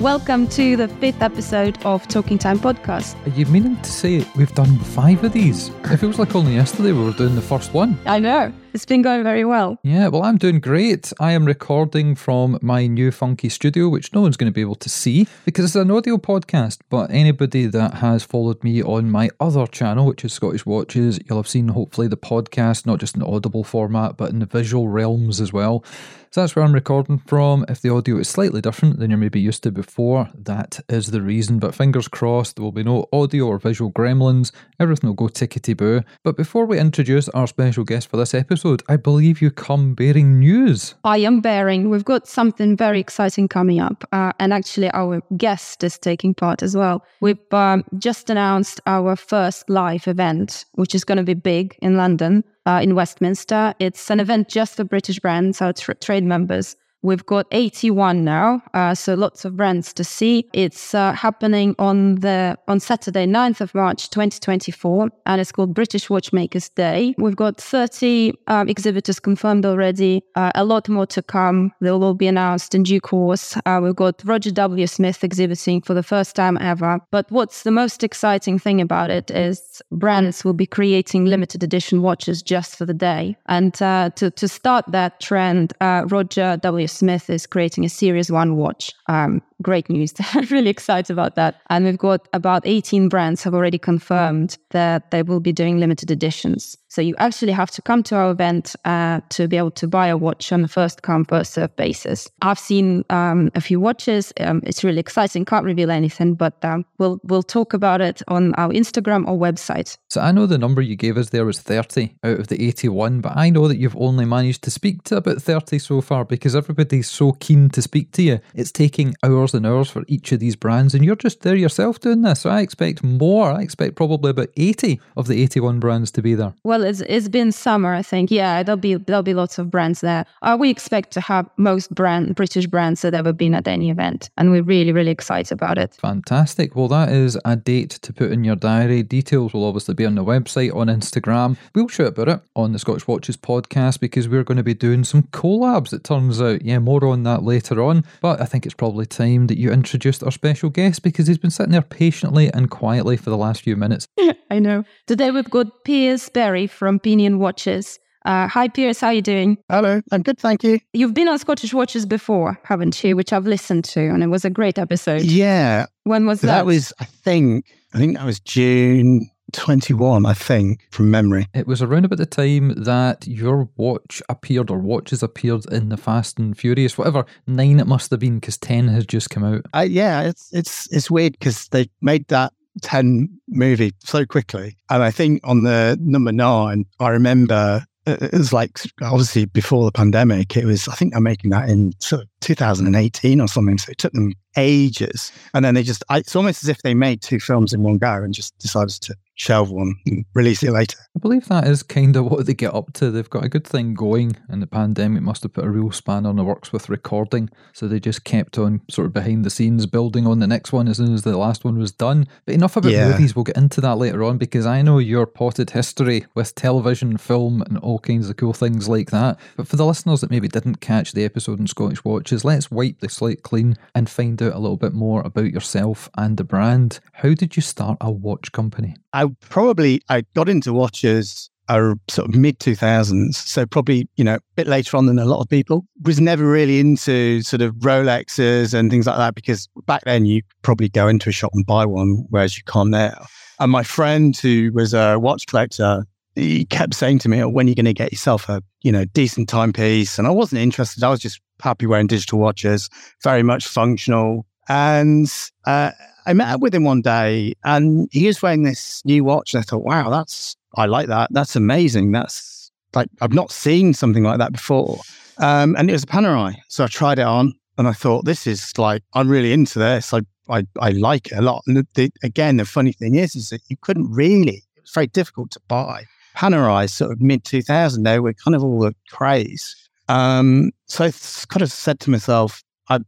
Welcome 0.00 0.46
to 0.50 0.76
the 0.76 0.86
fifth 0.86 1.22
episode 1.22 1.76
of 1.84 2.06
Talking 2.06 2.38
Time 2.38 2.60
podcast. 2.60 3.16
Are 3.26 3.30
you 3.30 3.46
meaning 3.46 3.76
to 3.78 3.90
say 3.90 4.24
we've 4.36 4.54
done 4.54 4.78
five 4.78 5.24
of 5.24 5.32
these? 5.32 5.70
It 5.90 5.96
feels 5.96 6.20
like 6.20 6.36
only 6.36 6.54
yesterday 6.54 6.92
we 6.92 7.02
were 7.02 7.12
doing 7.12 7.34
the 7.34 7.42
first 7.42 7.74
one. 7.74 7.98
I 8.06 8.20
know. 8.20 8.52
It's 8.78 8.86
been 8.86 9.02
going 9.02 9.24
very 9.24 9.44
well. 9.44 9.76
Yeah, 9.82 10.06
well, 10.06 10.22
I'm 10.22 10.38
doing 10.38 10.60
great. 10.60 11.12
I 11.18 11.32
am 11.32 11.46
recording 11.46 12.14
from 12.14 12.60
my 12.62 12.86
new 12.86 13.10
funky 13.10 13.48
studio, 13.48 13.88
which 13.88 14.12
no 14.12 14.20
one's 14.20 14.36
going 14.36 14.52
to 14.52 14.54
be 14.54 14.60
able 14.60 14.76
to 14.76 14.88
see 14.88 15.26
because 15.44 15.64
it's 15.64 15.74
an 15.74 15.90
audio 15.90 16.16
podcast. 16.16 16.78
But 16.88 17.10
anybody 17.10 17.66
that 17.66 17.94
has 17.94 18.22
followed 18.22 18.62
me 18.62 18.80
on 18.80 19.10
my 19.10 19.30
other 19.40 19.66
channel, 19.66 20.06
which 20.06 20.24
is 20.24 20.32
Scottish 20.32 20.64
Watches, 20.64 21.18
you'll 21.26 21.40
have 21.40 21.48
seen 21.48 21.66
hopefully 21.66 22.06
the 22.06 22.16
podcast, 22.16 22.86
not 22.86 23.00
just 23.00 23.16
in 23.16 23.22
audible 23.24 23.64
format, 23.64 24.16
but 24.16 24.30
in 24.30 24.38
the 24.38 24.46
visual 24.46 24.86
realms 24.86 25.40
as 25.40 25.52
well. 25.52 25.84
So 26.30 26.42
that's 26.42 26.54
where 26.54 26.64
I'm 26.64 26.74
recording 26.74 27.18
from. 27.18 27.64
If 27.68 27.80
the 27.80 27.88
audio 27.88 28.18
is 28.18 28.28
slightly 28.28 28.60
different 28.60 28.98
than 28.98 29.10
you're 29.10 29.18
maybe 29.18 29.40
used 29.40 29.62
to 29.62 29.70
before, 29.70 30.28
that 30.34 30.78
is 30.86 31.06
the 31.06 31.22
reason. 31.22 31.58
But 31.58 31.74
fingers 31.74 32.06
crossed, 32.06 32.56
there 32.56 32.62
will 32.62 32.70
be 32.70 32.84
no 32.84 33.06
audio 33.14 33.46
or 33.46 33.58
visual 33.58 33.90
gremlins. 33.90 34.52
Everything 34.78 35.08
will 35.08 35.14
go 35.14 35.28
tickety 35.28 35.74
boo. 35.74 36.02
But 36.22 36.36
before 36.36 36.66
we 36.66 36.78
introduce 36.78 37.30
our 37.30 37.46
special 37.46 37.84
guest 37.84 38.08
for 38.08 38.18
this 38.18 38.34
episode, 38.34 38.67
I 38.88 38.96
believe 38.96 39.40
you 39.40 39.50
come 39.50 39.94
bearing 39.94 40.38
news. 40.38 40.94
I 41.04 41.18
am 41.18 41.40
bearing. 41.40 41.90
We've 41.90 42.04
got 42.04 42.28
something 42.28 42.76
very 42.76 43.00
exciting 43.00 43.48
coming 43.48 43.80
up. 43.80 44.04
Uh, 44.12 44.32
and 44.38 44.52
actually, 44.52 44.90
our 44.92 45.22
guest 45.36 45.82
is 45.84 45.98
taking 45.98 46.34
part 46.34 46.62
as 46.62 46.76
well. 46.76 47.04
We've 47.20 47.38
um, 47.52 47.84
just 47.98 48.30
announced 48.30 48.80
our 48.86 49.16
first 49.16 49.68
live 49.70 50.06
event, 50.06 50.64
which 50.74 50.94
is 50.94 51.04
going 51.04 51.18
to 51.18 51.24
be 51.24 51.34
big 51.34 51.76
in 51.80 51.96
London 51.96 52.44
uh, 52.66 52.80
in 52.82 52.94
Westminster. 52.94 53.74
It's 53.78 54.10
an 54.10 54.20
event 54.20 54.48
just 54.48 54.76
for 54.76 54.84
British 54.84 55.18
brands, 55.18 55.62
our 55.62 55.72
tra- 55.72 55.94
trade 55.94 56.24
members. 56.24 56.76
We've 57.02 57.24
got 57.24 57.46
81 57.52 58.24
now, 58.24 58.60
uh, 58.74 58.92
so 58.92 59.14
lots 59.14 59.44
of 59.44 59.56
brands 59.56 59.92
to 59.92 60.02
see. 60.02 60.48
It's 60.52 60.94
uh, 60.94 61.12
happening 61.12 61.76
on 61.78 62.16
the 62.16 62.58
on 62.66 62.80
Saturday, 62.80 63.24
9th 63.24 63.60
of 63.60 63.72
March, 63.72 64.10
2024, 64.10 65.08
and 65.26 65.40
it's 65.40 65.52
called 65.52 65.74
British 65.74 66.10
Watchmakers 66.10 66.68
Day. 66.70 67.14
We've 67.16 67.36
got 67.36 67.60
30 67.60 68.32
um, 68.48 68.68
exhibitors 68.68 69.20
confirmed 69.20 69.64
already, 69.64 70.24
uh, 70.34 70.50
a 70.56 70.64
lot 70.64 70.88
more 70.88 71.06
to 71.06 71.22
come. 71.22 71.72
They 71.80 71.92
will 71.92 72.02
all 72.02 72.14
be 72.14 72.26
announced 72.26 72.74
in 72.74 72.82
due 72.82 73.00
course. 73.00 73.56
Uh, 73.64 73.78
we've 73.80 73.94
got 73.94 74.20
Roger 74.24 74.50
W. 74.50 74.86
Smith 74.88 75.22
exhibiting 75.22 75.82
for 75.82 75.94
the 75.94 76.02
first 76.02 76.34
time 76.34 76.58
ever. 76.60 76.98
But 77.12 77.30
what's 77.30 77.62
the 77.62 77.70
most 77.70 78.02
exciting 78.02 78.58
thing 78.58 78.80
about 78.80 79.10
it 79.10 79.30
is 79.30 79.80
brands 79.92 80.44
will 80.44 80.52
be 80.52 80.66
creating 80.66 81.26
limited 81.26 81.62
edition 81.62 82.02
watches 82.02 82.42
just 82.42 82.74
for 82.74 82.86
the 82.86 82.94
day. 82.94 83.36
And 83.46 83.80
uh, 83.80 84.10
to, 84.16 84.32
to 84.32 84.48
start 84.48 84.84
that 84.88 85.20
trend, 85.20 85.74
uh, 85.80 86.04
Roger 86.08 86.56
W. 86.60 86.87
Smith 86.88 87.30
is 87.30 87.46
creating 87.46 87.84
a 87.84 87.88
Series 87.88 88.30
1 88.30 88.56
watch. 88.56 88.92
Um, 89.08 89.42
great 89.62 89.88
news. 89.88 90.14
I'm 90.34 90.46
really 90.46 90.70
excited 90.70 91.12
about 91.12 91.34
that. 91.36 91.60
And 91.70 91.84
we've 91.84 91.98
got 91.98 92.28
about 92.32 92.62
18 92.66 93.08
brands 93.08 93.42
have 93.42 93.54
already 93.54 93.78
confirmed 93.78 94.58
that 94.70 95.10
they 95.10 95.22
will 95.22 95.40
be 95.40 95.52
doing 95.52 95.78
limited 95.78 96.10
editions. 96.10 96.76
So 96.88 97.02
you 97.02 97.14
actually 97.18 97.52
have 97.52 97.70
to 97.72 97.82
come 97.82 98.02
to 98.04 98.16
our 98.16 98.30
event 98.30 98.74
uh, 98.84 99.20
to 99.30 99.46
be 99.46 99.56
able 99.56 99.70
to 99.72 99.86
buy 99.86 100.06
a 100.06 100.16
watch 100.16 100.52
on 100.52 100.64
a 100.64 100.68
first 100.68 101.02
come, 101.02 101.24
first 101.24 101.52
serve 101.52 101.74
basis. 101.76 102.30
I've 102.42 102.58
seen 102.58 103.04
um, 103.10 103.50
a 103.54 103.60
few 103.60 103.78
watches. 103.78 104.32
Um, 104.40 104.62
it's 104.64 104.82
really 104.82 105.00
exciting. 105.00 105.44
Can't 105.44 105.64
reveal 105.64 105.90
anything, 105.90 106.34
but 106.34 106.64
um, 106.64 106.86
we'll 106.98 107.20
we'll 107.24 107.42
talk 107.42 107.74
about 107.74 108.00
it 108.00 108.22
on 108.28 108.54
our 108.54 108.70
Instagram 108.70 109.28
or 109.28 109.38
website. 109.38 109.98
So 110.08 110.20
I 110.20 110.32
know 110.32 110.46
the 110.46 110.58
number 110.58 110.80
you 110.80 110.96
gave 110.96 111.18
us 111.18 111.28
there 111.28 111.44
was 111.44 111.60
30 111.60 112.14
out 112.24 112.40
of 112.40 112.48
the 112.48 112.66
81, 112.66 113.20
but 113.20 113.36
I 113.36 113.50
know 113.50 113.68
that 113.68 113.76
you've 113.76 113.96
only 113.96 114.24
managed 114.24 114.62
to 114.64 114.70
speak 114.70 115.02
to 115.04 115.16
about 115.16 115.42
30 115.42 115.78
so 115.78 116.00
far 116.00 116.24
because 116.24 116.56
everybody's 116.56 117.10
so 117.10 117.32
keen 117.32 117.68
to 117.70 117.82
speak 117.82 118.12
to 118.12 118.22
you. 118.22 118.40
It's 118.54 118.72
taking 118.72 119.14
hours 119.22 119.47
and 119.54 119.66
hours 119.66 119.90
for 119.90 120.04
each 120.08 120.32
of 120.32 120.40
these 120.40 120.56
brands, 120.56 120.94
and 120.94 121.04
you're 121.04 121.16
just 121.16 121.42
there 121.42 121.56
yourself 121.56 122.00
doing 122.00 122.22
this. 122.22 122.40
So 122.40 122.50
I 122.50 122.60
expect 122.60 123.02
more. 123.02 123.50
I 123.52 123.62
expect 123.62 123.96
probably 123.96 124.30
about 124.30 124.48
80 124.56 125.00
of 125.16 125.26
the 125.26 125.42
81 125.42 125.80
brands 125.80 126.10
to 126.12 126.22
be 126.22 126.34
there. 126.34 126.54
Well, 126.64 126.84
it's, 126.84 127.00
it's 127.02 127.28
been 127.28 127.52
summer, 127.52 127.94
I 127.94 128.02
think. 128.02 128.30
Yeah, 128.30 128.62
there'll 128.62 128.76
be 128.76 128.94
there'll 128.94 129.22
be 129.22 129.34
lots 129.34 129.58
of 129.58 129.70
brands 129.70 130.00
there. 130.00 130.24
Uh, 130.42 130.56
we 130.58 130.70
expect 130.70 131.12
to 131.12 131.20
have 131.20 131.48
most 131.56 131.94
brand 131.94 132.34
British 132.34 132.66
brands 132.66 133.02
that 133.02 133.14
ever 133.14 133.32
been 133.32 133.54
at 133.54 133.68
any 133.68 133.90
event, 133.90 134.30
and 134.36 134.50
we're 134.50 134.62
really 134.62 134.92
really 134.92 135.10
excited 135.10 135.52
about 135.52 135.78
it. 135.78 135.94
Fantastic. 135.94 136.74
Well, 136.76 136.88
that 136.88 137.10
is 137.10 137.38
a 137.44 137.56
date 137.56 137.90
to 137.90 138.12
put 138.12 138.32
in 138.32 138.44
your 138.44 138.56
diary. 138.56 139.02
Details 139.02 139.52
will 139.52 139.64
obviously 139.64 139.94
be 139.94 140.06
on 140.06 140.14
the 140.14 140.24
website, 140.24 140.74
on 140.74 140.88
Instagram. 140.88 141.56
We'll 141.74 141.88
shout 141.88 142.08
about 142.08 142.28
it 142.28 142.40
on 142.56 142.72
the 142.72 142.78
Scottish 142.78 143.06
Watches 143.06 143.36
podcast 143.36 144.00
because 144.00 144.28
we're 144.28 144.44
going 144.44 144.56
to 144.56 144.62
be 144.62 144.74
doing 144.74 145.04
some 145.04 145.24
collabs. 145.24 145.92
It 145.92 146.04
turns 146.04 146.40
out, 146.40 146.62
yeah, 146.62 146.78
more 146.78 147.04
on 147.04 147.22
that 147.24 147.42
later 147.42 147.82
on. 147.82 148.04
But 148.20 148.40
I 148.40 148.44
think 148.44 148.66
it's 148.66 148.74
probably 148.74 149.06
time 149.06 149.37
that 149.46 149.58
you 149.58 149.70
introduced 149.70 150.22
our 150.22 150.30
special 150.30 150.70
guest 150.70 151.02
because 151.02 151.26
he's 151.26 151.38
been 151.38 151.50
sitting 151.50 151.72
there 151.72 151.82
patiently 151.82 152.52
and 152.52 152.70
quietly 152.70 153.16
for 153.16 153.30
the 153.30 153.36
last 153.36 153.62
few 153.62 153.76
minutes. 153.76 154.08
I 154.50 154.58
know. 154.58 154.84
Today 155.06 155.30
we've 155.30 155.48
got 155.48 155.84
Piers 155.84 156.28
Berry 156.28 156.66
from 156.66 156.98
Pinion 156.98 157.38
Watches. 157.38 157.98
Uh, 158.24 158.48
hi, 158.48 158.68
Piers. 158.68 159.00
How 159.00 159.06
are 159.06 159.12
you 159.14 159.22
doing? 159.22 159.56
Hello. 159.70 160.02
I'm 160.12 160.22
good, 160.22 160.38
thank 160.38 160.62
you. 160.62 160.80
You've 160.92 161.14
been 161.14 161.28
on 161.28 161.38
Scottish 161.38 161.72
Watches 161.72 162.04
before, 162.04 162.58
haven't 162.64 163.02
you? 163.02 163.16
Which 163.16 163.32
I've 163.32 163.46
listened 163.46 163.84
to, 163.86 164.00
and 164.00 164.22
it 164.22 164.26
was 164.26 164.44
a 164.44 164.50
great 164.50 164.78
episode. 164.78 165.22
Yeah. 165.22 165.86
When 166.04 166.26
was 166.26 166.42
that? 166.42 166.48
That 166.48 166.66
was, 166.66 166.92
I 167.00 167.04
think, 167.04 167.66
I 167.94 167.98
think 167.98 168.16
that 168.16 168.26
was 168.26 168.40
June 168.40 169.30
21, 169.52 170.26
I 170.26 170.34
think, 170.34 170.86
from 170.90 171.10
memory. 171.10 171.46
It 171.54 171.66
was 171.66 171.82
around 171.82 172.04
about 172.04 172.18
the 172.18 172.26
time 172.26 172.82
that 172.84 173.26
your 173.26 173.68
watch 173.76 174.22
appeared 174.28 174.70
or 174.70 174.78
watches 174.78 175.22
appeared 175.22 175.66
in 175.72 175.88
the 175.88 175.96
Fast 175.96 176.38
and 176.38 176.56
Furious, 176.56 176.98
whatever 176.98 177.24
nine 177.46 177.80
it 177.80 177.86
must 177.86 178.10
have 178.10 178.20
been, 178.20 178.38
because 178.38 178.58
10 178.58 178.88
has 178.88 179.06
just 179.06 179.30
come 179.30 179.44
out. 179.44 179.64
Uh, 179.74 179.86
yeah, 179.88 180.22
it's 180.22 180.50
it's 180.52 180.92
it's 180.92 181.10
weird 181.10 181.32
because 181.32 181.68
they 181.68 181.88
made 182.00 182.26
that 182.28 182.52
10 182.82 183.28
movie 183.48 183.92
so 184.00 184.24
quickly. 184.24 184.76
And 184.90 185.02
I 185.02 185.10
think 185.10 185.40
on 185.44 185.64
the 185.64 185.98
number 186.00 186.32
nine, 186.32 186.84
I 187.00 187.08
remember 187.08 187.84
it 188.06 188.32
was 188.32 188.52
like 188.52 188.80
obviously 189.02 189.44
before 189.44 189.84
the 189.84 189.92
pandemic, 189.92 190.56
it 190.56 190.64
was, 190.64 190.88
I 190.88 190.94
think 190.94 191.12
they're 191.12 191.20
making 191.20 191.50
that 191.50 191.68
in 191.68 191.92
sort 192.00 192.22
of 192.22 192.28
2018 192.40 193.40
or 193.40 193.48
something. 193.48 193.78
So 193.78 193.90
it 193.92 193.98
took 193.98 194.12
them 194.12 194.32
ages. 194.56 195.32
And 195.54 195.64
then 195.64 195.74
they 195.74 195.82
just, 195.82 196.04
I, 196.08 196.18
it's 196.18 196.36
almost 196.36 196.62
as 196.62 196.68
if 196.68 196.82
they 196.82 196.94
made 196.94 197.22
two 197.22 197.40
films 197.40 197.72
in 197.72 197.82
one 197.82 197.98
go 197.98 198.12
and 198.12 198.34
just 198.34 198.58
decided 198.58 198.90
to 199.02 199.14
shelve 199.34 199.70
one 199.70 199.94
and 200.06 200.24
release 200.34 200.64
it 200.64 200.72
later. 200.72 200.98
I 201.16 201.20
believe 201.20 201.46
that 201.46 201.66
is 201.68 201.84
kind 201.84 202.16
of 202.16 202.24
what 202.24 202.44
they 202.46 202.54
get 202.54 202.74
up 202.74 202.92
to. 202.94 203.10
They've 203.12 203.30
got 203.30 203.44
a 203.44 203.48
good 203.48 203.64
thing 203.66 203.94
going, 203.94 204.36
and 204.48 204.60
the 204.60 204.66
pandemic 204.66 205.22
must 205.22 205.44
have 205.44 205.52
put 205.52 205.64
a 205.64 205.70
real 205.70 205.92
span 205.92 206.26
on 206.26 206.34
the 206.34 206.42
works 206.42 206.72
with 206.72 206.88
recording. 206.88 207.48
So 207.72 207.86
they 207.86 208.00
just 208.00 208.24
kept 208.24 208.58
on 208.58 208.80
sort 208.90 209.06
of 209.06 209.12
behind 209.12 209.44
the 209.44 209.50
scenes 209.50 209.86
building 209.86 210.26
on 210.26 210.40
the 210.40 210.48
next 210.48 210.72
one 210.72 210.88
as 210.88 210.96
soon 210.96 211.14
as 211.14 211.22
the 211.22 211.38
last 211.38 211.64
one 211.64 211.78
was 211.78 211.92
done. 211.92 212.26
But 212.46 212.56
enough 212.56 212.76
about 212.76 212.90
Yeah. 212.90 213.10
movies, 213.10 213.36
we'll 213.36 213.44
get 213.44 213.56
into 213.56 213.80
that 213.80 213.96
later 213.98 214.24
on 214.24 214.38
because 214.38 214.66
I 214.66 214.82
know 214.82 214.98
your 214.98 215.26
potted 215.26 215.70
history 215.70 216.26
with 216.34 216.56
television, 216.56 217.16
film, 217.16 217.62
and 217.62 217.78
all 217.78 218.00
kinds 218.00 218.28
of 218.28 218.36
cool 218.36 218.52
things 218.52 218.88
like 218.88 219.10
that. 219.12 219.38
But 219.56 219.68
for 219.68 219.76
the 219.76 219.86
listeners 219.86 220.20
that 220.22 220.30
maybe 220.32 220.48
didn't 220.48 220.80
catch 220.80 221.12
the 221.12 221.24
episode 221.24 221.60
in 221.60 221.68
Scottish 221.68 222.02
Watches, 222.28 222.44
let's 222.44 222.70
wipe 222.70 223.00
the 223.00 223.08
slate 223.08 223.42
clean 223.42 223.74
and 223.94 224.10
find 224.10 224.42
out 224.42 224.52
a 224.52 224.58
little 224.58 224.76
bit 224.76 224.92
more 224.92 225.22
about 225.22 225.50
yourself 225.50 226.10
and 226.18 226.36
the 226.36 226.44
brand. 226.44 227.00
How 227.14 227.32
did 227.32 227.56
you 227.56 227.62
start 227.62 227.96
a 228.02 228.10
watch 228.10 228.52
company? 228.52 228.96
I 229.14 229.28
probably, 229.40 230.02
I 230.10 230.24
got 230.34 230.50
into 230.50 230.74
watches 230.74 231.48
uh, 231.70 231.94
sort 232.10 232.28
of 232.28 232.34
mid 232.34 232.58
2000s. 232.58 233.32
So 233.32 233.64
probably, 233.64 234.10
you 234.16 234.24
know, 234.24 234.34
a 234.34 234.40
bit 234.56 234.66
later 234.66 234.98
on 234.98 235.06
than 235.06 235.18
a 235.18 235.24
lot 235.24 235.40
of 235.40 235.48
people. 235.48 235.86
Was 236.02 236.20
never 236.20 236.44
really 236.44 236.80
into 236.80 237.40
sort 237.40 237.62
of 237.62 237.74
Rolexes 237.76 238.74
and 238.74 238.90
things 238.90 239.06
like 239.06 239.16
that 239.16 239.34
because 239.34 239.66
back 239.86 240.04
then 240.04 240.26
you 240.26 240.42
probably 240.60 240.90
go 240.90 241.08
into 241.08 241.30
a 241.30 241.32
shop 241.32 241.52
and 241.54 241.64
buy 241.64 241.86
one, 241.86 242.26
whereas 242.28 242.58
you 242.58 242.62
can't 242.64 242.90
now. 242.90 243.24
And 243.58 243.72
my 243.72 243.84
friend 243.84 244.36
who 244.36 244.70
was 244.74 244.92
a 244.92 245.18
watch 245.18 245.46
collector, 245.46 246.04
he 246.34 246.66
kept 246.66 246.92
saying 246.92 247.20
to 247.20 247.30
me, 247.30 247.42
oh, 247.42 247.48
when 247.48 247.66
are 247.66 247.70
you 247.70 247.74
going 247.74 247.86
to 247.86 247.94
get 247.94 248.12
yourself 248.12 248.50
a, 248.50 248.62
you 248.82 248.92
know, 248.92 249.06
decent 249.06 249.48
timepiece? 249.48 250.18
And 250.18 250.28
I 250.28 250.30
wasn't 250.30 250.60
interested. 250.60 251.02
I 251.02 251.08
was 251.08 251.20
just 251.20 251.40
happy 251.60 251.86
wearing 251.86 252.06
digital 252.06 252.38
watches, 252.38 252.88
very 253.22 253.42
much 253.42 253.66
functional. 253.66 254.46
And 254.68 255.32
uh, 255.66 255.92
I 256.26 256.32
met 256.34 256.48
up 256.48 256.60
with 256.60 256.74
him 256.74 256.84
one 256.84 257.00
day 257.00 257.54
and 257.64 258.08
he 258.12 258.26
was 258.26 258.42
wearing 258.42 258.62
this 258.62 259.02
new 259.04 259.24
watch. 259.24 259.54
And 259.54 259.60
I 259.60 259.64
thought, 259.64 259.84
wow, 259.84 260.10
that's, 260.10 260.56
I 260.76 260.86
like 260.86 261.08
that. 261.08 261.28
That's 261.32 261.56
amazing. 261.56 262.12
That's 262.12 262.70
like, 262.94 263.08
I've 263.20 263.32
not 263.32 263.50
seen 263.50 263.94
something 263.94 264.22
like 264.22 264.38
that 264.38 264.52
before. 264.52 265.00
Um, 265.38 265.76
and 265.76 265.88
it 265.88 265.92
was 265.92 266.04
a 266.04 266.06
Panerai. 266.06 266.56
So 266.68 266.84
I 266.84 266.88
tried 266.88 267.18
it 267.18 267.26
on 267.26 267.54
and 267.78 267.88
I 267.88 267.92
thought, 267.92 268.24
this 268.24 268.46
is 268.46 268.76
like, 268.76 269.02
I'm 269.14 269.28
really 269.28 269.52
into 269.52 269.78
this. 269.78 270.12
I, 270.12 270.20
I, 270.50 270.64
I 270.80 270.90
like 270.90 271.28
it 271.28 271.38
a 271.38 271.42
lot. 271.42 271.62
And 271.66 271.86
the, 271.94 272.10
again, 272.22 272.56
the 272.56 272.64
funny 272.64 272.92
thing 272.92 273.14
is, 273.14 273.34
is 273.34 273.50
that 273.50 273.62
you 273.68 273.76
couldn't 273.80 274.10
really, 274.10 274.64
it 274.76 274.82
was 274.82 274.90
very 274.92 275.06
difficult 275.06 275.50
to 275.52 275.60
buy. 275.68 276.04
Panerai, 276.36 276.88
sort 276.90 277.12
of 277.12 277.20
mid 277.20 277.44
2000, 277.44 278.02
they 278.02 278.20
were 278.20 278.32
kind 278.32 278.54
of 278.54 278.62
all 278.62 278.80
the 278.80 278.94
craze. 279.10 279.87
Um, 280.08 280.70
so 280.86 281.04
I 281.04 281.12
kind 281.48 281.62
of 281.62 281.70
said 281.70 282.00
to 282.00 282.10
myself, 282.10 282.62
I, 282.88 283.00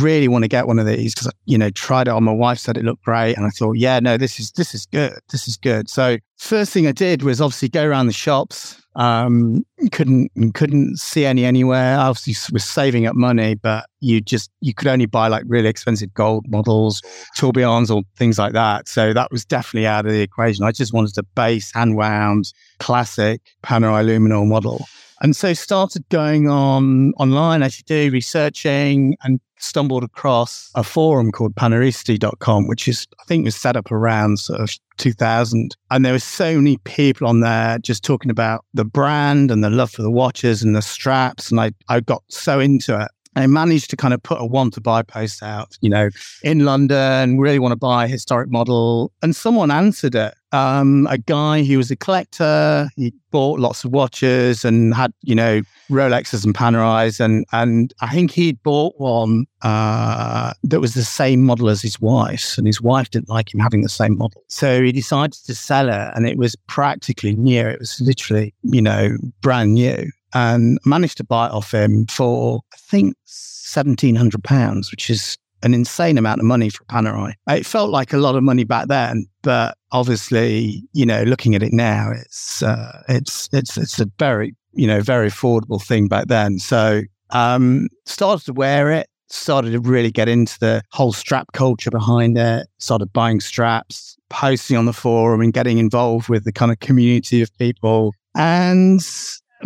really 0.00 0.26
want 0.26 0.42
to 0.42 0.48
get 0.48 0.66
one 0.66 0.78
of 0.78 0.86
these 0.86 1.14
because 1.14 1.30
you 1.44 1.56
know 1.56 1.70
tried 1.70 2.08
it 2.08 2.10
on 2.10 2.24
my 2.24 2.32
wife 2.32 2.58
said 2.58 2.76
it 2.76 2.84
looked 2.84 3.04
great 3.04 3.34
and 3.34 3.46
i 3.46 3.50
thought 3.50 3.74
yeah 3.74 4.00
no 4.00 4.16
this 4.16 4.40
is 4.40 4.50
this 4.52 4.74
is 4.74 4.86
good 4.86 5.12
this 5.30 5.46
is 5.46 5.56
good. 5.56 5.88
So 5.88 6.18
first 6.38 6.72
thing 6.72 6.86
i 6.86 6.92
did 6.92 7.22
was 7.22 7.40
obviously 7.40 7.68
go 7.68 7.86
around 7.86 8.06
the 8.06 8.12
shops 8.12 8.80
um 8.96 9.64
couldn't 9.92 10.30
couldn't 10.54 10.98
see 10.98 11.24
any 11.26 11.44
anywhere. 11.44 11.98
I 11.98 12.06
obviously 12.06 12.34
was 12.52 12.64
saving 12.64 13.06
up 13.06 13.14
money 13.14 13.54
but 13.54 13.86
you 14.00 14.20
just 14.20 14.50
you 14.60 14.74
could 14.74 14.88
only 14.88 15.06
buy 15.06 15.28
like 15.28 15.44
really 15.46 15.68
expensive 15.68 16.12
gold 16.14 16.46
models 16.48 17.02
tourbillons 17.36 17.94
or 17.94 18.02
things 18.16 18.38
like 18.38 18.54
that. 18.54 18.88
So 18.88 19.12
that 19.12 19.30
was 19.30 19.44
definitely 19.44 19.86
out 19.86 20.06
of 20.06 20.12
the 20.12 20.22
equation. 20.22 20.64
I 20.64 20.72
just 20.72 20.94
wanted 20.94 21.16
a 21.18 21.22
base 21.22 21.72
hand 21.72 21.96
wound 21.96 22.52
classic 22.80 23.42
panerai 23.62 24.04
luminor 24.04 24.46
model 24.46 24.86
and 25.20 25.34
so 25.34 25.54
started 25.54 26.08
going 26.08 26.48
on 26.48 27.12
online 27.18 27.62
as 27.62 27.78
you 27.78 27.84
do, 27.86 28.10
researching 28.12 29.16
and 29.22 29.40
stumbled 29.58 30.04
across 30.04 30.70
a 30.74 30.84
forum 30.84 31.32
called 31.32 31.54
paneristi.com, 31.54 32.68
which 32.68 32.88
is, 32.88 33.06
I 33.20 33.24
think 33.24 33.44
was 33.44 33.56
set 33.56 33.76
up 33.76 33.90
around 33.90 34.38
sort 34.38 34.60
of 34.60 34.70
2000. 34.98 35.74
And 35.90 36.04
there 36.04 36.12
were 36.12 36.18
so 36.18 36.56
many 36.56 36.76
people 36.78 37.26
on 37.26 37.40
there 37.40 37.78
just 37.78 38.04
talking 38.04 38.30
about 38.30 38.64
the 38.74 38.84
brand 38.84 39.50
and 39.50 39.64
the 39.64 39.70
love 39.70 39.90
for 39.90 40.02
the 40.02 40.10
watches 40.10 40.62
and 40.62 40.76
the 40.76 40.82
straps. 40.82 41.50
And 41.50 41.60
I, 41.60 41.72
I 41.88 42.00
got 42.00 42.22
so 42.28 42.60
into 42.60 43.00
it. 43.00 43.08
I 43.36 43.46
managed 43.46 43.90
to 43.90 43.96
kind 43.96 44.14
of 44.14 44.22
put 44.22 44.40
a 44.40 44.46
want 44.46 44.72
to 44.74 44.80
buy 44.80 45.02
post 45.02 45.42
out, 45.42 45.76
you 45.82 45.90
know, 45.90 46.08
in 46.42 46.64
London, 46.64 47.38
really 47.38 47.58
want 47.58 47.72
to 47.72 47.76
buy 47.76 48.06
a 48.06 48.08
historic 48.08 48.50
model. 48.50 49.12
And 49.22 49.36
someone 49.36 49.70
answered 49.70 50.14
it. 50.14 50.34
Um, 50.52 51.06
a 51.10 51.18
guy 51.18 51.64
who 51.64 51.76
was 51.76 51.90
a 51.90 51.96
collector, 51.96 52.88
he 52.96 53.12
bought 53.30 53.60
lots 53.60 53.84
of 53.84 53.92
watches 53.92 54.64
and 54.64 54.94
had, 54.94 55.12
you 55.20 55.34
know, 55.34 55.60
Rolexes 55.90 56.46
and 56.46 56.54
Panerais. 56.54 57.20
And, 57.20 57.44
and 57.52 57.92
I 58.00 58.14
think 58.14 58.30
he'd 58.30 58.62
bought 58.62 58.94
one 58.96 59.44
uh, 59.60 60.54
that 60.62 60.80
was 60.80 60.94
the 60.94 61.04
same 61.04 61.44
model 61.44 61.68
as 61.68 61.82
his 61.82 62.00
wife's. 62.00 62.56
And 62.56 62.66
his 62.66 62.80
wife 62.80 63.10
didn't 63.10 63.28
like 63.28 63.52
him 63.52 63.60
having 63.60 63.82
the 63.82 63.90
same 63.90 64.16
model. 64.16 64.44
So 64.48 64.82
he 64.82 64.92
decided 64.92 65.34
to 65.44 65.54
sell 65.54 65.90
it. 65.90 66.12
And 66.14 66.26
it 66.26 66.38
was 66.38 66.56
practically 66.68 67.34
new. 67.34 67.66
It 67.66 67.80
was 67.80 68.00
literally, 68.00 68.54
you 68.62 68.80
know, 68.80 69.18
brand 69.42 69.74
new 69.74 70.10
and 70.34 70.78
managed 70.84 71.16
to 71.18 71.24
buy 71.24 71.46
it 71.46 71.52
off 71.52 71.72
him 71.72 72.06
for, 72.06 72.60
I 72.72 72.76
think, 72.76 73.16
£1,700, 73.26 74.90
which 74.90 75.10
is 75.10 75.36
an 75.62 75.74
insane 75.74 76.18
amount 76.18 76.40
of 76.40 76.46
money 76.46 76.70
for 76.70 76.84
Panerai. 76.84 77.34
It 77.48 77.66
felt 77.66 77.90
like 77.90 78.12
a 78.12 78.18
lot 78.18 78.36
of 78.36 78.42
money 78.42 78.64
back 78.64 78.88
then, 78.88 79.26
but 79.42 79.76
obviously, 79.92 80.82
you 80.92 81.06
know, 81.06 81.22
looking 81.22 81.54
at 81.54 81.62
it 81.62 81.72
now, 81.72 82.10
it's 82.12 82.62
uh, 82.62 83.02
it's 83.08 83.48
it's 83.52 83.76
it's 83.76 84.00
a 84.00 84.06
very 84.18 84.54
you 84.72 84.86
know 84.86 85.00
very 85.00 85.28
affordable 85.28 85.82
thing 85.82 86.08
back 86.08 86.26
then. 86.28 86.58
So 86.58 87.02
um, 87.30 87.88
started 88.04 88.44
to 88.46 88.52
wear 88.52 88.92
it, 88.92 89.08
started 89.28 89.72
to 89.72 89.80
really 89.80 90.10
get 90.10 90.28
into 90.28 90.58
the 90.60 90.82
whole 90.92 91.12
strap 91.12 91.52
culture 91.52 91.90
behind 91.90 92.38
it. 92.38 92.66
Started 92.78 93.12
buying 93.12 93.40
straps, 93.40 94.16
posting 94.28 94.76
on 94.76 94.86
the 94.86 94.92
forum, 94.92 95.40
and 95.40 95.52
getting 95.52 95.78
involved 95.78 96.28
with 96.28 96.44
the 96.44 96.52
kind 96.52 96.70
of 96.70 96.80
community 96.80 97.42
of 97.42 97.56
people. 97.58 98.12
And 98.36 99.00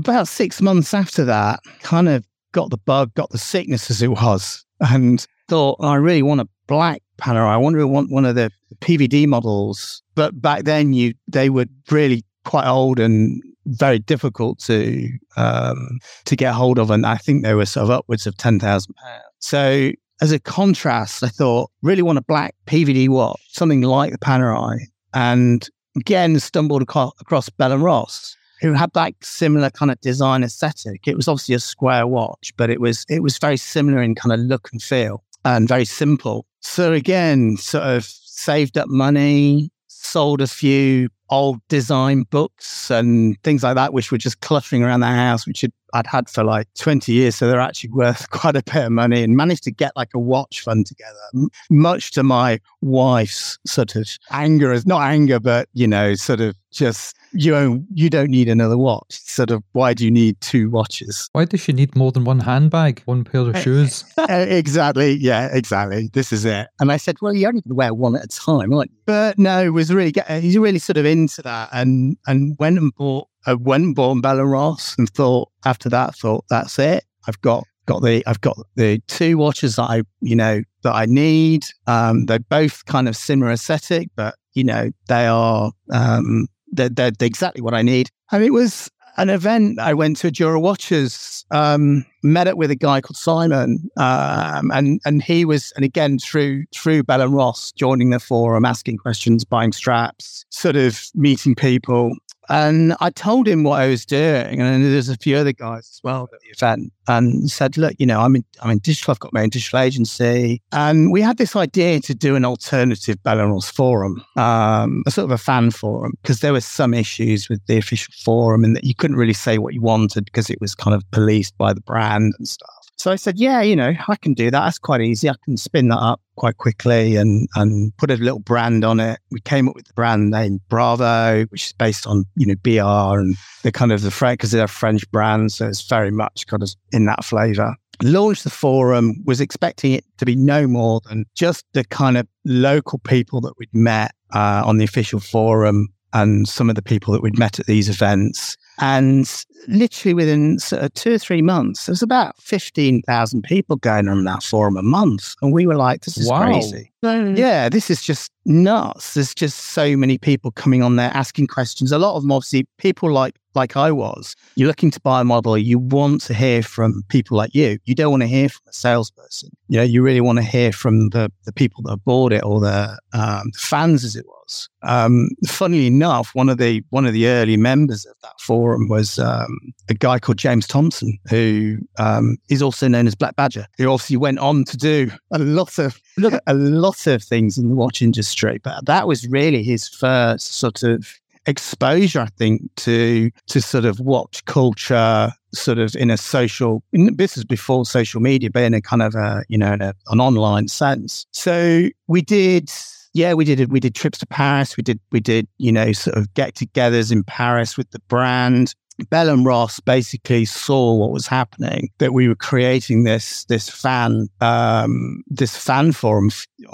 about 0.00 0.28
six 0.28 0.60
months 0.60 0.94
after 0.94 1.24
that, 1.24 1.60
kind 1.82 2.08
of 2.08 2.24
got 2.52 2.70
the 2.70 2.78
bug, 2.78 3.14
got 3.14 3.30
the 3.30 3.38
sickness 3.38 3.90
as 3.90 4.02
it 4.02 4.08
was, 4.08 4.64
and 4.80 5.26
thought, 5.48 5.76
I 5.80 5.96
really 5.96 6.22
want 6.22 6.40
a 6.40 6.48
black 6.66 7.02
Panerai. 7.18 7.48
I 7.48 7.56
wonder 7.56 7.80
if 7.80 7.88
want 7.88 8.10
one 8.10 8.24
of 8.24 8.34
the 8.34 8.50
PVD 8.80 9.26
models. 9.26 10.02
But 10.14 10.40
back 10.40 10.64
then, 10.64 10.92
you 10.92 11.14
they 11.28 11.50
were 11.50 11.66
really 11.90 12.24
quite 12.44 12.66
old 12.66 12.98
and 12.98 13.42
very 13.66 13.98
difficult 13.98 14.58
to 14.60 15.08
um, 15.36 15.98
to 16.24 16.36
get 16.36 16.54
hold 16.54 16.78
of, 16.78 16.90
and 16.90 17.04
I 17.06 17.16
think 17.16 17.42
they 17.42 17.54
were 17.54 17.66
sort 17.66 17.84
of 17.84 17.90
upwards 17.90 18.26
of 18.26 18.36
ten 18.36 18.58
thousand 18.58 18.94
pounds. 18.94 19.24
So 19.40 19.92
as 20.20 20.32
a 20.32 20.40
contrast, 20.40 21.22
I 21.22 21.28
thought 21.28 21.70
really 21.82 22.02
want 22.02 22.18
a 22.18 22.22
black 22.22 22.54
PVD 22.66 23.08
watch, 23.08 23.40
something 23.48 23.82
like 23.82 24.12
the 24.12 24.18
Panerai, 24.18 24.78
and 25.12 25.68
again 25.96 26.38
stumbled 26.40 26.82
across 26.82 27.48
Bell 27.50 27.72
and 27.72 27.82
Ross, 27.82 28.36
who 28.60 28.72
had 28.72 28.92
that 28.94 29.14
similar 29.22 29.70
kind 29.70 29.90
of 29.90 30.00
design 30.00 30.42
aesthetic. 30.42 31.06
It 31.06 31.16
was 31.16 31.28
obviously 31.28 31.54
a 31.54 31.60
square 31.60 32.06
watch, 32.06 32.52
but 32.56 32.70
it 32.70 32.80
was 32.80 33.04
it 33.08 33.22
was 33.22 33.38
very 33.38 33.56
similar 33.56 34.02
in 34.02 34.14
kind 34.14 34.32
of 34.32 34.40
look 34.40 34.68
and 34.72 34.82
feel 34.82 35.24
and 35.44 35.68
very 35.68 35.84
simple. 35.84 36.46
So 36.60 36.92
again, 36.92 37.56
sort 37.56 37.84
of 37.84 38.04
saved 38.04 38.76
up 38.76 38.88
money, 38.88 39.70
sold 39.88 40.40
a 40.40 40.46
few 40.46 41.08
old 41.30 41.60
design 41.68 42.22
books 42.30 42.90
and 42.90 43.40
things 43.42 43.62
like 43.62 43.76
that, 43.76 43.92
which 43.92 44.10
were 44.10 44.18
just 44.18 44.40
cluttering 44.40 44.82
around 44.82 45.00
the 45.00 45.06
house, 45.06 45.46
which 45.46 45.64
I'd 45.94 46.06
had 46.06 46.28
for 46.28 46.44
like 46.44 46.68
20 46.78 47.12
years. 47.12 47.36
So 47.36 47.48
they're 47.48 47.60
actually 47.60 47.90
worth 47.90 48.30
quite 48.30 48.56
a 48.56 48.62
bit 48.62 48.84
of 48.84 48.92
money 48.92 49.22
and 49.22 49.36
managed 49.36 49.64
to 49.64 49.70
get 49.70 49.92
like 49.96 50.10
a 50.14 50.18
watch 50.18 50.60
fund 50.60 50.86
together, 50.86 51.48
much 51.70 52.12
to 52.12 52.22
my 52.22 52.60
wife's 52.80 53.58
sort 53.66 53.96
of 53.96 54.08
anger, 54.30 54.72
is 54.72 54.86
not 54.86 55.02
anger, 55.02 55.40
but, 55.40 55.68
you 55.72 55.86
know, 55.86 56.14
sort 56.14 56.40
of 56.40 56.54
just 56.72 57.16
you 57.32 57.50
don't 57.50 57.86
you 57.92 58.10
don't 58.10 58.30
need 58.30 58.48
another 58.48 58.78
watch. 58.78 59.20
Sort 59.20 59.50
of 59.50 59.62
why 59.72 59.94
do 59.94 60.04
you 60.04 60.10
need 60.10 60.40
two 60.40 60.70
watches? 60.70 61.28
Why 61.32 61.44
does 61.44 61.60
she 61.60 61.72
need 61.72 61.94
more 61.96 62.12
than 62.12 62.24
one 62.24 62.40
handbag, 62.40 63.02
one 63.04 63.24
pair 63.24 63.40
of 63.42 63.56
eh, 63.56 63.60
shoes? 63.60 64.04
Eh, 64.18 64.26
eh, 64.28 64.44
exactly. 64.56 65.12
Yeah, 65.12 65.48
exactly. 65.52 66.10
This 66.12 66.32
is 66.32 66.44
it. 66.44 66.68
And 66.78 66.92
I 66.92 66.96
said, 66.96 67.16
well, 67.20 67.34
you 67.34 67.46
only 67.46 67.62
wear 67.66 67.94
one 67.94 68.16
at 68.16 68.24
a 68.24 68.28
time. 68.28 68.70
Like, 68.70 68.90
but 69.06 69.38
no, 69.38 69.70
was 69.72 69.92
really 69.92 70.12
he's 70.40 70.58
really 70.58 70.78
sort 70.78 70.96
of 70.96 71.06
into 71.20 71.42
that 71.42 71.68
and 71.72 72.16
and 72.26 72.56
went 72.58 72.78
and 72.78 72.94
bought 72.94 73.28
I 73.46 73.54
went 73.54 73.84
and 73.84 73.94
bought 73.94 74.22
Bell 74.22 74.40
and 74.40 74.50
Ross 74.50 74.96
and 74.98 75.08
thought 75.08 75.50
after 75.64 75.88
that, 75.88 76.14
thought 76.14 76.44
that's 76.50 76.78
it. 76.78 77.04
I've 77.26 77.40
got 77.40 77.64
got 77.86 78.02
the 78.02 78.22
I've 78.26 78.40
got 78.40 78.56
the 78.76 79.00
two 79.08 79.36
watches 79.36 79.76
that 79.76 79.90
I 79.90 80.02
you 80.20 80.36
know 80.36 80.62
that 80.82 80.94
I 80.94 81.06
need. 81.06 81.64
Um, 81.86 82.26
they're 82.26 82.38
both 82.38 82.84
kind 82.84 83.08
of 83.08 83.16
similar 83.16 83.52
aesthetic, 83.52 84.08
but 84.16 84.34
you 84.54 84.64
know 84.64 84.90
they 85.08 85.26
are 85.26 85.72
um, 85.92 86.46
they're, 86.72 86.88
they're 86.88 87.12
exactly 87.20 87.62
what 87.62 87.74
I 87.74 87.82
need. 87.82 88.08
And 88.32 88.44
it 88.44 88.50
was 88.50 88.90
an 89.16 89.30
event 89.30 89.78
I 89.78 89.94
went 89.94 90.16
to 90.18 90.30
Jura 90.30 90.60
Watches, 90.60 91.44
um, 91.50 92.04
met 92.22 92.46
up 92.46 92.56
with 92.56 92.70
a 92.70 92.76
guy 92.76 93.00
called 93.00 93.16
Simon, 93.16 93.90
um, 93.96 94.70
and 94.72 95.00
and 95.04 95.22
he 95.22 95.44
was, 95.44 95.72
and 95.76 95.84
again 95.84 96.18
through 96.18 96.64
through 96.74 97.02
Bell 97.02 97.20
and 97.20 97.34
Ross, 97.34 97.72
joining 97.72 98.10
the 98.10 98.20
forum, 98.20 98.64
asking 98.64 98.98
questions, 98.98 99.44
buying 99.44 99.72
straps, 99.72 100.44
sort 100.50 100.76
of 100.76 101.10
meeting 101.14 101.54
people, 101.54 102.12
and 102.50 102.94
I 103.00 103.10
told 103.10 103.46
him 103.46 103.62
what 103.62 103.80
I 103.80 103.88
was 103.88 104.04
doing, 104.04 104.60
and 104.60 104.84
there's 104.84 105.08
a 105.08 105.16
few 105.16 105.36
other 105.36 105.52
guys 105.52 105.88
as 105.94 106.00
well 106.02 106.28
at 106.32 106.40
the 106.40 106.48
event, 106.48 106.92
and 107.06 107.50
said, 107.50 107.76
"Look, 107.76 107.94
you 107.98 108.06
know, 108.06 108.20
I'm 108.20 108.36
in, 108.36 108.44
I'm 108.60 108.70
in 108.70 108.78
digital. 108.78 109.12
I've 109.12 109.20
got 109.20 109.32
my 109.32 109.42
own 109.42 109.48
digital 109.50 109.78
agency, 109.78 110.60
and 110.72 111.12
we 111.12 111.22
had 111.22 111.38
this 111.38 111.54
idea 111.56 112.00
to 112.00 112.14
do 112.14 112.36
an 112.36 112.44
alternative 112.44 113.16
Ross 113.24 113.70
forum, 113.70 114.22
um, 114.36 115.02
a 115.06 115.10
sort 115.10 115.26
of 115.26 115.30
a 115.30 115.38
fan 115.38 115.70
forum, 115.70 116.14
because 116.22 116.40
there 116.40 116.52
were 116.52 116.60
some 116.60 116.92
issues 116.92 117.48
with 117.48 117.64
the 117.66 117.78
official 117.78 118.12
forum, 118.24 118.64
and 118.64 118.74
that 118.76 118.84
you 118.84 118.94
couldn't 118.94 119.16
really 119.16 119.32
say 119.32 119.58
what 119.58 119.72
you 119.72 119.80
wanted 119.80 120.24
because 120.24 120.50
it 120.50 120.60
was 120.60 120.74
kind 120.74 120.94
of 120.94 121.08
policed 121.12 121.56
by 121.56 121.72
the 121.72 121.80
brand 121.80 122.34
and 122.38 122.48
stuff." 122.48 122.79
So 123.00 123.10
I 123.10 123.16
said, 123.16 123.38
yeah, 123.38 123.62
you 123.62 123.74
know, 123.74 123.94
I 124.08 124.16
can 124.16 124.34
do 124.34 124.50
that. 124.50 124.60
That's 124.60 124.78
quite 124.78 125.00
easy. 125.00 125.30
I 125.30 125.34
can 125.42 125.56
spin 125.56 125.88
that 125.88 125.96
up 125.96 126.20
quite 126.36 126.58
quickly 126.58 127.16
and, 127.16 127.48
and 127.54 127.96
put 127.96 128.10
a 128.10 128.16
little 128.16 128.40
brand 128.40 128.84
on 128.84 129.00
it. 129.00 129.18
We 129.30 129.40
came 129.40 129.70
up 129.70 129.74
with 129.74 129.86
the 129.86 129.94
brand 129.94 130.30
name 130.30 130.60
Bravo, 130.68 131.46
which 131.46 131.68
is 131.68 131.72
based 131.72 132.06
on, 132.06 132.26
you 132.36 132.44
know, 132.44 132.56
BR 132.56 133.18
and 133.18 133.36
the 133.62 133.72
kind 133.72 133.90
of 133.90 134.02
the 134.02 134.10
French, 134.10 134.36
because 134.36 134.50
they're 134.50 134.64
a 134.64 134.68
French 134.68 135.10
brand. 135.12 135.50
So 135.50 135.66
it's 135.66 135.80
very 135.88 136.10
much 136.10 136.46
kind 136.46 136.62
of 136.62 136.68
in 136.92 137.06
that 137.06 137.24
flavor. 137.24 137.74
Launched 138.02 138.44
the 138.44 138.50
forum, 138.50 139.14
was 139.24 139.40
expecting 139.40 139.92
it 139.92 140.04
to 140.18 140.26
be 140.26 140.36
no 140.36 140.66
more 140.66 141.00
than 141.08 141.24
just 141.34 141.64
the 141.72 141.84
kind 141.84 142.18
of 142.18 142.28
local 142.44 142.98
people 142.98 143.40
that 143.40 143.54
we'd 143.56 143.72
met 143.72 144.10
uh, 144.34 144.62
on 144.66 144.76
the 144.76 144.84
official 144.84 145.20
forum 145.20 145.88
and 146.12 146.48
some 146.48 146.68
of 146.68 146.76
the 146.76 146.82
people 146.82 147.12
that 147.12 147.22
we'd 147.22 147.38
met 147.38 147.58
at 147.58 147.66
these 147.66 147.88
events. 147.88 148.56
And 148.78 149.28
literally 149.68 150.14
within 150.14 150.58
sort 150.58 150.82
of 150.82 150.86
uh, 150.86 150.88
two 150.94 151.14
or 151.14 151.18
three 151.18 151.42
months, 151.42 151.86
there 151.86 151.92
was 151.92 152.02
about 152.02 152.36
15,000 152.38 153.42
people 153.42 153.76
going 153.76 154.08
on 154.08 154.24
that 154.24 154.42
forum 154.42 154.76
a 154.76 154.82
month. 154.82 155.34
And 155.42 155.52
we 155.52 155.66
were 155.66 155.76
like, 155.76 156.02
this 156.02 156.16
is 156.16 156.28
wow. 156.28 156.44
crazy. 156.44 156.90
Yeah, 157.02 157.68
this 157.68 157.90
is 157.90 158.02
just 158.02 158.30
nuts. 158.44 159.14
There's 159.14 159.34
just 159.34 159.58
so 159.58 159.96
many 159.96 160.18
people 160.18 160.50
coming 160.50 160.82
on 160.82 160.96
there 160.96 161.10
asking 161.14 161.46
questions. 161.46 161.92
A 161.92 161.98
lot 161.98 162.16
of 162.16 162.22
them, 162.22 162.32
obviously, 162.32 162.66
people 162.78 163.10
like 163.12 163.36
like 163.54 163.76
I 163.76 163.90
was. 163.90 164.36
You're 164.56 164.68
looking 164.68 164.90
to 164.90 165.00
buy 165.00 165.20
a 165.20 165.24
model. 165.24 165.56
You 165.58 165.78
want 165.78 166.22
to 166.22 166.34
hear 166.34 166.62
from 166.62 167.02
people 167.08 167.36
like 167.36 167.54
you. 167.54 167.78
You 167.84 167.94
don't 167.94 168.10
want 168.10 168.22
to 168.22 168.28
hear 168.28 168.48
from 168.48 168.62
a 168.68 168.72
salesperson. 168.72 169.50
You 169.68 169.78
know, 169.78 169.84
you 169.84 170.02
really 170.02 170.20
want 170.20 170.38
to 170.38 170.44
hear 170.44 170.72
from 170.72 171.10
the 171.10 171.30
the 171.44 171.52
people 171.52 171.82
that 171.84 172.04
bought 172.04 172.32
it 172.32 172.44
or 172.44 172.60
the, 172.60 172.98
um, 173.12 173.50
fans, 173.56 174.04
as 174.04 174.16
it 174.16 174.26
was. 174.26 174.68
Um, 174.82 175.28
funnily 175.46 175.86
enough, 175.86 176.34
one 176.34 176.48
of 176.48 176.58
the 176.58 176.82
one 176.90 177.06
of 177.06 177.12
the 177.12 177.28
early 177.28 177.56
members 177.56 178.04
of 178.04 178.14
that 178.22 178.40
forum 178.40 178.88
was 178.88 179.18
um, 179.18 179.58
a 179.88 179.94
guy 179.94 180.18
called 180.18 180.38
James 180.38 180.66
Thompson, 180.66 181.18
who 181.28 181.78
um, 181.98 182.36
is 182.48 182.62
also 182.62 182.88
known 182.88 183.06
as 183.06 183.14
Black 183.14 183.36
Badger, 183.36 183.66
who 183.78 183.88
obviously 183.88 184.16
went 184.16 184.38
on 184.38 184.64
to 184.64 184.76
do 184.76 185.10
a 185.32 185.38
lot 185.38 185.78
of 185.78 186.00
a 186.46 186.54
lot 186.54 187.06
of 187.06 187.22
things 187.22 187.58
in 187.58 187.68
the 187.68 187.74
watch 187.74 188.02
industry. 188.02 188.58
But 188.62 188.86
that 188.86 189.06
was 189.06 189.26
really 189.28 189.62
his 189.62 189.88
first 189.88 190.54
sort 190.54 190.82
of 190.82 191.19
exposure, 191.46 192.20
I 192.20 192.28
think, 192.38 192.62
to 192.76 193.30
to 193.48 193.60
sort 193.60 193.84
of 193.84 194.00
watch 194.00 194.44
culture 194.44 195.32
sort 195.52 195.78
of 195.78 195.96
in 195.96 196.10
a 196.10 196.16
social 196.16 196.82
in, 196.92 197.16
this 197.16 197.36
is 197.36 197.44
before 197.44 197.84
social 197.84 198.20
media, 198.20 198.50
but 198.50 198.62
in 198.62 198.74
a 198.74 198.80
kind 198.80 199.02
of 199.02 199.14
a 199.14 199.44
you 199.48 199.58
know 199.58 199.76
a, 199.80 199.94
an 200.08 200.20
online 200.20 200.68
sense. 200.68 201.26
So 201.32 201.88
we 202.06 202.22
did 202.22 202.70
yeah, 203.12 203.34
we 203.34 203.44
did 203.44 203.72
we 203.72 203.80
did 203.80 203.94
trips 203.94 204.18
to 204.18 204.26
Paris. 204.26 204.76
We 204.76 204.82
did 204.82 205.00
we 205.10 205.20
did 205.20 205.48
you 205.58 205.72
know 205.72 205.92
sort 205.92 206.16
of 206.16 206.32
get-togethers 206.34 207.10
in 207.10 207.24
Paris 207.24 207.76
with 207.76 207.90
the 207.90 208.00
brand. 208.08 208.74
Bell 209.08 209.28
and 209.28 209.44
Ross 209.46 209.80
basically 209.80 210.44
saw 210.44 210.94
what 210.94 211.12
was 211.12 211.26
happening, 211.26 211.90
that 211.98 212.12
we 212.12 212.28
were 212.28 212.34
creating 212.34 213.04
this 213.04 213.44
this 213.46 213.68
fan 213.68 214.28
um, 214.40 215.22
this 215.28 215.56
fan 215.56 215.92
forum 215.92 216.30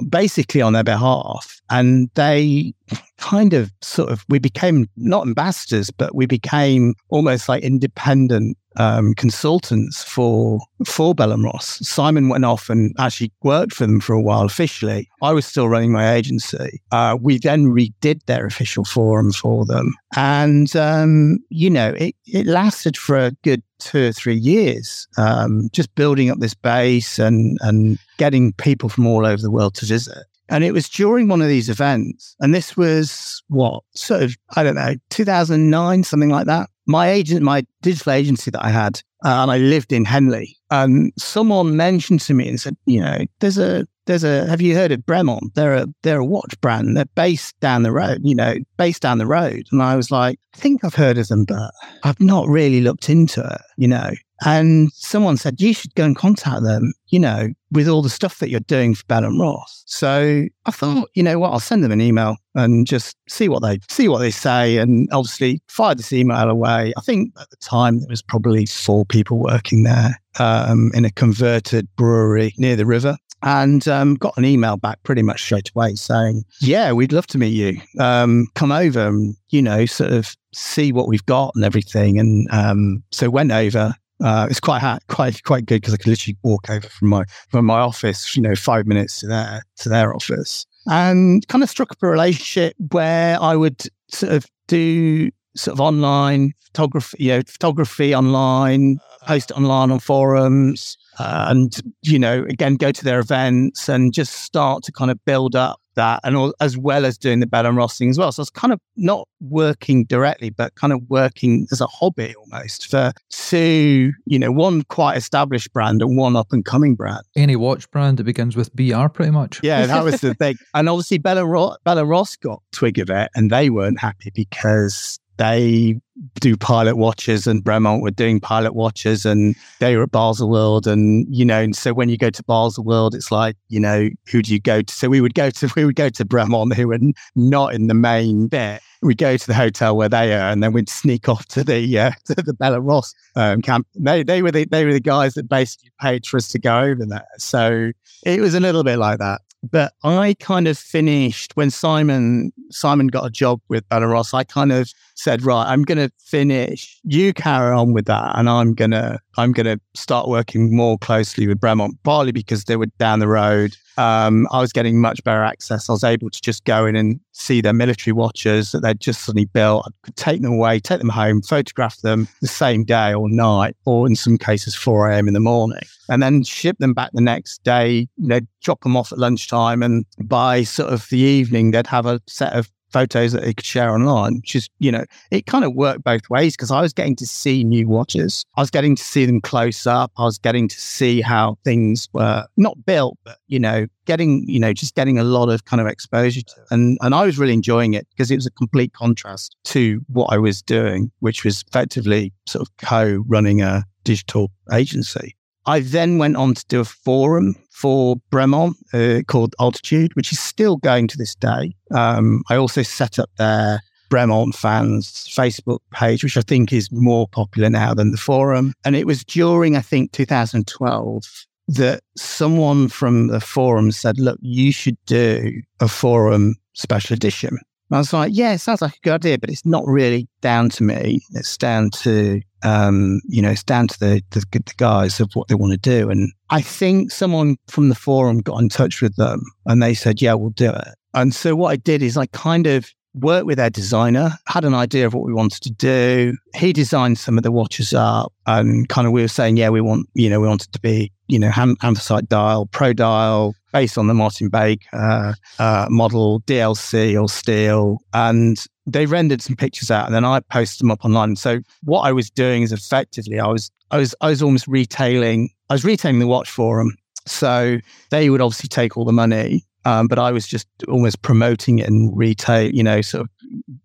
basically 0.08 0.62
on 0.62 0.72
their 0.72 0.84
behalf, 0.84 1.60
and 1.70 2.10
they 2.14 2.74
kind 3.18 3.54
of 3.54 3.72
sort 3.82 4.10
of 4.10 4.24
we 4.28 4.38
became 4.38 4.88
not 4.96 5.26
ambassadors, 5.26 5.90
but 5.90 6.14
we 6.14 6.26
became 6.26 6.94
almost 7.08 7.48
like 7.48 7.62
independent 7.62 8.56
um, 8.76 9.14
consultants 9.14 10.04
for 10.04 10.60
for 10.84 11.14
and 11.18 11.44
Ross. 11.44 11.78
Simon 11.86 12.28
went 12.28 12.44
off 12.44 12.68
and 12.68 12.94
actually 12.98 13.32
worked 13.42 13.72
for 13.72 13.86
them 13.86 14.00
for 14.00 14.12
a 14.12 14.20
while 14.20 14.42
officially. 14.42 15.08
I 15.22 15.32
was 15.32 15.46
still 15.46 15.68
running 15.68 15.92
my 15.92 16.12
agency. 16.12 16.80
Uh, 16.92 17.16
we 17.20 17.38
then 17.38 17.66
redid 17.66 18.24
their 18.26 18.46
official 18.46 18.84
forum 18.84 19.32
for 19.32 19.64
them, 19.64 19.94
and 20.14 20.74
um, 20.76 21.38
you 21.48 21.70
know 21.70 21.90
it 21.90 22.14
it 22.26 22.46
lasted 22.46 22.96
for 22.96 23.16
a 23.16 23.32
good 23.42 23.62
two 23.78 24.08
or 24.08 24.12
three 24.12 24.36
years, 24.36 25.06
um, 25.18 25.68
just 25.72 25.94
building 25.94 26.30
up 26.30 26.38
this 26.38 26.54
base 26.54 27.18
and 27.18 27.58
and 27.62 27.98
getting 28.18 28.52
people 28.54 28.88
from 28.88 29.06
all 29.06 29.26
over 29.26 29.40
the 29.40 29.50
world 29.50 29.74
to 29.74 29.86
visit. 29.86 30.24
And 30.48 30.62
it 30.62 30.72
was 30.72 30.88
during 30.88 31.28
one 31.28 31.42
of 31.42 31.48
these 31.48 31.68
events, 31.68 32.36
and 32.40 32.54
this 32.54 32.76
was 32.76 33.42
what 33.48 33.82
sort 33.94 34.22
of 34.22 34.36
I 34.54 34.62
don't 34.62 34.76
know, 34.76 34.94
2009, 35.10 36.04
something 36.04 36.30
like 36.30 36.46
that 36.46 36.68
my 36.86 37.10
agent, 37.10 37.42
my 37.42 37.66
digital 37.82 38.12
agency 38.12 38.50
that 38.50 38.64
I 38.64 38.70
had, 38.70 39.02
uh, 39.24 39.42
and 39.42 39.50
I 39.50 39.58
lived 39.58 39.92
in 39.92 40.04
Henley. 40.04 40.56
Um, 40.70 41.10
someone 41.18 41.76
mentioned 41.76 42.20
to 42.22 42.34
me 42.34 42.48
and 42.48 42.60
said, 42.60 42.76
you 42.86 43.00
know, 43.00 43.18
there's 43.40 43.58
a 43.58 43.86
there's 44.06 44.24
a 44.24 44.46
have 44.46 44.60
you 44.60 44.74
heard 44.74 44.92
of 44.92 45.00
Bremont? 45.00 45.54
They're 45.54 45.74
a 45.74 45.86
they're 46.02 46.20
a 46.20 46.24
watch 46.24 46.58
brand. 46.60 46.96
They're 46.96 47.06
based 47.16 47.58
down 47.60 47.82
the 47.82 47.92
road, 47.92 48.20
you 48.22 48.34
know, 48.34 48.54
based 48.76 49.02
down 49.02 49.18
the 49.18 49.26
road. 49.26 49.66
And 49.72 49.82
I 49.82 49.96
was 49.96 50.10
like, 50.10 50.38
I 50.54 50.58
think 50.58 50.84
I've 50.84 50.94
heard 50.94 51.18
of 51.18 51.28
them, 51.28 51.44
but 51.44 51.72
I've 52.04 52.20
not 52.20 52.48
really 52.48 52.80
looked 52.80 53.08
into 53.08 53.42
it, 53.44 53.60
you 53.76 53.88
know. 53.88 54.10
And 54.44 54.92
someone 54.92 55.38
said, 55.38 55.60
you 55.60 55.72
should 55.72 55.94
go 55.94 56.04
and 56.04 56.14
contact 56.14 56.62
them, 56.62 56.92
you 57.08 57.18
know, 57.18 57.48
with 57.76 57.88
all 57.88 58.02
the 58.02 58.10
stuff 58.10 58.38
that 58.38 58.48
you're 58.48 58.60
doing 58.60 58.94
for 58.94 59.04
Bell 59.04 59.24
and 59.24 59.38
Ross. 59.38 59.84
So 59.86 60.46
I 60.64 60.70
thought, 60.70 61.10
you 61.14 61.22
know 61.22 61.38
what, 61.38 61.52
I'll 61.52 61.60
send 61.60 61.84
them 61.84 61.92
an 61.92 62.00
email 62.00 62.36
and 62.54 62.86
just 62.86 63.16
see 63.28 63.48
what 63.48 63.60
they 63.62 63.78
see 63.88 64.08
what 64.08 64.18
they 64.18 64.30
say. 64.30 64.78
And 64.78 65.08
obviously 65.12 65.60
fire 65.68 65.94
this 65.94 66.12
email 66.12 66.50
away. 66.50 66.94
I 66.96 67.00
think 67.02 67.32
at 67.38 67.50
the 67.50 67.56
time 67.58 68.00
there 68.00 68.08
was 68.08 68.22
probably 68.22 68.66
four 68.66 69.04
people 69.04 69.38
working 69.38 69.82
there 69.82 70.20
um, 70.38 70.90
in 70.94 71.04
a 71.04 71.10
converted 71.10 71.86
brewery 71.96 72.54
near 72.56 72.76
the 72.76 72.86
river 72.86 73.16
and 73.42 73.86
um, 73.86 74.14
got 74.14 74.36
an 74.38 74.44
email 74.44 74.76
back 74.76 75.02
pretty 75.02 75.22
much 75.22 75.42
straight 75.42 75.70
away 75.76 75.94
saying, 75.94 76.44
"Yeah, 76.60 76.92
we'd 76.92 77.12
love 77.12 77.26
to 77.28 77.38
meet 77.38 77.48
you. 77.54 77.80
Um, 78.02 78.48
come 78.54 78.72
over 78.72 79.06
and 79.06 79.36
you 79.50 79.62
know, 79.62 79.86
sort 79.86 80.12
of 80.12 80.34
see 80.54 80.92
what 80.92 81.08
we've 81.08 81.26
got 81.26 81.52
and 81.54 81.64
everything." 81.64 82.18
And 82.18 82.48
um, 82.50 83.02
so 83.12 83.28
went 83.30 83.52
over. 83.52 83.94
Uh, 84.22 84.46
it's 84.50 84.60
quite 84.60 84.80
ha- 84.80 84.98
quite 85.08 85.42
quite 85.44 85.66
good 85.66 85.82
because 85.82 85.94
I 85.94 85.98
could 85.98 86.08
literally 86.08 86.36
walk 86.42 86.70
over 86.70 86.88
from 86.88 87.08
my 87.08 87.24
from 87.50 87.66
my 87.66 87.80
office, 87.80 88.34
you 88.36 88.42
know, 88.42 88.54
five 88.54 88.86
minutes 88.86 89.20
to 89.20 89.26
their 89.26 89.62
to 89.78 89.88
their 89.88 90.14
office, 90.14 90.66
and 90.86 91.46
kind 91.48 91.62
of 91.62 91.68
struck 91.70 91.92
up 91.92 92.02
a 92.02 92.06
relationship 92.06 92.74
where 92.92 93.40
I 93.40 93.56
would 93.56 93.82
sort 94.08 94.32
of 94.32 94.46
do 94.68 95.30
sort 95.54 95.74
of 95.74 95.80
online 95.80 96.52
photography, 96.64 97.16
you 97.24 97.32
know, 97.32 97.42
photography 97.46 98.14
online, 98.14 98.98
post 99.26 99.50
it 99.50 99.56
online 99.56 99.90
on 99.90 99.98
forums, 99.98 100.96
uh, 101.18 101.46
and 101.48 101.80
you 102.02 102.18
know, 102.18 102.44
again, 102.48 102.76
go 102.76 102.92
to 102.92 103.04
their 103.04 103.18
events 103.18 103.88
and 103.88 104.12
just 104.12 104.32
start 104.32 104.82
to 104.84 104.92
kind 104.92 105.10
of 105.10 105.22
build 105.24 105.56
up 105.56 105.80
that, 105.96 106.20
and 106.24 106.36
all, 106.36 106.54
as 106.60 106.78
well 106.78 107.04
as 107.04 107.18
doing 107.18 107.40
the 107.40 107.46
Bell 107.46 107.66
and 107.66 107.76
Ross 107.76 107.98
thing 107.98 108.10
as 108.10 108.18
well. 108.18 108.30
So 108.30 108.42
it's 108.42 108.50
kind 108.50 108.72
of 108.72 108.80
not 108.96 109.26
working 109.40 110.04
directly, 110.04 110.50
but 110.50 110.74
kind 110.76 110.92
of 110.92 111.00
working 111.08 111.66
as 111.72 111.80
a 111.80 111.86
hobby 111.86 112.34
almost 112.36 112.88
for 112.88 113.12
two, 113.30 114.12
you 114.26 114.38
know, 114.38 114.52
one 114.52 114.82
quite 114.84 115.16
established 115.16 115.72
brand 115.72 116.02
and 116.02 116.16
one 116.16 116.36
up 116.36 116.52
and 116.52 116.64
coming 116.64 116.94
brand. 116.94 117.22
Any 117.34 117.56
watch 117.56 117.90
brand 117.90 118.18
that 118.18 118.24
begins 118.24 118.56
with 118.56 118.74
BR, 118.76 119.06
pretty 119.08 119.32
much. 119.32 119.60
Yeah, 119.62 119.86
that 119.86 120.04
was 120.04 120.20
the 120.20 120.34
thing. 120.38 120.56
And 120.74 120.88
obviously, 120.88 121.18
Bell 121.18 121.38
and, 121.38 121.50
Ro- 121.50 121.76
Bell 121.84 121.98
and 121.98 122.08
Ross 122.08 122.36
got 122.36 122.62
twig 122.72 122.98
of 122.98 123.10
it, 123.10 123.30
and 123.34 123.50
they 123.50 123.70
weren't 123.70 123.98
happy 123.98 124.30
because 124.34 125.18
they 125.38 126.00
do 126.40 126.56
pilot 126.56 126.96
watches 126.96 127.46
and 127.46 127.62
Bremont 127.62 128.00
were 128.00 128.10
doing 128.10 128.40
pilot 128.40 128.74
watches 128.74 129.26
and 129.26 129.54
they 129.80 129.96
were 129.96 130.04
at 130.04 130.10
Baselworld 130.10 130.86
and 130.86 131.26
you 131.34 131.44
know 131.44 131.60
and 131.60 131.76
so 131.76 131.92
when 131.92 132.08
you 132.08 132.16
go 132.16 132.30
to 132.30 132.42
Baselworld 132.42 133.14
it's 133.14 133.30
like 133.30 133.56
you 133.68 133.80
know 133.80 134.08
who 134.30 134.42
do 134.42 134.52
you 134.52 134.60
go 134.60 134.82
to? 134.82 134.94
So 134.94 135.08
we 135.08 135.20
would 135.20 135.34
go 135.34 135.50
to 135.50 135.72
we 135.76 135.84
would 135.84 135.96
go 135.96 136.08
to 136.08 136.24
Bremont 136.24 136.74
who 136.74 136.88
were 136.88 136.98
not 137.34 137.74
in 137.74 137.86
the 137.86 137.94
main 137.94 138.48
bit. 138.48 138.80
We'd 139.02 139.18
go 139.18 139.36
to 139.36 139.46
the 139.46 139.54
hotel 139.54 139.96
where 139.96 140.08
they 140.08 140.32
are 140.34 140.50
and 140.50 140.62
then 140.62 140.72
we'd 140.72 140.88
sneak 140.88 141.28
off 141.28 141.46
to 141.48 141.62
the 141.62 141.98
uh, 141.98 142.10
to 142.26 142.34
the 142.34 142.54
Bell 142.54 142.78
Ross 142.80 143.14
um, 143.34 143.62
camp. 143.62 143.86
They 143.94 144.22
they 144.22 144.42
were 144.42 144.50
the 144.50 144.66
they 144.70 144.84
were 144.84 144.92
the 144.92 145.00
guys 145.00 145.34
that 145.34 145.48
basically 145.48 145.90
paid 146.00 146.26
for 146.26 146.38
us 146.38 146.48
to 146.48 146.58
go 146.58 146.80
over 146.80 147.04
there. 147.04 147.26
So 147.38 147.92
it 148.24 148.40
was 148.40 148.54
a 148.54 148.60
little 148.60 148.84
bit 148.84 148.98
like 148.98 149.18
that. 149.18 149.42
But 149.70 149.92
I 150.04 150.36
kind 150.38 150.68
of 150.68 150.78
finished 150.78 151.56
when 151.56 151.70
Simon 151.70 152.52
Simon 152.70 153.08
got 153.08 153.26
a 153.26 153.30
job 153.30 153.60
with 153.68 153.84
Ross. 153.90 154.34
I 154.34 154.44
kind 154.44 154.72
of 154.72 154.90
said, 155.16 155.42
right, 155.44 155.66
I'm 155.66 155.82
going 155.82 155.98
to 155.98 156.10
finish. 156.18 156.98
You 157.04 157.32
carry 157.32 157.74
on 157.74 157.92
with 157.92 158.06
that, 158.06 158.38
and 158.38 158.48
I'm 158.48 158.74
gonna 158.74 159.18
I'm 159.36 159.52
gonna 159.52 159.80
start 159.94 160.28
working 160.28 160.74
more 160.74 160.98
closely 160.98 161.46
with 161.46 161.60
Bremont. 161.60 161.92
Partly 162.04 162.32
because 162.32 162.64
they 162.64 162.76
were 162.76 162.86
down 162.98 163.18
the 163.18 163.28
road. 163.28 163.76
Um, 163.98 164.46
I 164.52 164.60
was 164.60 164.72
getting 164.72 165.00
much 165.00 165.24
better 165.24 165.42
access. 165.42 165.88
I 165.88 165.92
was 165.92 166.04
able 166.04 166.28
to 166.28 166.40
just 166.42 166.64
go 166.64 166.84
in 166.84 166.96
and 166.96 167.18
see 167.32 167.62
their 167.62 167.72
military 167.72 168.12
watches 168.12 168.72
that 168.72 168.80
they'd 168.80 169.00
just 169.00 169.22
suddenly 169.22 169.46
built. 169.46 169.86
I 169.86 169.90
could 170.02 170.16
take 170.16 170.42
them 170.42 170.52
away, 170.52 170.80
take 170.80 170.98
them 170.98 171.08
home, 171.08 171.40
photograph 171.40 171.98
them 172.02 172.28
the 172.42 172.48
same 172.48 172.84
day 172.84 173.14
or 173.14 173.30
night, 173.30 173.74
or 173.86 174.06
in 174.06 174.14
some 174.14 174.36
cases 174.36 174.74
4 174.74 175.10
a.m. 175.10 175.28
in 175.28 175.34
the 175.34 175.40
morning, 175.40 175.82
and 176.10 176.22
then 176.22 176.42
ship 176.42 176.76
them 176.78 176.92
back 176.92 177.10
the 177.14 177.22
next 177.22 177.64
day. 177.64 178.06
They'd 178.18 178.46
drop 178.62 178.82
them 178.82 178.96
off 178.96 179.12
at 179.12 179.18
lunchtime, 179.18 179.82
and 179.82 180.04
by 180.22 180.64
sort 180.64 180.92
of 180.92 181.08
the 181.08 181.18
evening, 181.18 181.70
they'd 181.70 181.86
have 181.86 182.04
a 182.04 182.20
set 182.26 182.52
of 182.52 182.70
photos 182.90 183.32
that 183.32 183.42
they 183.42 183.54
could 183.54 183.64
share 183.64 183.90
online, 183.90 184.36
which 184.36 184.54
is, 184.54 184.68
you 184.78 184.92
know, 184.92 185.04
it 185.30 185.46
kind 185.46 185.64
of 185.64 185.74
worked 185.74 186.04
both 186.04 186.28
ways 186.30 186.54
because 186.54 186.70
I 186.70 186.80
was 186.80 186.92
getting 186.92 187.16
to 187.16 187.26
see 187.26 187.64
new 187.64 187.88
watches. 187.88 188.44
I 188.56 188.60
was 188.60 188.70
getting 188.70 188.96
to 188.96 189.02
see 189.02 189.26
them 189.26 189.40
close 189.40 189.86
up. 189.86 190.12
I 190.16 190.24
was 190.24 190.38
getting 190.38 190.68
to 190.68 190.80
see 190.80 191.20
how 191.20 191.58
things 191.64 192.08
were 192.12 192.46
not 192.56 192.84
built, 192.86 193.18
but, 193.24 193.38
you 193.48 193.58
know, 193.58 193.86
getting, 194.06 194.48
you 194.48 194.60
know, 194.60 194.72
just 194.72 194.94
getting 194.94 195.18
a 195.18 195.24
lot 195.24 195.48
of 195.48 195.64
kind 195.64 195.80
of 195.80 195.86
exposure 195.86 196.42
to. 196.42 196.54
And, 196.70 196.98
and 197.00 197.14
I 197.14 197.24
was 197.24 197.38
really 197.38 197.54
enjoying 197.54 197.94
it 197.94 198.06
because 198.10 198.30
it 198.30 198.36
was 198.36 198.46
a 198.46 198.50
complete 198.52 198.92
contrast 198.92 199.56
to 199.64 200.00
what 200.08 200.32
I 200.32 200.38
was 200.38 200.62
doing, 200.62 201.10
which 201.20 201.44
was 201.44 201.64
effectively 201.68 202.32
sort 202.46 202.66
of 202.66 202.76
co 202.78 203.24
running 203.26 203.62
a 203.62 203.84
digital 204.04 204.50
agency. 204.72 205.36
I 205.66 205.80
then 205.80 206.18
went 206.18 206.36
on 206.36 206.54
to 206.54 206.64
do 206.68 206.80
a 206.80 206.84
forum 206.84 207.56
for 207.70 208.16
Bremont 208.30 208.74
uh, 208.94 209.22
called 209.24 209.54
Altitude, 209.60 210.14
which 210.14 210.32
is 210.32 210.38
still 210.38 210.76
going 210.76 211.08
to 211.08 211.18
this 211.18 211.34
day. 211.34 211.74
Um, 211.92 212.42
I 212.48 212.56
also 212.56 212.82
set 212.82 213.18
up 213.18 213.30
their 213.36 213.80
Bremont 214.08 214.54
fans 214.54 215.26
Facebook 215.28 215.80
page, 215.92 216.22
which 216.22 216.36
I 216.36 216.42
think 216.42 216.72
is 216.72 216.90
more 216.92 217.26
popular 217.28 217.68
now 217.68 217.94
than 217.94 218.12
the 218.12 218.16
forum. 218.16 218.72
And 218.84 218.94
it 218.94 219.06
was 219.06 219.24
during, 219.24 219.76
I 219.76 219.80
think, 219.80 220.12
2012 220.12 221.24
that 221.68 222.00
someone 222.16 222.88
from 222.88 223.26
the 223.26 223.40
forum 223.40 223.90
said, 223.90 224.18
look, 224.18 224.38
you 224.40 224.70
should 224.72 224.96
do 225.06 225.60
a 225.80 225.88
forum 225.88 226.54
special 226.74 227.14
edition. 227.14 227.58
I 227.92 227.98
was 227.98 228.12
like, 228.12 228.32
yeah, 228.34 228.52
it 228.52 228.58
sounds 228.58 228.82
like 228.82 228.96
a 228.96 229.00
good 229.02 229.12
idea, 229.14 229.38
but 229.38 229.50
it's 229.50 229.64
not 229.64 229.84
really 229.86 230.28
down 230.40 230.70
to 230.70 230.82
me. 230.82 231.20
It's 231.32 231.56
down 231.56 231.90
to, 232.02 232.40
um, 232.62 233.20
you 233.28 233.40
know, 233.40 233.50
it's 233.50 233.62
down 233.62 233.86
to 233.88 233.98
the, 234.00 234.22
the, 234.30 234.44
the 234.50 234.74
guys 234.76 235.20
of 235.20 235.30
what 235.34 235.48
they 235.48 235.54
want 235.54 235.72
to 235.72 235.78
do. 235.78 236.10
And 236.10 236.32
I 236.50 236.62
think 236.62 237.12
someone 237.12 237.56
from 237.68 237.88
the 237.88 237.94
forum 237.94 238.40
got 238.40 238.60
in 238.60 238.68
touch 238.68 239.00
with 239.00 239.14
them 239.16 239.42
and 239.66 239.82
they 239.82 239.94
said, 239.94 240.20
yeah, 240.20 240.34
we'll 240.34 240.50
do 240.50 240.70
it. 240.70 240.88
And 241.14 241.34
so 241.34 241.54
what 241.54 241.70
I 241.70 241.76
did 241.76 242.02
is 242.02 242.16
I 242.16 242.26
kind 242.26 242.66
of 242.66 242.90
worked 243.16 243.46
with 243.46 243.58
our 243.58 243.70
designer, 243.70 244.32
had 244.46 244.64
an 244.64 244.74
idea 244.74 245.06
of 245.06 245.14
what 245.14 245.24
we 245.24 245.32
wanted 245.32 245.62
to 245.62 245.70
do. 245.70 246.36
He 246.54 246.72
designed 246.72 247.18
some 247.18 247.36
of 247.36 247.42
the 247.42 247.50
watches 247.50 247.92
up 247.94 248.32
and 248.46 248.88
kind 248.88 249.06
of 249.06 249.12
we 249.12 249.22
were 249.22 249.28
saying, 249.28 249.56
yeah, 249.56 249.70
we 249.70 249.80
want, 249.80 250.08
you 250.14 250.28
know, 250.28 250.40
we 250.40 250.46
want 250.46 250.64
it 250.64 250.72
to 250.72 250.80
be, 250.80 251.12
you 251.26 251.38
know, 251.38 251.50
anthracite 251.82 252.28
dial, 252.28 252.66
pro 252.66 252.92
dial, 252.92 253.54
based 253.72 253.98
on 253.98 254.06
the 254.06 254.14
Martin 254.14 254.48
Baker 254.48 255.34
uh, 255.58 255.86
model, 255.90 256.40
DLC 256.42 257.20
or 257.20 257.28
steel. 257.28 257.98
And 258.12 258.62
they 258.86 259.06
rendered 259.06 259.42
some 259.42 259.56
pictures 259.56 259.90
out 259.90 260.06
and 260.06 260.14
then 260.14 260.24
I 260.24 260.40
posted 260.40 260.84
them 260.84 260.90
up 260.90 261.04
online. 261.04 261.36
So 261.36 261.60
what 261.82 262.02
I 262.02 262.12
was 262.12 262.30
doing 262.30 262.62
is 262.62 262.72
effectively 262.72 263.40
I 263.40 263.48
was 263.48 263.70
I 263.90 263.98
was 263.98 264.14
I 264.20 264.28
was 264.28 264.42
almost 264.42 264.66
retailing 264.68 265.50
I 265.70 265.74
was 265.74 265.84
retailing 265.84 266.20
the 266.20 266.26
watch 266.26 266.50
for 266.50 266.78
them. 266.78 266.96
So 267.26 267.78
they 268.10 268.30
would 268.30 268.40
obviously 268.40 268.68
take 268.68 268.96
all 268.96 269.04
the 269.04 269.12
money 269.12 269.65
um, 269.86 270.08
but 270.08 270.18
I 270.18 270.32
was 270.32 270.48
just 270.48 270.66
almost 270.88 271.22
promoting 271.22 271.78
it 271.78 271.86
and 271.86 272.10
retail, 272.18 272.68
you 272.74 272.82
know, 272.82 273.02
sort 273.02 273.22
of 273.22 273.30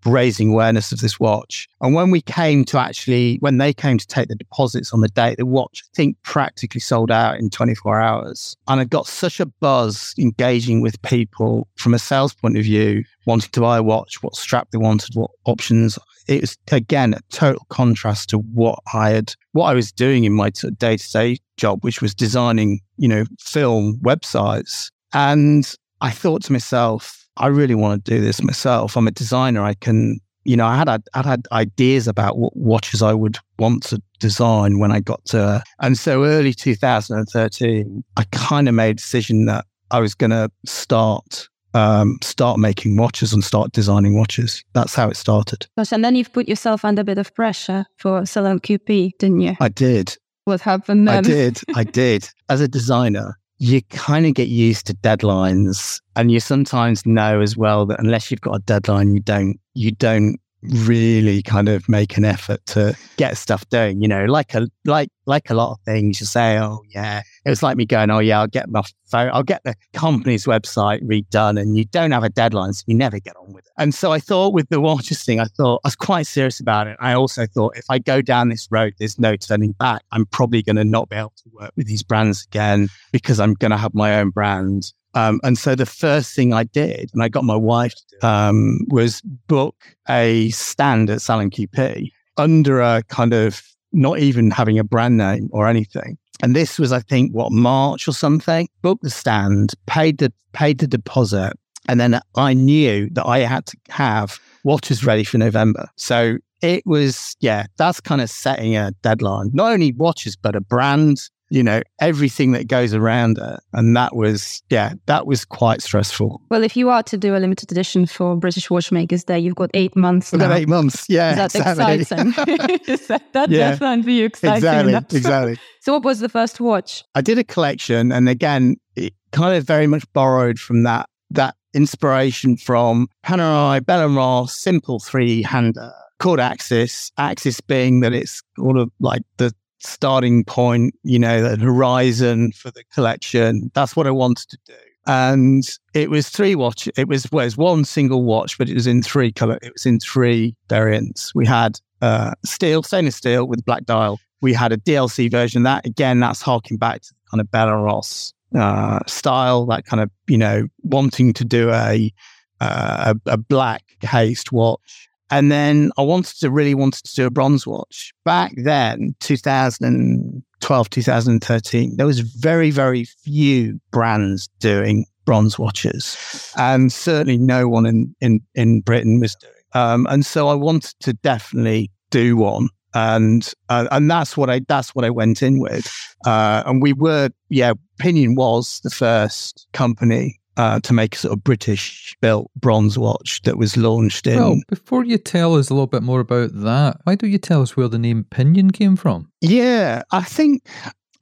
raising 0.04 0.50
awareness 0.50 0.92
of 0.92 1.00
this 1.00 1.20
watch. 1.20 1.70
And 1.80 1.94
when 1.94 2.10
we 2.10 2.22
came 2.22 2.66
to 2.66 2.80
actually, 2.80 3.38
when 3.42 3.60
they 3.60 3.72
came 3.72 4.00
to 4.00 4.08
take 4.08 4.28
the 4.28 4.36
deposits 4.36 4.94
on 4.94 5.02
the 5.02 5.10
date, 5.10 5.38
the 5.38 5.46
watch, 5.46 5.84
I 5.86 5.90
think, 5.96 6.18
practically 6.24 6.82
sold 6.82 7.12
out 7.12 7.38
in 7.38 7.52
24 7.52 8.02
hours. 8.02 8.58
And 8.68 8.82
I 8.82 8.86
got 8.86 9.06
such 9.06 9.40
a 9.40 9.46
buzz 9.46 10.16
engaging 10.18 10.82
with 10.82 11.00
people 11.04 11.68
from 11.76 11.94
a 11.94 12.00
sales 12.00 12.34
point 12.34 12.58
of 12.58 12.64
view, 12.64 13.04
wanting 13.28 13.52
to 13.52 13.62
buy 13.62 13.78
a 13.78 13.84
watch, 13.84 14.24
what 14.24 14.36
strap 14.36 14.72
they 14.72 14.80
wanted, 14.80 15.14
what 15.14 15.30
options. 15.46 16.00
It 16.28 16.42
was, 16.42 16.58
again, 16.72 17.14
a 17.14 17.22
total 17.30 17.68
contrast 17.70 18.30
to 18.30 18.40
what 18.40 18.80
I 18.92 19.12
had, 19.12 19.36
what 19.52 19.66
I 19.66 19.76
was 19.76 19.92
doing 19.92 20.24
in 20.24 20.34
my 20.34 20.50
day 20.50 20.98
to 20.98 21.12
day 21.12 21.38
job, 21.58 21.84
which 21.84 22.02
was 22.02 22.16
designing, 22.16 22.80
you 22.98 23.08
know, 23.08 23.26
film 23.40 24.00
websites. 24.04 24.90
And 25.14 25.72
I 26.02 26.12
thought 26.12 26.44
to 26.44 26.52
myself, 26.52 27.28
I 27.38 27.48
really 27.48 27.76
want 27.76 28.04
to 28.04 28.12
do 28.12 28.22
this 28.22 28.42
myself. 28.42 28.98
I'm 28.98 29.08
a 29.08 29.12
designer. 29.12 29.62
I 29.62 29.76
can, 29.76 30.20
you 30.44 30.58
know, 30.58 30.66
I 30.66 30.76
had 30.76 30.90
I 30.90 31.22
had 31.22 31.48
ideas 31.52 32.08
about 32.08 32.38
what 32.38 32.56
watches 32.56 33.02
I 33.02 33.14
would 33.14 33.38
want 33.60 33.84
to 33.84 34.02
design 34.20 34.80
when 34.80 34.92
I 34.92 35.00
got 35.00 35.24
to, 35.26 35.64
and 35.80 35.98
so 35.98 36.26
early 36.26 36.54
2013, 36.54 38.04
I 38.18 38.24
kind 38.32 38.68
of 38.68 38.76
made 38.76 38.92
a 38.92 38.94
decision 38.96 39.46
that 39.46 39.66
I 39.92 40.00
was 40.00 40.16
going 40.16 40.32
to 40.32 40.50
start 40.66 41.48
um, 41.74 42.18
start 42.22 42.60
making 42.60 42.98
watches 42.98 43.34
and 43.34 43.44
start 43.44 43.72
designing 43.72 44.18
watches. 44.18 44.64
That's 44.74 44.94
how 44.94 45.10
it 45.10 45.16
started. 45.16 45.68
Gosh, 45.78 45.94
and 45.94 46.04
then 46.04 46.16
you've 46.16 46.34
put 46.34 46.50
yourself 46.50 46.84
under 46.84 47.02
a 47.02 47.06
bit 47.06 47.18
of 47.18 47.34
pressure 47.34 47.86
for 47.98 48.26
Salon 48.26 48.60
QP, 48.60 49.12
didn't 49.20 49.42
you? 49.42 49.56
I 49.60 49.70
did. 49.70 50.18
What 50.46 50.60
happened 50.62 51.08
then? 51.08 51.20
I 51.20 51.22
did. 51.22 51.62
I 51.76 51.84
did. 51.84 52.28
As 52.50 52.62
a 52.62 52.68
designer, 52.68 53.38
you 53.62 53.80
kind 53.92 54.26
of 54.26 54.34
get 54.34 54.48
used 54.48 54.88
to 54.88 54.94
deadlines 54.96 56.02
and 56.16 56.32
you 56.32 56.40
sometimes 56.40 57.06
know 57.06 57.42
as 57.42 57.56
well 57.56 57.86
that 57.86 58.00
unless 58.00 58.32
you've 58.32 58.42
got 58.42 58.56
a 58.56 58.60
deadline 58.60 59.14
you 59.14 59.20
don't 59.20 59.60
you 59.76 59.92
don't 59.92 60.40
really 60.64 61.44
kind 61.44 61.70
of 61.70 61.88
make 61.88 62.18
an 62.18 62.26
effort 62.26 62.66
to 62.68 62.96
get 63.18 63.38
stuff 63.38 63.68
done. 63.70 64.02
You 64.02 64.08
know, 64.08 64.26
like 64.26 64.54
a 64.56 64.68
like 64.86 65.10
like 65.26 65.50
a 65.50 65.54
lot 65.54 65.74
of 65.74 65.80
things, 65.86 66.20
you 66.20 66.26
say, 66.26 66.58
"Oh 66.58 66.82
yeah," 66.90 67.22
it 67.46 67.50
was 67.50 67.64
like 67.64 67.78
me 67.78 67.86
going, 67.86 68.10
"Oh 68.12 68.20
yeah, 68.20 68.40
I'll 68.40 68.48
get 68.48 68.70
my 68.70 68.84
phone, 69.06 69.30
I'll 69.34 69.44
get 69.44 69.64
the 69.64 69.76
company's 69.94 70.46
website 70.46 71.02
redone," 71.04 71.60
and 71.60 71.78
you 71.78 71.86
don't 71.86 72.12
have 72.12 72.24
a 72.24 72.30
deadline, 72.30 72.74
so 72.74 72.84
you 72.88 72.96
never 72.96 73.20
get 73.20 73.36
on 73.38 73.54
with 73.54 73.66
it. 73.66 73.72
And 73.78 73.94
so 73.94 74.12
I 74.12 74.20
thought 74.20 74.54
with 74.54 74.70
the 74.70 74.80
watches 74.80 75.24
thing, 75.24 75.40
I 75.40 75.46
thought 75.46 75.82
I 75.84 75.88
was 75.88 75.96
quite 75.96 76.28
serious 76.28 76.60
about 76.60 76.88
it. 76.88 76.98
I 77.00 77.14
also 77.14 77.46
thought 77.48 77.76
if 77.78 77.86
I 77.90 78.00
go 78.00 78.22
down 78.22 78.50
this 78.50 78.68
road, 78.70 78.94
there's 79.00 79.20
no 79.20 79.36
turning 79.36 79.72
back. 79.74 80.04
I'm 80.12 80.26
probably 80.28 80.62
going 80.62 80.76
to 80.76 80.84
not 80.84 81.10
be 81.10 81.16
able 81.16 81.34
to 81.38 81.50
work 81.54 81.72
with 81.76 81.88
these 81.88 82.04
brands 82.04 82.46
again 82.46 82.90
because 83.12 83.40
I'm 83.40 83.54
going 83.56 83.72
to 83.72 83.78
have 83.78 83.94
my 83.94 84.20
own 84.20 84.30
brand. 84.30 84.94
Um, 85.14 85.42
and 85.44 85.58
so 85.58 85.76
the 85.76 85.86
first 85.86 86.36
thing 86.36 86.54
I 86.54 86.64
did, 86.64 87.10
and 87.14 87.22
I 87.22 87.28
got 87.28 87.44
my 87.44 87.56
wife 87.56 87.94
um, 88.22 88.80
was 88.88 89.22
book 89.48 89.76
a 90.08 90.50
stand 90.52 91.10
at 91.10 91.22
Salon 91.22 91.50
QP 91.50 92.12
under 92.38 92.82
a 92.82 93.04
kind 93.10 93.34
of 93.34 93.62
not 93.92 94.20
even 94.20 94.52
having 94.52 94.80
a 94.80 94.84
brand 94.84 95.18
name 95.18 95.50
or 95.52 95.68
anything. 95.68 96.18
And 96.42 96.56
this 96.56 96.80
was, 96.80 96.92
I 96.92 97.00
think, 97.00 97.34
what 97.34 97.52
March 97.52 98.08
or 98.08 98.14
something. 98.14 98.68
Booked 98.82 99.04
the 99.04 99.10
stand, 99.10 99.74
paid 99.86 100.18
the 100.18 100.34
paid 100.54 100.80
the 100.80 100.88
deposit, 100.88 101.54
and 101.88 102.00
then 102.00 102.20
I 102.36 102.54
knew 102.54 103.10
that 103.14 103.26
I 103.26 103.40
had 103.40 103.66
to 103.68 103.78
have 103.90 104.40
watches 104.64 105.06
ready 105.06 105.24
for 105.24 105.38
November. 105.38 105.90
So 105.96 106.38
it 106.62 106.86
was, 106.86 107.36
yeah, 107.40 107.66
that's 107.78 108.00
kind 108.00 108.22
of 108.22 108.30
setting 108.30 108.76
a 108.76 108.92
deadline. 109.02 109.50
Not 109.54 109.72
only 109.72 109.92
watches, 109.94 110.36
but 110.36 110.56
a 110.56 110.62
brand, 110.62 111.18
you 111.52 111.62
know, 111.62 111.82
everything 112.00 112.54
that 112.54 112.68
goes 112.68 112.94
around 112.94 113.38
it. 113.38 113.60
And 113.74 113.96
that 113.98 114.16
was, 114.16 114.64
yeah, 114.70 114.94
that 115.08 115.28
was 115.28 115.44
quite 115.44 115.82
stressful. 115.82 116.42
Well, 116.50 116.64
if 116.64 116.78
you 116.78 116.90
are 116.90 117.04
to 117.04 117.18
do 117.18 117.36
a 117.36 117.40
limited 117.40 117.70
edition 117.72 118.06
for 118.06 118.38
British 118.38 118.70
Watchmakers 118.70 119.26
Day, 119.26 119.38
you've 119.38 119.56
got 119.56 119.70
eight 119.74 119.94
months. 119.96 120.32
We've 120.32 120.40
got 120.40 120.58
eight 120.58 120.70
months. 120.70 121.06
Yeah. 121.12 121.32
Is 121.32 121.52
that 121.52 121.56
exactly. 121.56 122.02
exciting? 122.02 122.80
Is 122.88 123.08
that, 123.08 123.34
that 123.34 123.50
yeah. 123.50 123.76
for 123.76 124.10
you 124.10 124.26
exciting? 124.26 124.58
Exactly. 124.58 124.94
Enough? 124.94 125.14
Exactly. 125.14 125.58
so, 125.82 125.92
what 125.92 126.04
was 126.04 126.20
the 126.22 126.30
first 126.30 126.62
watch? 126.62 127.04
I 127.16 127.22
did 127.22 127.38
a 127.38 127.44
collection. 127.44 128.14
And 128.14 128.30
again, 128.30 128.78
it 128.96 129.14
kind 129.34 129.58
of 129.58 129.66
very 129.66 129.88
much 129.88 130.06
borrowed 130.14 130.58
from 130.58 130.84
that, 130.84 131.10
that 131.32 131.56
inspiration 131.74 132.56
from 132.56 133.10
Panerai, 133.26 133.86
Bell 133.86 134.06
and 134.06 134.16
Ross, 134.16 134.58
simple 134.58 135.02
three 135.02 135.42
hander 135.42 135.92
called 136.22 136.40
Axis. 136.40 137.12
Axis 137.18 137.60
being 137.60 138.00
that 138.02 138.14
it's 138.14 138.42
sort 138.56 138.78
of 138.78 138.90
like 139.02 139.24
the 139.38 139.54
starting 139.82 140.44
point, 140.44 140.96
you 141.04 141.20
know, 141.20 141.42
the 141.42 141.64
horizon 141.64 142.52
for 142.52 142.72
the 142.72 142.84
collection. 142.94 143.72
That's 143.74 143.96
what 143.96 144.08
I 144.08 144.12
wanted 144.12 144.50
to 144.50 144.58
do. 144.66 144.74
And 145.08 145.68
it 145.94 146.10
was 146.10 146.30
three 146.30 146.56
watch. 146.56 146.88
It 146.96 147.08
was, 147.08 147.28
well, 147.32 147.42
it 147.42 147.48
was 147.48 147.58
one 147.58 147.86
single 147.86 148.24
watch, 148.24 148.58
but 148.58 148.70
it 148.70 148.76
was 148.76 148.86
in 148.86 149.02
three 149.02 149.32
color. 149.32 149.58
It 149.62 149.74
was 149.74 149.86
in 149.86 150.00
three 150.00 150.56
variants. 150.70 151.34
We 151.34 151.46
had 151.46 151.80
uh, 152.02 152.34
steel, 152.46 152.84
stainless 152.84 153.16
steel 153.16 153.46
with 153.46 153.66
black 153.66 153.86
dial. 153.86 154.20
We 154.42 154.54
had 154.54 154.72
a 154.72 154.78
DLC 154.78 155.30
version. 155.30 155.64
That 155.64 155.86
again, 155.86 156.20
that's 156.20 156.42
harking 156.42 156.78
back 156.78 157.02
to 157.02 157.14
kind 157.30 157.42
of 157.42 157.48
Ross 157.84 158.34
uh, 158.56 159.00
style. 159.08 159.66
That 159.68 159.86
kind 159.86 160.02
of 160.02 160.10
you 160.28 160.38
know 160.38 160.68
wanting 160.84 161.34
to 161.34 161.46
do 161.46 161.72
a 161.72 162.12
uh, 162.60 163.14
a, 163.26 163.32
a 163.32 163.38
black 163.38 163.84
cased 164.02 164.52
watch 164.52 165.10
and 165.32 165.52
then 165.52 165.92
I 165.98 166.02
wanted 166.02 166.38
to 166.42 166.52
really 166.52 166.76
wanted 166.76 167.06
to 167.06 167.16
do 167.16 167.26
a 167.26 167.32
bronze 167.32 167.66
watch. 167.66 168.12
Back 168.26 168.54
then, 168.58 169.16
2012, 169.22 170.90
2013, 170.90 171.96
there 171.96 172.06
was 172.06 172.20
very, 172.20 172.70
very 172.70 173.06
few 173.06 173.80
brands 173.92 174.50
doing 174.60 175.06
bronze 175.26 175.58
watches. 175.58 176.18
And 176.58 176.92
certainly 176.92 177.38
no 177.38 177.70
one 177.70 177.86
in, 177.86 178.14
in, 178.20 178.42
in 178.56 178.82
Britain 178.82 179.22
was 179.22 179.36
doing. 179.36 179.54
Um, 179.74 180.06
and 180.10 180.26
so 180.26 180.50
I 180.50 180.54
wanted 180.54 181.00
to 181.00 181.14
definitely 181.14 181.90
do 182.10 182.36
one. 182.36 182.68
And 182.94 183.50
uh, 183.70 183.88
and 183.90 184.12
that's 184.12 184.36
what 184.36 184.50
I 184.50 184.60
that's 184.68 184.94
what 184.94 185.06
I 185.06 185.10
went 185.10 185.42
in 185.42 185.62
with, 185.62 185.90
uh, 186.26 186.62
and 186.66 186.82
we 186.82 186.92
were 186.92 187.30
yeah. 187.50 187.72
Pinion 188.00 188.36
was 188.36 188.82
the 188.84 188.90
first 188.90 189.66
company 189.72 190.41
uh, 190.58 190.80
to 190.82 190.94
make 190.94 191.16
a 191.16 191.20
sort 191.20 191.34
of 191.34 191.44
British 191.44 192.16
built 192.22 192.52
bronze 192.56 192.98
watch 192.98 193.42
that 193.44 193.58
was 193.58 193.78
launched 193.78 194.28
in. 194.28 194.40
Well, 194.40 194.62
before 194.68 195.06
you 195.06 195.18
tell 195.18 195.56
us 195.56 195.70
a 195.70 195.74
little 195.74 195.88
bit 195.88 196.04
more 196.04 196.20
about 196.20 196.52
that, 196.54 196.98
why 197.04 197.16
don't 197.16 197.32
you 197.32 197.38
tell 197.38 197.62
us 197.62 197.78
where 197.78 197.88
the 197.88 198.00
name 198.00 198.26
Pinion 198.30 198.72
came 198.72 198.96
from? 198.96 199.32
Yeah, 199.42 200.04
I 200.12 200.22
think 200.22 200.68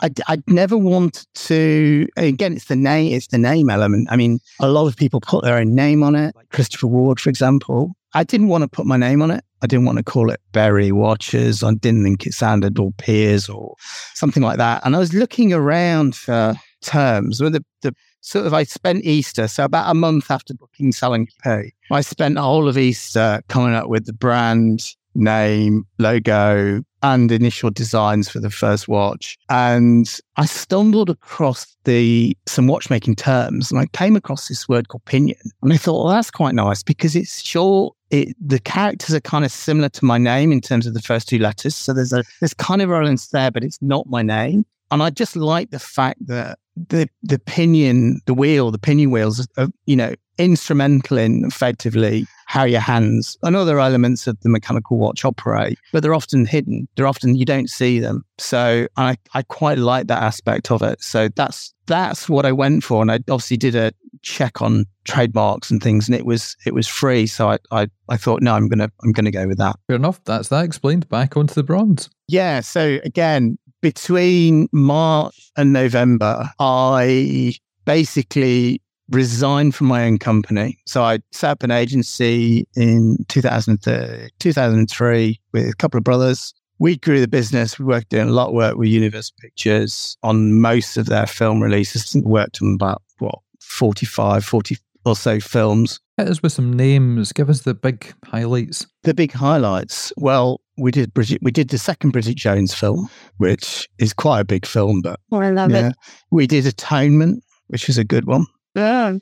I'd, 0.01 0.19
I'd, 0.27 0.43
never 0.47 0.77
want 0.77 1.27
to. 1.35 2.07
Again, 2.17 2.53
it's 2.53 2.65
the 2.65 2.75
name. 2.75 3.13
It's 3.13 3.27
the 3.27 3.37
name 3.37 3.69
element. 3.69 4.07
I 4.09 4.15
mean, 4.15 4.39
a 4.59 4.69
lot 4.69 4.87
of 4.87 4.95
people 4.95 5.19
put 5.21 5.43
their 5.43 5.57
own 5.57 5.75
name 5.75 6.03
on 6.03 6.15
it, 6.15 6.35
like 6.35 6.49
Christopher 6.49 6.87
Ward, 6.87 7.19
for 7.19 7.29
example. 7.29 7.93
I 8.13 8.23
didn't 8.23 8.47
want 8.47 8.63
to 8.63 8.67
put 8.67 8.85
my 8.85 8.97
name 8.97 9.21
on 9.21 9.29
it. 9.29 9.43
I 9.61 9.67
didn't 9.67 9.85
want 9.85 9.97
to 9.97 10.03
call 10.03 10.31
it 10.31 10.39
Berry 10.51 10.91
Watches. 10.91 11.63
I 11.63 11.73
didn't 11.73 12.03
think 12.03 12.25
it 12.25 12.33
sounded 12.33 12.79
all 12.79 12.93
Piers 12.97 13.49
or 13.49 13.75
something 14.15 14.41
like 14.41 14.57
that. 14.57 14.81
And 14.85 14.95
I 14.95 14.99
was 14.99 15.13
looking 15.13 15.53
around 15.53 16.15
for 16.15 16.55
terms. 16.81 17.41
Well, 17.41 17.51
the, 17.51 17.63
the 17.81 17.93
sort 18.21 18.45
of 18.45 18.53
I 18.53 18.63
spent 18.63 19.05
Easter, 19.05 19.47
so 19.47 19.63
about 19.63 19.89
a 19.89 19.93
month 19.93 20.29
after 20.31 20.53
booking 20.53 20.91
Salon 20.91 21.27
QP, 21.45 21.71
I 21.91 22.01
spent 22.01 22.35
the 22.35 22.41
whole 22.41 22.67
of 22.67 22.77
Easter 22.77 23.41
coming 23.47 23.73
up 23.73 23.87
with 23.87 24.05
the 24.05 24.13
brand 24.13 24.83
name, 25.15 25.85
logo, 25.97 26.81
and 27.01 27.31
initial 27.31 27.69
designs 27.69 28.29
for 28.29 28.39
the 28.39 28.49
first 28.49 28.87
watch. 28.87 29.37
And 29.49 30.19
I 30.37 30.45
stumbled 30.45 31.09
across 31.09 31.75
the 31.85 32.35
some 32.45 32.67
watchmaking 32.67 33.15
terms 33.15 33.71
and 33.71 33.79
I 33.79 33.85
came 33.87 34.15
across 34.15 34.47
this 34.47 34.67
word 34.67 34.89
called 34.89 35.05
pinion. 35.05 35.39
And 35.61 35.73
I 35.73 35.77
thought, 35.77 36.03
well, 36.03 36.13
that's 36.13 36.31
quite 36.31 36.55
nice 36.55 36.83
because 36.83 37.15
it's 37.15 37.41
short. 37.41 37.95
It, 38.11 38.35
the 38.45 38.59
characters 38.59 39.13
are 39.13 39.21
kind 39.21 39.45
of 39.45 39.51
similar 39.51 39.89
to 39.89 40.05
my 40.05 40.17
name 40.17 40.51
in 40.51 40.61
terms 40.61 40.87
of 40.87 40.93
the 40.93 41.01
first 41.01 41.29
two 41.29 41.37
letters. 41.37 41.75
So 41.75 41.93
there's 41.93 42.13
a 42.13 42.23
there's 42.39 42.53
kind 42.53 42.81
of 42.81 42.89
relevance 42.89 43.27
there, 43.27 43.51
but 43.51 43.63
it's 43.63 43.81
not 43.81 44.07
my 44.07 44.21
name. 44.21 44.65
And 44.91 45.03
I 45.03 45.09
just 45.09 45.35
like 45.35 45.71
the 45.71 45.79
fact 45.79 46.25
that 46.27 46.59
the 46.87 47.09
the 47.23 47.39
pinion, 47.39 48.21
the 48.25 48.33
wheel, 48.33 48.71
the 48.71 48.79
pinion 48.79 49.11
wheels 49.11 49.47
are, 49.57 49.67
you 49.85 49.95
know, 49.95 50.13
instrumental 50.39 51.17
in 51.17 51.43
effectively 51.45 52.25
how 52.47 52.63
your 52.63 52.79
hands 52.79 53.37
and 53.43 53.55
other 53.55 53.79
elements 53.79 54.25
of 54.25 54.39
the 54.39 54.49
mechanical 54.49 54.97
watch 54.97 55.23
operate, 55.23 55.77
but 55.91 56.01
they're 56.01 56.15
often 56.15 56.45
hidden. 56.45 56.87
They're 56.95 57.05
often 57.05 57.35
you 57.35 57.45
don't 57.45 57.69
see 57.69 57.99
them. 57.99 58.23
So 58.39 58.87
I, 58.97 59.17
I 59.35 59.43
quite 59.43 59.77
like 59.77 60.07
that 60.07 60.23
aspect 60.23 60.71
of 60.71 60.81
it. 60.81 61.01
So 61.03 61.27
that's 61.35 61.73
that's 61.85 62.27
what 62.27 62.45
I 62.45 62.51
went 62.51 62.83
for. 62.83 63.01
And 63.01 63.11
I 63.11 63.15
obviously 63.29 63.57
did 63.57 63.75
a 63.75 63.91
check 64.21 64.61
on 64.61 64.85
trademarks 65.03 65.69
and 65.69 65.81
things 65.81 66.07
and 66.07 66.15
it 66.15 66.25
was 66.25 66.55
it 66.65 66.73
was 66.73 66.87
free. 66.87 67.27
So 67.27 67.51
I 67.51 67.57
I, 67.71 67.87
I 68.09 68.17
thought, 68.17 68.41
no, 68.41 68.55
I'm 68.55 68.67
gonna 68.69 68.89
I'm 69.03 69.11
gonna 69.11 69.31
go 69.31 69.45
with 69.45 69.57
that. 69.57 69.75
Fair 69.87 69.97
enough. 69.97 70.23
That's 70.23 70.47
that 70.47 70.65
explained. 70.65 71.07
Back 71.09 71.37
onto 71.37 71.53
the 71.53 71.63
bronze. 71.63 72.09
Yeah. 72.27 72.61
So 72.61 72.99
again, 73.03 73.59
between 73.81 74.67
March 74.71 75.51
and 75.57 75.73
November, 75.73 76.49
I 76.59 77.53
basically 77.85 78.81
resigned 79.09 79.73
from 79.73 79.87
my 79.87 80.05
own 80.05 80.19
company. 80.19 80.77
So 80.85 81.03
I 81.03 81.19
set 81.31 81.49
up 81.49 81.63
an 81.63 81.71
agency 81.71 82.67
in 82.75 83.17
2003, 83.27 84.29
2003 84.39 85.39
with 85.51 85.69
a 85.69 85.75
couple 85.75 85.97
of 85.97 86.03
brothers. 86.03 86.53
We 86.77 86.97
grew 86.97 87.19
the 87.19 87.27
business. 87.27 87.77
We 87.77 87.85
worked 87.85 88.09
doing 88.09 88.29
a 88.29 88.33
lot 88.33 88.49
of 88.49 88.53
work 88.53 88.77
with 88.77 88.89
Universal 88.89 89.35
Pictures 89.41 90.15
on 90.23 90.53
most 90.53 90.95
of 90.95 91.07
their 91.07 91.27
film 91.27 91.61
releases. 91.61 92.15
Worked 92.23 92.61
on 92.61 92.75
about, 92.75 93.01
what, 93.17 93.39
45, 93.59 94.45
40, 94.45 94.77
or 95.05 95.15
so 95.15 95.39
films. 95.39 95.99
Hit 96.17 96.27
us 96.27 96.41
with 96.43 96.51
some 96.51 96.73
names. 96.73 97.31
Give 97.31 97.49
us 97.49 97.61
the 97.61 97.73
big 97.73 98.13
highlights. 98.25 98.85
The 99.03 99.13
big 99.13 99.31
highlights. 99.31 100.11
Well, 100.17 100.61
we 100.77 100.91
did 100.91 101.13
Bridget. 101.13 101.39
We 101.41 101.51
did 101.51 101.69
the 101.69 101.77
second 101.77 102.11
Bridget 102.11 102.35
Jones 102.37 102.73
film, 102.73 103.09
which 103.37 103.87
is 103.99 104.13
quite 104.13 104.41
a 104.41 104.45
big 104.45 104.65
film, 104.65 105.01
but 105.01 105.19
Oh, 105.31 105.39
I 105.41 105.49
love 105.51 105.71
yeah. 105.71 105.89
it. 105.89 105.95
We 106.31 106.47
did 106.47 106.65
Atonement, 106.65 107.43
which 107.67 107.87
is 107.89 107.97
a 107.97 108.03
good 108.03 108.25
one. 108.25 108.45
Yeah. 108.75 109.15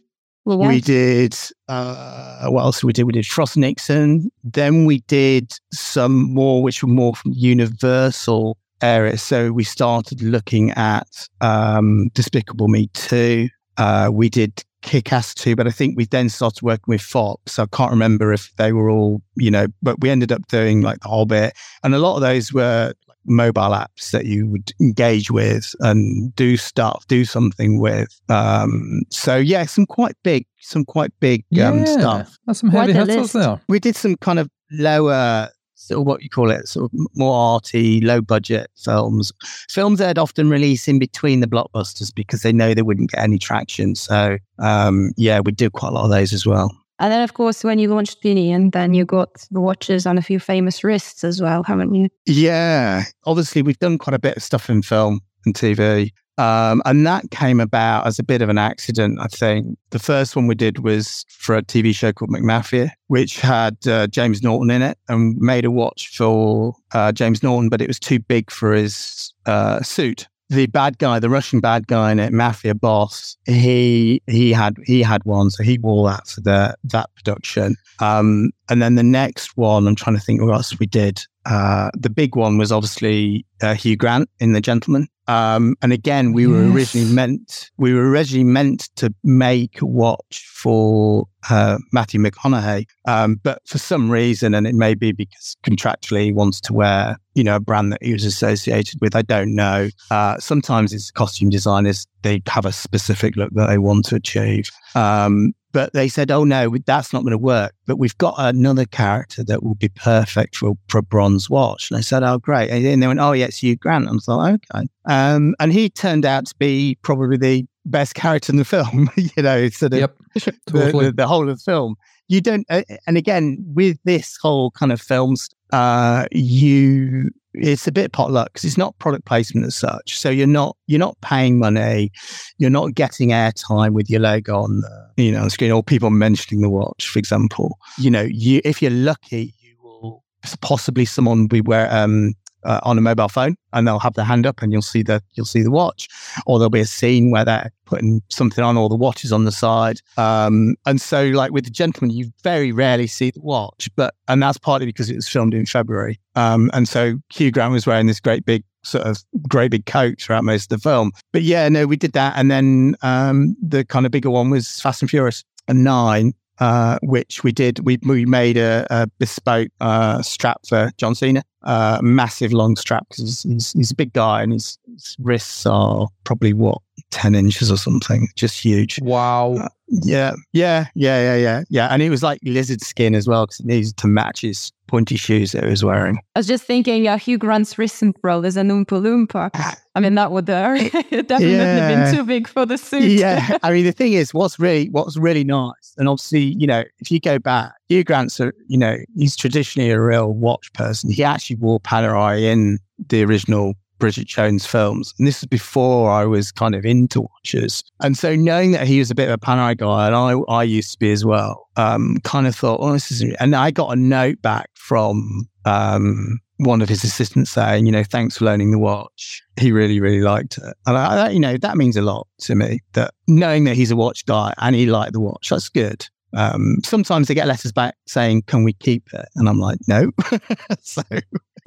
Well, 0.45 0.59
We 0.59 0.79
did 0.81 1.35
uh, 1.67 2.47
what 2.47 2.61
else 2.63 2.79
did 2.79 2.87
we 2.87 2.93
did? 2.93 3.03
We 3.03 3.11
did 3.13 3.25
Frost 3.27 3.57
Nixon. 3.57 4.31
Then 4.43 4.85
we 4.85 4.99
did 5.01 5.51
some 5.73 6.33
more, 6.33 6.63
which 6.63 6.81
were 6.81 6.89
more 6.89 7.15
from 7.15 7.33
Universal 7.35 8.57
areas. 8.81 9.21
So 9.21 9.51
we 9.51 9.63
started 9.63 10.21
looking 10.21 10.71
at 10.71 11.27
um, 11.41 12.09
Despicable 12.13 12.67
Me 12.69 12.87
Two. 12.93 13.49
Uh, 13.77 14.09
we 14.11 14.29
did 14.29 14.63
Kick 14.87 15.11
Ass 15.13 15.33
Two, 15.33 15.55
but 15.55 15.67
I 15.67 15.71
think 15.71 15.97
we 15.97 16.05
then 16.05 16.29
started 16.29 16.63
working 16.63 16.85
with 16.87 17.01
Fox. 17.01 17.59
I 17.59 17.65
can't 17.67 17.91
remember 17.91 18.33
if 18.33 18.55
they 18.55 18.71
were 18.71 18.89
all, 18.89 19.21
you 19.35 19.51
know, 19.51 19.67
but 19.81 19.99
we 20.01 20.09
ended 20.09 20.31
up 20.31 20.47
doing 20.47 20.81
like 20.81 21.01
The 21.01 21.09
Hobbit, 21.09 21.53
and 21.83 21.93
a 21.93 21.99
lot 21.99 22.15
of 22.15 22.21
those 22.21 22.53
were 22.53 22.93
mobile 23.27 23.61
apps 23.61 24.11
that 24.11 24.25
you 24.25 24.47
would 24.47 24.71
engage 24.79 25.29
with 25.29 25.75
and 25.81 26.33
do 26.35 26.55
stuff, 26.57 27.05
do 27.07 27.25
something 27.25 27.79
with. 27.79 28.19
Um, 28.29 29.01
so 29.11 29.35
yeah, 29.35 29.65
some 29.65 29.85
quite 29.85 30.15
big, 30.23 30.45
some 30.61 30.85
quite 30.85 31.11
big 31.19 31.43
um, 31.61 31.85
stuff. 31.85 32.37
That's 32.47 32.59
some 32.59 32.69
heavy 32.69 32.93
a 32.93 33.05
hitters 33.05 33.33
there. 33.33 33.61
We 33.67 33.79
did 33.79 33.95
some 33.95 34.15
kind 34.15 34.39
of 34.39 34.49
lower, 34.71 35.49
sort 35.77 36.01
of 36.01 36.07
what 36.07 36.23
you 36.23 36.29
call 36.29 36.51
it, 36.51 36.67
sort 36.67 36.91
of 36.91 36.99
more 37.15 37.35
arty, 37.35 38.01
low 38.01 38.19
budget 38.21 38.69
films. 38.75 39.31
Films 39.69 39.99
they'd 39.99 40.17
often 40.17 40.49
release 40.49 40.87
in 40.87 40.99
between 40.99 41.39
the 41.39 41.47
blockbusters 41.47 42.13
because 42.13 42.41
they 42.41 42.51
know 42.51 42.73
they 42.73 42.81
wouldn't 42.81 43.11
get 43.11 43.23
any 43.23 43.37
traction. 43.37 43.95
So 43.95 44.37
um, 44.59 45.11
yeah, 45.17 45.39
we 45.39 45.51
do 45.51 45.69
quite 45.69 45.89
a 45.89 45.91
lot 45.95 46.05
of 46.05 46.11
those 46.11 46.33
as 46.33 46.45
well. 46.45 46.75
And 46.99 47.13
then, 47.13 47.21
of 47.21 47.35
course, 47.35 47.63
when 47.63 47.77
you 47.77 47.93
launched 47.93 48.21
Pinion, 48.21 48.71
then 48.71 48.95
you 48.95 49.05
got 49.05 49.45
the 49.51 49.61
watches 49.61 50.07
on 50.07 50.17
a 50.17 50.21
few 50.21 50.39
famous 50.39 50.83
wrists 50.83 51.23
as 51.23 51.39
well, 51.39 51.61
haven't 51.61 51.93
you? 51.93 52.09
Yeah, 52.25 53.03
obviously 53.25 53.61
we've 53.61 53.77
done 53.77 53.99
quite 53.99 54.15
a 54.15 54.19
bit 54.19 54.35
of 54.35 54.43
stuff 54.43 54.67
in 54.69 54.81
film 54.81 55.21
and 55.45 55.53
TV. 55.53 56.11
Um, 56.37 56.81
and 56.85 57.05
that 57.07 57.31
came 57.31 57.59
about 57.59 58.05
as 58.05 58.19
a 58.19 58.23
bit 58.23 58.41
of 58.41 58.49
an 58.49 58.57
accident, 58.57 59.19
I 59.19 59.27
think. 59.27 59.77
The 59.89 59.99
first 59.99 60.35
one 60.35 60.47
we 60.47 60.55
did 60.55 60.79
was 60.79 61.25
for 61.29 61.55
a 61.55 61.63
TV 61.63 61.95
show 61.95 62.13
called 62.13 62.31
McMafia, 62.31 62.91
which 63.07 63.39
had 63.39 63.75
uh, 63.87 64.07
James 64.07 64.43
Norton 64.43 64.69
in 64.69 64.81
it 64.81 64.97
and 65.09 65.35
made 65.37 65.65
a 65.65 65.71
watch 65.71 66.15
for 66.15 66.75
uh, 66.93 67.11
James 67.11 67.41
Norton, 67.41 67.69
but 67.69 67.81
it 67.81 67.87
was 67.87 67.99
too 67.99 68.19
big 68.19 68.51
for 68.51 68.73
his 68.73 69.33
uh, 69.45 69.81
suit. 69.81 70.27
The 70.49 70.67
bad 70.67 70.97
guy, 70.97 71.19
the 71.19 71.29
Russian 71.29 71.59
bad 71.59 71.87
guy 71.87 72.11
in 72.11 72.19
it, 72.19 72.31
mafia 72.31 72.73
boss, 72.73 73.35
he 73.45 74.21
he 74.27 74.53
had 74.53 74.77
he 74.85 75.01
had 75.01 75.25
one, 75.25 75.49
so 75.49 75.61
he 75.61 75.77
wore 75.77 76.09
that 76.09 76.25
for 76.25 76.39
the 76.39 76.73
that 76.85 77.09
production. 77.15 77.75
Um, 77.99 78.51
and 78.69 78.81
then 78.81 78.95
the 78.95 79.03
next 79.03 79.57
one, 79.57 79.85
I'm 79.87 79.95
trying 79.95 80.15
to 80.15 80.21
think 80.21 80.41
what 80.41 80.53
else 80.53 80.79
we 80.79 80.85
did. 80.85 81.21
Uh, 81.47 81.89
the 81.93 82.09
big 82.09 82.35
one 82.35 82.57
was 82.57 82.71
obviously 82.71 83.45
uh, 83.61 83.73
Hugh 83.73 83.95
Grant 83.95 84.29
in 84.39 84.51
The 84.51 84.61
Gentlemen. 84.61 85.07
Um, 85.29 85.75
and 85.81 85.91
again, 85.91 86.31
we 86.31 86.47
were 86.47 86.71
originally 86.71 87.11
meant 87.13 87.69
we 87.77 87.93
were 87.93 88.09
originally 88.09 88.45
meant 88.45 88.89
to 88.95 89.13
make 89.23 89.81
a 89.81 89.85
watch 89.85 90.45
for 90.53 91.25
uh, 91.49 91.79
Matthew 91.91 92.21
McConaughey, 92.21 92.85
um, 93.07 93.39
but 93.43 93.61
for 93.65 93.77
some 93.77 94.09
reason, 94.09 94.53
and 94.53 94.65
it 94.65 94.75
may 94.75 94.93
be 94.93 95.11
because 95.11 95.57
contractually 95.65 96.25
he 96.25 96.31
wants 96.31 96.61
to 96.61 96.73
wear 96.73 97.17
you 97.35 97.43
know 97.43 97.57
a 97.57 97.59
brand 97.59 97.91
that 97.91 98.01
he 98.01 98.13
was 98.13 98.23
associated 98.23 99.01
with. 99.01 99.17
I 99.17 99.21
don't 99.21 99.53
know. 99.53 99.89
Uh, 100.11 100.37
sometimes 100.37 100.93
it's 100.93 101.11
costume 101.11 101.49
designers 101.49 102.07
they 102.27 102.41
have 102.47 102.65
a 102.65 102.71
specific 102.71 103.35
look 103.35 103.51
that 103.53 103.67
they 103.67 103.77
want 103.77 104.05
to 104.05 104.15
achieve. 104.15 104.69
Um, 104.95 105.53
but 105.73 105.93
they 105.93 106.07
said, 106.07 106.31
"Oh 106.31 106.43
no, 106.43 106.75
that's 106.85 107.13
not 107.13 107.21
going 107.21 107.31
to 107.31 107.37
work." 107.37 107.73
But 107.85 107.97
we've 107.99 108.17
got 108.17 108.35
another 108.37 108.85
character 108.85 109.43
that 109.43 109.63
will 109.63 109.75
be 109.75 109.89
perfect 109.89 110.55
for, 110.55 110.73
for 110.87 110.97
a 110.97 111.03
bronze 111.03 111.49
watch. 111.49 111.91
And 111.91 111.97
I 111.97 112.01
said, 112.01 112.23
"Oh 112.23 112.39
great!" 112.39 112.69
And 112.69 112.83
then 112.83 112.99
they 112.99 113.07
went, 113.07 113.19
"Oh 113.19 113.33
yeah, 113.33 113.45
it's 113.45 113.59
Hugh 113.59 113.75
Grant." 113.75 114.07
I 114.07 114.11
was 114.11 114.27
like, 114.27 114.59
"Okay." 114.73 114.87
Um, 115.05 115.55
and 115.59 115.71
he 115.71 115.89
turned 115.89 116.25
out 116.25 116.47
to 116.47 116.55
be 116.57 116.97
probably 117.01 117.37
the 117.37 117.65
best 117.85 118.15
character 118.15 118.51
in 118.51 118.57
the 118.57 118.65
film. 118.75 119.09
you 119.15 119.43
know, 119.43 119.69
sort 119.69 119.93
of 119.93 119.99
Yep, 119.99 120.17
the, 120.33 120.51
the, 120.65 121.13
the 121.15 121.27
whole 121.27 121.49
of 121.49 121.57
the 121.57 121.63
film. 121.63 121.95
You 122.29 122.41
don't, 122.41 122.65
uh, 122.69 122.83
and 123.05 123.17
again, 123.17 123.57
with 123.73 123.97
this 124.03 124.37
whole 124.41 124.71
kind 124.71 124.91
of 124.91 125.01
films, 125.01 125.49
uh, 125.71 126.25
you, 126.31 127.29
it's 127.53 127.87
a 127.87 127.91
bit 127.91 128.11
potluck 128.11 128.53
because 128.53 128.65
it's 128.65 128.77
not 128.77 128.97
product 128.99 129.25
placement 129.25 129.65
as 129.65 129.75
such. 129.75 130.17
So 130.17 130.29
you're 130.29 130.45
not, 130.45 130.75
you're 130.87 130.99
not 130.99 131.19
paying 131.21 131.57
money. 131.57 132.11
You're 132.57 132.69
not 132.69 132.95
getting 132.95 133.29
airtime 133.29 133.91
with 133.91 134.09
your 134.09 134.19
logo 134.19 134.59
on 134.61 134.81
the, 134.81 135.23
you 135.23 135.31
know, 135.31 135.47
screen 135.47 135.71
or 135.71 135.81
people 135.81 136.09
mentioning 136.09 136.61
the 136.61 136.69
watch, 136.69 137.07
for 137.07 137.17
example. 137.17 137.77
You 137.97 138.11
know, 138.11 138.27
you, 138.29 138.61
if 138.65 138.81
you're 138.81 138.91
lucky, 138.91 139.53
you 139.61 139.75
will 139.81 140.23
possibly 140.61 141.05
someone 141.05 141.41
will 141.41 141.47
be 141.47 141.61
wear, 141.61 141.91
um, 141.95 142.33
uh, 142.67 142.79
on 142.83 142.97
a 142.97 143.01
mobile 143.01 143.29
phone 143.29 143.55
and 143.73 143.87
they'll 143.87 143.97
have 143.97 144.13
their 144.13 144.25
hand 144.25 144.45
up 144.45 144.61
and 144.61 144.71
you'll 144.71 144.81
see 144.81 145.01
the 145.01 145.23
you'll 145.33 145.45
see 145.45 145.63
the 145.63 145.71
watch. 145.71 146.07
Or 146.45 146.59
there'll 146.59 146.69
be 146.69 146.81
a 146.81 146.85
scene 146.85 147.31
where 147.31 147.45
they're 147.45 147.71
putting 147.85 148.21
something 148.29 148.63
on 148.63 148.77
or 148.77 148.89
the 148.89 148.95
watch 148.95 149.23
is 149.23 149.31
on 149.31 149.45
the 149.45 149.51
side. 149.51 149.99
Um, 150.17 150.75
and 150.85 151.01
so 151.01 151.25
like 151.27 151.51
with 151.51 151.63
the 151.63 151.71
gentlemen 151.71 152.15
you 152.15 152.31
very 152.43 152.71
rarely 152.71 153.07
see 153.07 153.31
the 153.31 153.41
watch 153.41 153.89
but 153.95 154.13
and 154.27 154.43
that's 154.43 154.57
partly 154.57 154.85
because 154.85 155.09
it 155.09 155.15
was 155.15 155.27
filmed 155.27 155.53
in 155.53 155.65
february. 155.65 156.19
Um, 156.35 156.69
and 156.73 156.87
so 156.87 157.17
hugh 157.29 157.51
grant 157.51 157.73
was 157.73 157.87
wearing 157.87 158.07
this 158.07 158.19
great 158.19 158.45
big 158.45 158.63
sort 158.83 159.05
of 159.05 159.17
great 159.49 159.71
big 159.71 159.85
coat 159.85 160.21
throughout 160.21 160.43
most 160.43 160.71
of 160.71 160.77
the 160.77 160.89
film. 160.89 161.11
But 161.31 161.43
yeah 161.43 161.69
no 161.69 161.87
we 161.87 161.95
did 161.95 162.11
that. 162.13 162.33
And 162.35 162.51
then 162.51 162.95
um, 163.01 163.55
the 163.61 163.85
kind 163.85 164.05
of 164.05 164.11
bigger 164.11 164.29
one 164.29 164.49
was 164.49 164.81
fast 164.81 165.01
and 165.01 165.09
furious 165.09 165.43
and 165.67 165.83
nine 165.83 166.33
uh, 166.59 166.97
which 167.03 167.43
we 167.43 167.51
did. 167.51 167.79
We 167.85 167.99
we 168.03 168.25
made 168.25 168.57
a, 168.57 168.87
a 168.89 169.07
bespoke 169.19 169.69
uh, 169.79 170.21
strap 170.21 170.61
for 170.67 170.91
John 170.97 171.15
Cena, 171.15 171.43
uh, 171.67 171.99
massive 172.01 172.53
long 172.53 172.75
strap 172.75 173.05
because 173.09 173.43
he's, 173.43 173.43
he's, 173.43 173.73
he's 173.73 173.91
a 173.91 173.95
big 173.95 174.13
guy 174.13 174.41
and 174.41 174.53
his, 174.53 174.79
his 174.91 175.15
wrists 175.19 175.65
are 175.65 176.07
probably 176.23 176.53
what 176.53 176.81
ten 177.11 177.35
inches 177.35 177.71
or 177.71 177.77
something, 177.77 178.27
just 178.35 178.59
huge. 178.63 178.99
Wow. 179.01 179.69
Yeah, 179.89 180.33
yeah, 180.51 180.87
yeah, 180.95 181.21
yeah, 181.21 181.35
yeah, 181.37 181.63
yeah. 181.69 181.87
And 181.89 182.01
it 182.01 182.09
was 182.09 182.21
like 182.21 182.39
lizard 182.43 182.81
skin 182.81 183.15
as 183.15 183.25
well 183.27 183.45
because 183.45 183.61
it 183.61 183.65
needed 183.65 183.95
to 183.97 184.07
match 184.07 184.41
his 184.41 184.71
pointy 184.87 185.15
shoes 185.15 185.53
that 185.53 185.63
he 185.63 185.69
was 185.69 185.83
wearing. 185.83 186.17
I 186.35 186.39
was 186.39 186.47
just 186.47 186.65
thinking, 186.65 187.03
yeah, 187.05 187.17
Hugh 187.17 187.37
Grant's 187.37 187.77
recent 187.77 188.17
role 188.21 188.45
as 188.45 188.57
an 188.57 188.67
Oompa 188.69 189.01
Loompa. 189.01 189.49
I 189.95 189.99
mean, 190.01 190.15
that 190.15 190.31
would 190.33 190.49
uh, 190.49 190.75
definitely 190.89 191.51
Yeah. 191.53 192.03
been 192.05 192.15
too 192.15 192.23
big 192.25 192.49
for 192.49 192.65
the 192.65 192.77
suit. 192.77 193.03
yeah, 193.17 193.57
I 193.63 193.71
mean 193.71 193.85
the 193.85 193.93
thing 193.93 194.11
is, 194.11 194.33
what's 194.33 194.59
really 194.59 194.89
what's 194.89 195.15
really 195.15 195.45
nice, 195.45 195.93
and 195.97 196.09
obviously, 196.09 196.55
you 196.59 196.67
know, 196.67 196.83
if 196.99 197.09
you 197.09 197.21
go 197.21 197.39
back, 197.39 197.71
Hugh 197.87 198.03
Grant's, 198.03 198.41
a, 198.41 198.51
you 198.67 198.77
know, 198.77 198.97
he's 199.15 199.37
traditionally 199.37 199.89
a 199.91 200.01
real 200.01 200.33
watch 200.33 200.71
person. 200.73 201.09
He 201.11 201.23
actually 201.23 201.55
wore 201.55 201.79
Panerai 201.79 202.41
in 202.41 202.79
the 203.07 203.23
original 203.23 203.73
Bridget 203.99 204.27
Jones 204.27 204.65
films, 204.65 205.13
and 205.17 205.27
this 205.27 205.39
is 205.43 205.47
before 205.47 206.09
I 206.11 206.25
was 206.25 206.51
kind 206.51 206.75
of 206.75 206.85
into 206.85 207.21
watches. 207.21 207.83
And 208.01 208.17
so, 208.17 208.35
knowing 208.35 208.71
that 208.71 208.87
he 208.87 208.99
was 208.99 209.11
a 209.11 209.15
bit 209.15 209.27
of 209.29 209.33
a 209.33 209.37
Panerai 209.37 209.77
guy, 209.77 210.07
and 210.07 210.15
I 210.15 210.31
I 210.51 210.63
used 210.63 210.91
to 210.93 210.99
be 210.99 211.11
as 211.11 211.25
well, 211.25 211.67
um, 211.75 212.17
kind 212.23 212.47
of 212.47 212.55
thought, 212.55 212.79
oh, 212.81 212.93
this 212.93 213.11
is, 213.11 213.21
and 213.39 213.55
I 213.55 213.71
got 213.71 213.91
a 213.91 213.95
note 213.95 214.41
back 214.41 214.69
from 214.75 215.47
um 215.65 216.39
one 216.59 216.81
of 216.81 216.89
his 216.89 217.03
assistants 217.03 217.51
saying, 217.51 217.85
you 217.85 217.91
know, 217.91 218.03
thanks 218.03 218.37
for 218.37 218.45
loaning 218.45 218.71
the 218.71 218.79
watch. 218.79 219.43
He 219.59 219.71
really, 219.71 219.99
really 219.99 220.21
liked 220.21 220.57
it. 220.57 220.73
And 220.87 220.97
I, 220.97 221.27
I- 221.27 221.29
you 221.29 221.39
know, 221.39 221.55
that 221.57 221.77
means 221.77 221.95
a 221.95 222.01
lot 222.01 222.27
to 222.41 222.55
me 222.55 222.79
that 222.93 223.13
knowing 223.27 223.65
that 223.65 223.75
he's 223.75 223.91
a 223.91 223.95
watch 223.95 224.25
guy 224.25 224.55
and 224.57 224.75
he 224.75 224.87
liked 224.87 225.13
the 225.13 225.19
watch, 225.19 225.49
that's 225.49 225.69
good. 225.69 226.07
Um, 226.33 226.77
sometimes 226.83 227.27
they 227.27 227.35
get 227.35 227.45
letters 227.47 227.71
back 227.71 227.95
saying, 228.07 228.41
can 228.47 228.63
we 228.63 228.73
keep 228.73 229.03
it? 229.13 229.27
And 229.35 229.47
I'm 229.47 229.59
like, 229.59 229.77
no. 229.87 230.11
so 230.81 231.03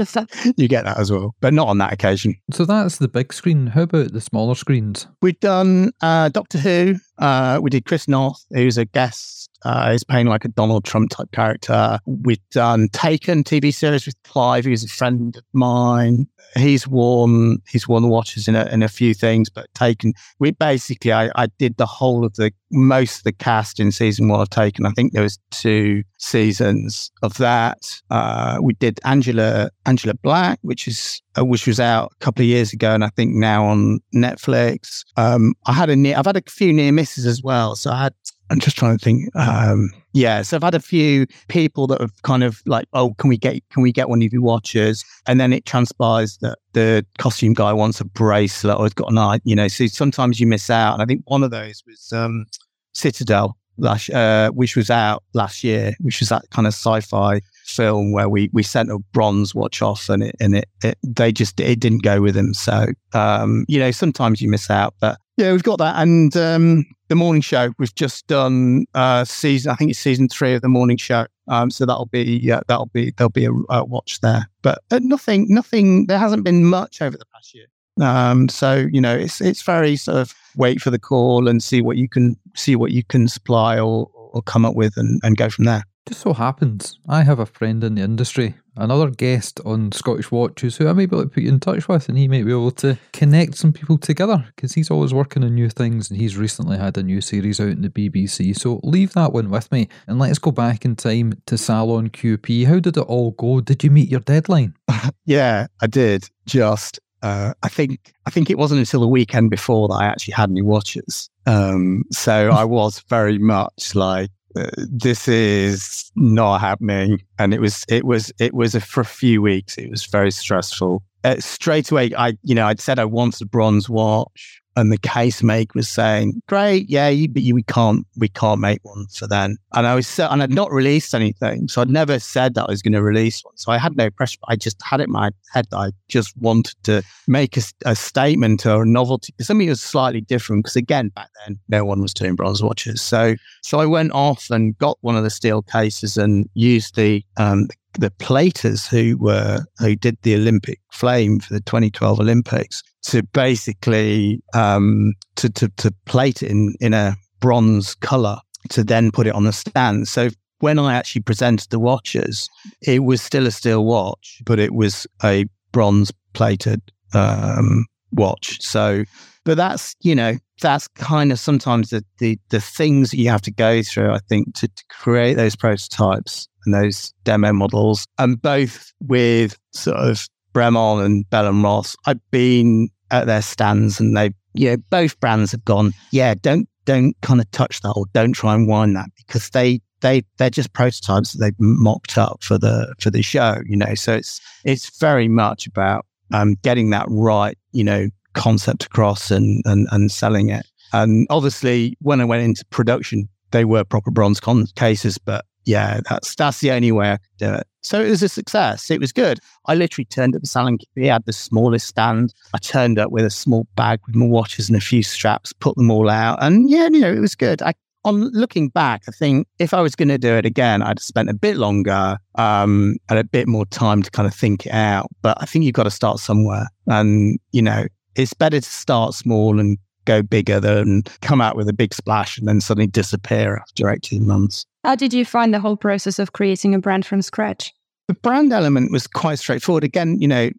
you 0.56 0.68
get 0.68 0.84
that 0.84 0.98
as 0.98 1.10
well, 1.10 1.34
but 1.40 1.52
not 1.52 1.68
on 1.68 1.78
that 1.78 1.92
occasion. 1.92 2.34
So 2.52 2.64
that's 2.64 2.98
the 2.98 3.08
big 3.08 3.32
screen. 3.32 3.68
How 3.68 3.82
about 3.82 4.12
the 4.12 4.20
smaller 4.20 4.54
screens? 4.54 5.06
We've 5.22 5.38
done 5.40 5.92
uh, 6.00 6.28
Doctor 6.30 6.58
Who. 6.58 6.96
Uh, 7.18 7.60
we 7.62 7.70
did 7.70 7.84
Chris 7.84 8.08
Noth, 8.08 8.44
who's 8.50 8.78
a 8.78 8.84
guest. 8.84 9.49
Uh, 9.64 9.92
he's 9.92 10.04
playing 10.04 10.26
like 10.26 10.44
a 10.44 10.48
Donald 10.48 10.84
Trump 10.84 11.10
type 11.10 11.30
character. 11.32 11.98
We've 12.06 12.40
done 12.50 12.88
Taken 12.92 13.44
TV 13.44 13.72
series 13.72 14.06
with 14.06 14.16
Clive, 14.24 14.64
who's 14.64 14.84
a 14.84 14.88
friend 14.88 15.36
of 15.36 15.44
mine. 15.52 16.26
He's 16.56 16.88
worn 16.88 17.58
he's 17.68 17.84
the 17.84 18.08
watches 18.08 18.48
in 18.48 18.56
a, 18.56 18.66
in 18.66 18.82
a 18.82 18.88
few 18.88 19.14
things, 19.14 19.48
but 19.50 19.72
Taken. 19.74 20.14
We 20.38 20.52
basically 20.52 21.12
I, 21.12 21.30
I 21.36 21.46
did 21.58 21.76
the 21.76 21.86
whole 21.86 22.24
of 22.24 22.34
the 22.34 22.52
most 22.70 23.18
of 23.18 23.24
the 23.24 23.32
cast 23.32 23.80
in 23.80 23.92
season 23.92 24.28
one 24.28 24.40
of 24.40 24.50
Taken. 24.50 24.86
I 24.86 24.90
think 24.90 25.12
there 25.12 25.22
was 25.22 25.38
two 25.50 26.02
seasons 26.18 27.10
of 27.22 27.34
that. 27.38 27.78
Uh, 28.10 28.58
we 28.62 28.74
did 28.74 29.00
Angela 29.04 29.70
Angela 29.86 30.14
Black, 30.14 30.58
which 30.62 30.88
is 30.88 31.22
uh, 31.38 31.44
which 31.44 31.66
was 31.66 31.78
out 31.80 32.12
a 32.12 32.24
couple 32.24 32.42
of 32.42 32.48
years 32.48 32.72
ago, 32.72 32.92
and 32.92 33.04
I 33.04 33.08
think 33.10 33.34
now 33.34 33.64
on 33.64 34.00
Netflix. 34.14 35.04
Um, 35.16 35.54
I 35.66 35.72
had 35.72 35.90
a 35.90 35.96
near, 35.96 36.16
I've 36.16 36.26
had 36.26 36.36
a 36.36 36.42
few 36.48 36.72
near 36.72 36.92
misses 36.92 37.26
as 37.26 37.42
well. 37.42 37.76
So 37.76 37.90
I 37.90 38.04
had, 38.04 38.14
I'm 38.50 38.60
just 38.60 38.76
trying 38.76 38.98
to 38.98 39.04
think. 39.04 39.34
Um, 39.36 39.90
yeah, 40.12 40.42
so 40.42 40.56
I've 40.56 40.62
had 40.64 40.74
a 40.74 40.80
few 40.80 41.26
people 41.48 41.86
that 41.86 42.00
have 42.00 42.22
kind 42.22 42.42
of 42.42 42.60
like, 42.66 42.86
oh, 42.92 43.14
can 43.18 43.28
we 43.30 43.36
get, 43.36 43.62
can 43.70 43.82
we 43.82 43.92
get 43.92 44.08
one 44.08 44.22
of 44.22 44.32
your 44.32 44.42
watches? 44.42 45.04
And 45.26 45.40
then 45.40 45.52
it 45.52 45.64
transpires 45.66 46.36
that 46.38 46.58
the 46.72 47.06
costume 47.18 47.54
guy 47.54 47.72
wants 47.72 48.00
a 48.00 48.04
bracelet 48.04 48.76
or 48.76 48.84
has 48.84 48.92
got 48.92 49.10
an 49.10 49.18
eye, 49.18 49.38
you 49.44 49.54
know. 49.54 49.68
So 49.68 49.86
sometimes 49.86 50.40
you 50.40 50.46
miss 50.48 50.68
out, 50.68 50.94
and 50.94 51.02
I 51.02 51.06
think 51.06 51.22
one 51.26 51.44
of 51.44 51.50
those 51.52 51.82
was 51.86 52.12
um, 52.12 52.46
Citadel. 52.92 53.56
last, 53.78 54.10
uh, 54.10 54.50
which 54.50 54.76
was 54.76 54.90
out 54.90 55.22
last 55.32 55.64
year, 55.64 55.94
which 56.00 56.20
was 56.20 56.28
that 56.28 56.44
kind 56.50 56.66
of 56.66 56.74
sci-fi 56.74 57.40
film 57.64 58.12
where 58.12 58.28
we 58.28 58.50
we 58.52 58.62
sent 58.62 58.90
a 58.90 58.98
bronze 59.12 59.54
watch 59.54 59.80
off 59.80 60.08
and 60.08 60.24
it 60.24 60.34
and 60.40 60.56
it, 60.56 60.68
it 60.82 60.98
they 61.06 61.30
just 61.32 61.60
it 61.60 61.78
didn't 61.80 62.02
go 62.02 62.20
with 62.20 62.34
them. 62.34 62.52
So 62.54 62.86
um, 63.12 63.64
you 63.68 63.78
know 63.78 63.90
sometimes 63.90 64.40
you 64.40 64.48
miss 64.48 64.70
out, 64.70 64.94
but 65.00 65.18
yeah, 65.36 65.52
we've 65.52 65.62
got 65.62 65.78
that 65.78 65.96
and 65.96 66.36
um, 66.36 66.84
the 67.10 67.16
morning 67.16 67.42
show. 67.42 67.72
We've 67.78 67.94
just 67.94 68.26
done 68.28 68.86
uh, 68.94 69.24
season. 69.24 69.70
I 69.70 69.74
think 69.74 69.90
it's 69.90 69.98
season 69.98 70.28
three 70.28 70.54
of 70.54 70.62
the 70.62 70.68
morning 70.68 70.96
show. 70.96 71.26
Um, 71.48 71.70
so 71.70 71.84
that'll 71.84 72.06
be 72.06 72.40
yeah, 72.42 72.60
that'll 72.68 72.86
be 72.86 73.10
there'll 73.18 73.30
be 73.30 73.44
a, 73.44 73.84
watch 73.84 74.20
there, 74.20 74.48
but 74.62 74.78
uh, 74.90 75.00
nothing 75.02 75.46
nothing. 75.48 76.06
There 76.06 76.18
hasn't 76.18 76.44
been 76.44 76.64
much 76.64 77.02
over 77.02 77.18
the 77.18 77.26
past 77.26 77.54
year. 77.54 77.66
Um, 78.00 78.48
so 78.48 78.86
you 78.90 79.00
know, 79.00 79.14
it's 79.14 79.40
it's 79.40 79.62
very 79.62 79.96
sort 79.96 80.18
of 80.18 80.32
wait 80.56 80.80
for 80.80 80.90
the 80.90 80.98
call 80.98 81.48
and 81.48 81.62
see 81.62 81.82
what 81.82 81.96
you 81.98 82.08
can 82.08 82.36
see 82.54 82.76
what 82.76 82.92
you 82.92 83.04
can 83.04 83.28
supply 83.28 83.78
or 83.78 84.08
or 84.14 84.40
come 84.42 84.64
up 84.64 84.76
with 84.76 84.96
and, 84.96 85.20
and 85.24 85.36
go 85.36 85.50
from 85.50 85.64
there. 85.64 85.84
Just 86.08 86.22
so 86.22 86.32
happens, 86.32 86.98
I 87.08 87.22
have 87.22 87.38
a 87.38 87.46
friend 87.46 87.84
in 87.84 87.94
the 87.94 88.02
industry, 88.02 88.54
another 88.76 89.10
guest 89.10 89.60
on 89.64 89.92
Scottish 89.92 90.30
Watches, 90.30 90.76
who 90.76 90.88
I 90.88 90.92
may 90.92 91.06
be 91.06 91.14
able 91.14 91.24
to 91.24 91.28
put 91.28 91.42
you 91.42 91.50
in 91.50 91.60
touch 91.60 91.88
with, 91.88 92.08
and 92.08 92.18
he 92.18 92.26
may 92.26 92.42
be 92.42 92.50
able 92.50 92.72
to 92.72 92.98
connect 93.12 93.56
some 93.56 93.72
people 93.72 93.98
together 93.98 94.44
because 94.56 94.72
he's 94.74 94.90
always 94.90 95.14
working 95.14 95.44
on 95.44 95.54
new 95.54 95.68
things, 95.68 96.10
and 96.10 96.18
he's 96.18 96.36
recently 96.36 96.78
had 96.78 96.96
a 96.96 97.02
new 97.02 97.20
series 97.20 97.60
out 97.60 97.68
in 97.68 97.82
the 97.82 97.90
BBC. 97.90 98.58
So 98.58 98.80
leave 98.82 99.12
that 99.12 99.32
one 99.32 99.50
with 99.50 99.70
me, 99.70 99.88
and 100.06 100.18
let's 100.18 100.38
go 100.38 100.50
back 100.50 100.84
in 100.84 100.96
time 100.96 101.34
to 101.46 101.58
Salon 101.58 102.08
QP. 102.08 102.66
How 102.66 102.80
did 102.80 102.96
it 102.96 103.00
all 103.00 103.32
go? 103.32 103.60
Did 103.60 103.84
you 103.84 103.90
meet 103.90 104.10
your 104.10 104.20
deadline? 104.20 104.74
yeah, 105.26 105.66
I 105.80 105.86
did. 105.86 106.28
Just 106.46 106.98
uh, 107.22 107.52
I 107.62 107.68
think 107.68 108.12
I 108.26 108.30
think 108.30 108.50
it 108.50 108.58
wasn't 108.58 108.80
until 108.80 109.00
the 109.00 109.08
weekend 109.08 109.50
before 109.50 109.88
that 109.88 109.94
I 109.94 110.06
actually 110.06 110.32
had 110.32 110.50
any 110.50 110.62
watches. 110.62 111.30
Um, 111.46 112.04
so 112.10 112.50
I 112.50 112.64
was 112.80 113.00
very 113.08 113.38
much 113.38 113.94
like, 113.94 114.30
Uh, 114.56 114.70
this 114.76 115.28
is 115.28 116.10
not 116.16 116.60
happening, 116.60 117.22
and 117.38 117.54
it 117.54 117.60
was 117.60 117.84
it 117.88 118.04
was 118.04 118.32
it 118.40 118.52
was 118.52 118.74
a, 118.74 118.80
for 118.80 119.00
a 119.00 119.04
few 119.04 119.40
weeks. 119.40 119.78
It 119.78 119.90
was 119.90 120.06
very 120.06 120.30
stressful. 120.30 121.02
Uh, 121.22 121.36
straight 121.38 121.90
away, 121.90 122.10
I 122.16 122.36
you 122.42 122.54
know 122.54 122.66
I'd 122.66 122.80
said 122.80 122.98
I 122.98 123.04
wanted 123.04 123.42
a 123.42 123.46
bronze 123.46 123.88
watch 123.88 124.60
and 124.76 124.92
the 124.92 124.98
case 124.98 125.42
maker 125.42 125.72
was 125.74 125.88
saying, 125.88 126.40
"Great, 126.46 126.88
yeah, 126.88 127.08
you, 127.08 127.28
but 127.28 127.42
you, 127.42 127.54
we 127.54 127.62
can't, 127.62 128.06
we 128.16 128.28
can't 128.28 128.60
make 128.60 128.80
one 128.82 129.06
for 129.08 129.26
then." 129.26 129.56
And 129.74 129.86
I 129.86 129.94
was, 129.94 130.18
and 130.18 130.42
I'd 130.42 130.50
not 130.50 130.72
released 130.72 131.14
anything, 131.14 131.68
so 131.68 131.82
I'd 131.82 131.90
never 131.90 132.18
said 132.18 132.54
that 132.54 132.64
I 132.64 132.70
was 132.70 132.82
going 132.82 132.92
to 132.92 133.02
release 133.02 133.42
one. 133.44 133.56
So 133.56 133.72
I 133.72 133.78
had 133.78 133.96
no 133.96 134.10
pressure. 134.10 134.38
I 134.48 134.56
just 134.56 134.80
had 134.82 135.00
it 135.00 135.04
in 135.04 135.12
my 135.12 135.30
head 135.52 135.66
that 135.70 135.76
I 135.76 135.90
just 136.08 136.36
wanted 136.36 136.76
to 136.84 137.02
make 137.26 137.56
a, 137.56 137.62
a 137.84 137.96
statement 137.96 138.64
or 138.64 138.82
a 138.82 138.86
novelty, 138.86 139.34
something 139.40 139.66
that 139.66 139.72
was 139.72 139.82
slightly 139.82 140.20
different. 140.20 140.64
Because 140.64 140.76
again, 140.76 141.08
back 141.08 141.28
then, 141.44 141.58
no 141.68 141.84
one 141.84 142.00
was 142.00 142.14
doing 142.14 142.36
bronze 142.36 142.62
watches. 142.62 143.02
So, 143.02 143.34
so 143.62 143.80
I 143.80 143.86
went 143.86 144.12
off 144.12 144.50
and 144.50 144.78
got 144.78 144.98
one 145.00 145.16
of 145.16 145.24
the 145.24 145.30
steel 145.30 145.62
cases 145.62 146.16
and 146.16 146.48
used 146.54 146.94
the 146.94 147.24
um, 147.36 147.66
the 147.66 147.74
platers 148.18 148.86
who 148.86 149.16
were 149.18 149.60
who 149.78 149.96
did 149.96 150.16
the 150.22 150.34
Olympic 150.34 150.80
flame 150.92 151.40
for 151.40 151.54
the 151.54 151.60
2012 151.60 152.20
Olympics 152.20 152.82
to 153.02 153.22
basically 153.22 154.42
um, 154.54 155.14
to, 155.36 155.48
to 155.50 155.68
to 155.76 155.92
plate 156.06 156.42
it 156.42 156.50
in 156.50 156.74
in 156.80 156.94
a 156.94 157.16
bronze 157.40 157.94
color 157.96 158.38
to 158.68 158.84
then 158.84 159.10
put 159.10 159.26
it 159.26 159.34
on 159.34 159.44
the 159.44 159.52
stand. 159.52 160.06
So 160.06 160.28
when 160.60 160.78
I 160.78 160.94
actually 160.94 161.22
presented 161.22 161.70
the 161.70 161.78
watches, 161.78 162.48
it 162.82 163.04
was 163.04 163.22
still 163.22 163.46
a 163.46 163.50
steel 163.50 163.84
watch, 163.84 164.42
but 164.44 164.58
it 164.58 164.74
was 164.74 165.06
a 165.24 165.46
bronze 165.72 166.12
plated 166.34 166.82
um, 167.14 167.86
watch. 168.12 168.60
So, 168.60 169.04
but 169.44 169.56
that's 169.56 169.96
you 170.00 170.14
know 170.14 170.36
that's 170.60 170.88
kind 170.88 171.32
of 171.32 171.38
sometimes 171.38 171.90
the, 171.90 172.04
the 172.18 172.38
the 172.50 172.60
things 172.60 173.12
you 173.14 173.28
have 173.30 173.42
to 173.42 173.50
go 173.50 173.82
through. 173.82 174.12
I 174.12 174.18
think 174.28 174.54
to, 174.56 174.68
to 174.68 174.84
create 174.88 175.34
those 175.34 175.56
prototypes 175.56 176.48
and 176.64 176.74
those 176.74 177.12
demo 177.24 177.52
models, 177.52 178.06
and 178.18 178.40
both 178.40 178.92
with 179.00 179.56
sort 179.72 179.96
of 179.96 180.26
Bremont 180.54 181.04
and 181.04 181.28
Bell 181.30 181.48
and 181.48 181.62
Ross, 181.62 181.96
I've 182.06 182.20
been 182.30 182.88
at 183.10 183.26
their 183.26 183.42
stands 183.42 184.00
and 184.00 184.16
they, 184.16 184.30
you 184.54 184.70
know, 184.70 184.76
both 184.90 185.18
brands 185.20 185.52
have 185.52 185.64
gone, 185.64 185.92
yeah, 186.10 186.34
don't 186.40 186.68
don't 186.84 187.14
kind 187.22 187.40
of 187.40 187.50
touch 187.50 187.80
that 187.82 187.92
or 187.92 188.06
don't 188.12 188.32
try 188.32 188.54
and 188.54 188.68
wind 188.68 188.96
that 188.96 189.10
because 189.16 189.50
they 189.50 189.80
they 190.00 190.22
they're 190.38 190.50
just 190.50 190.72
prototypes 190.72 191.32
that 191.32 191.38
they've 191.38 191.60
mocked 191.60 192.18
up 192.18 192.42
for 192.42 192.58
the 192.58 192.94
for 193.00 193.10
the 193.10 193.22
show, 193.22 193.56
you 193.66 193.76
know. 193.76 193.94
So 193.94 194.14
it's 194.14 194.40
it's 194.64 194.98
very 194.98 195.28
much 195.28 195.66
about 195.66 196.06
um, 196.32 196.56
getting 196.62 196.90
that 196.90 197.06
right, 197.08 197.56
you 197.72 197.84
know, 197.84 198.08
concept 198.34 198.84
across 198.84 199.30
and 199.30 199.62
and 199.64 199.88
and 199.90 200.10
selling 200.10 200.50
it. 200.50 200.66
And 200.92 201.26
obviously, 201.30 201.96
when 202.00 202.20
I 202.20 202.24
went 202.24 202.42
into 202.42 202.64
production, 202.66 203.28
they 203.52 203.64
were 203.64 203.84
proper 203.84 204.10
bronze 204.10 204.40
con- 204.40 204.66
cases, 204.74 205.18
but 205.18 205.44
yeah, 205.64 206.00
that's 206.08 206.34
that's 206.34 206.60
the 206.60 206.72
only 206.72 206.92
way 206.92 207.12
I 207.12 207.16
could 207.16 207.38
do 207.38 207.54
it. 207.54 207.66
So 207.82 208.00
it 208.00 208.10
was 208.10 208.22
a 208.22 208.28
success. 208.28 208.90
It 208.90 209.00
was 209.00 209.12
good. 209.12 209.38
I 209.66 209.74
literally 209.74 210.04
turned 210.04 210.34
up 210.34 210.42
the 210.42 210.48
salon. 210.48 210.78
He 210.94 211.06
had 211.06 211.24
the 211.24 211.32
smallest 211.32 211.86
stand. 211.86 212.34
I 212.52 212.58
turned 212.58 212.98
up 212.98 213.10
with 213.10 213.24
a 213.24 213.30
small 213.30 213.66
bag 213.76 214.00
with 214.06 214.16
my 214.16 214.26
watches 214.26 214.68
and 214.68 214.76
a 214.76 214.80
few 214.80 215.02
straps, 215.02 215.52
put 215.52 215.76
them 215.76 215.90
all 215.90 216.10
out, 216.10 216.42
and 216.42 216.68
yeah, 216.68 216.88
you 216.90 217.00
know, 217.00 217.12
it 217.12 217.20
was 217.20 217.34
good. 217.34 217.62
I, 217.62 217.74
on 218.04 218.30
looking 218.30 218.68
back, 218.68 219.02
I 219.08 219.12
think 219.12 219.46
if 219.58 219.74
I 219.74 219.82
was 219.82 219.94
going 219.94 220.08
to 220.08 220.18
do 220.18 220.34
it 220.34 220.46
again, 220.46 220.82
I'd 220.82 220.98
have 220.98 221.02
spent 221.02 221.28
a 221.28 221.34
bit 221.34 221.56
longer 221.56 222.16
um, 222.36 222.96
and 223.10 223.18
a 223.18 223.24
bit 223.24 223.46
more 223.46 223.66
time 223.66 224.02
to 224.02 224.10
kind 224.10 224.26
of 224.26 224.34
think 224.34 224.66
it 224.66 224.72
out. 224.72 225.08
But 225.20 225.36
I 225.40 225.44
think 225.44 225.64
you've 225.64 225.74
got 225.74 225.84
to 225.84 225.90
start 225.90 226.18
somewhere, 226.18 226.68
and 226.86 227.38
you 227.52 227.62
know, 227.62 227.86
it's 228.16 228.34
better 228.34 228.60
to 228.60 228.68
start 228.68 229.14
small 229.14 229.58
and 229.58 229.78
go 230.04 230.22
bigger 230.22 230.60
than 230.60 231.02
come 231.20 231.40
out 231.40 231.56
with 231.56 231.68
a 231.68 231.72
big 231.72 231.94
splash 231.94 232.38
and 232.38 232.48
then 232.48 232.60
suddenly 232.60 232.86
disappear 232.86 233.56
after 233.56 233.90
18 233.90 234.26
months. 234.26 234.66
How 234.84 234.94
did 234.94 235.12
you 235.12 235.24
find 235.24 235.52
the 235.52 235.60
whole 235.60 235.76
process 235.76 236.18
of 236.18 236.32
creating 236.32 236.74
a 236.74 236.78
brand 236.78 237.04
from 237.04 237.22
scratch? 237.22 237.72
The 238.08 238.14
brand 238.14 238.52
element 238.52 238.90
was 238.90 239.06
quite 239.06 239.38
straightforward. 239.38 239.84
Again, 239.84 240.20
you 240.20 240.26
know, 240.26 240.50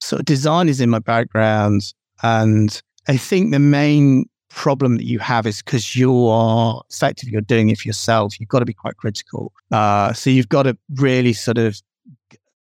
sort 0.00 0.20
of 0.20 0.26
design 0.26 0.68
is 0.68 0.80
in 0.80 0.90
my 0.90 1.00
background. 1.00 1.92
And 2.22 2.80
I 3.08 3.16
think 3.16 3.50
the 3.50 3.58
main 3.58 4.26
problem 4.48 4.96
that 4.96 5.04
you 5.04 5.18
have 5.18 5.46
is 5.46 5.62
because 5.62 5.96
you 5.96 6.26
are 6.28 6.82
effectively 6.90 7.32
you're 7.32 7.40
doing 7.40 7.70
it 7.70 7.78
for 7.78 7.88
yourself. 7.88 8.38
You've 8.38 8.48
got 8.48 8.60
to 8.60 8.64
be 8.64 8.74
quite 8.74 8.96
critical. 8.96 9.52
Uh, 9.70 10.12
so 10.12 10.30
you've 10.30 10.48
got 10.48 10.64
to 10.64 10.76
really 10.96 11.32
sort 11.32 11.58
of 11.58 11.80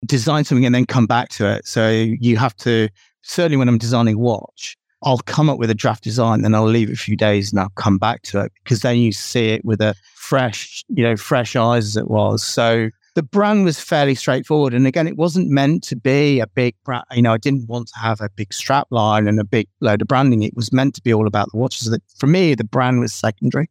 design 0.05 0.43
something 0.43 0.65
and 0.65 0.73
then 0.73 0.85
come 0.85 1.05
back 1.05 1.29
to 1.29 1.51
it. 1.51 1.67
So 1.67 1.89
you 1.89 2.37
have 2.37 2.55
to 2.57 2.89
certainly 3.23 3.57
when 3.57 3.67
I'm 3.67 3.77
designing 3.77 4.19
watch, 4.19 4.77
I'll 5.03 5.19
come 5.19 5.49
up 5.49 5.57
with 5.57 5.69
a 5.69 5.75
draft 5.75 6.03
design, 6.03 6.41
then 6.41 6.53
I'll 6.53 6.67
leave 6.67 6.89
it 6.89 6.93
a 6.93 6.97
few 6.97 7.17
days 7.17 7.51
and 7.51 7.59
I'll 7.59 7.71
come 7.75 7.97
back 7.97 8.21
to 8.23 8.41
it 8.41 8.51
because 8.63 8.81
then 8.81 8.97
you 8.97 9.11
see 9.11 9.49
it 9.49 9.65
with 9.65 9.81
a 9.81 9.95
fresh, 10.15 10.83
you 10.89 11.03
know, 11.03 11.17
fresh 11.17 11.55
eyes 11.55 11.85
as 11.85 11.97
it 11.97 12.07
was. 12.07 12.43
So 12.43 12.89
the 13.15 13.23
brand 13.23 13.65
was 13.65 13.79
fairly 13.79 14.15
straightforward. 14.15 14.73
And 14.73 14.85
again, 14.85 15.07
it 15.07 15.17
wasn't 15.17 15.49
meant 15.49 15.83
to 15.85 15.95
be 15.95 16.39
a 16.39 16.47
big 16.47 16.75
brand. 16.85 17.03
You 17.11 17.23
know, 17.23 17.33
I 17.33 17.37
didn't 17.37 17.67
want 17.67 17.87
to 17.87 17.99
have 17.99 18.21
a 18.21 18.29
big 18.29 18.53
strap 18.53 18.87
line 18.91 19.27
and 19.27 19.39
a 19.39 19.43
big 19.43 19.67
load 19.81 20.01
of 20.01 20.07
branding. 20.07 20.43
It 20.43 20.55
was 20.55 20.71
meant 20.71 20.93
to 20.95 21.01
be 21.01 21.13
all 21.13 21.27
about 21.27 21.51
the 21.51 21.57
watches. 21.57 21.89
That 21.89 22.01
for 22.17 22.27
me, 22.27 22.53
the 22.55 22.63
brand 22.63 22.99
was 22.99 23.13
secondary 23.13 23.69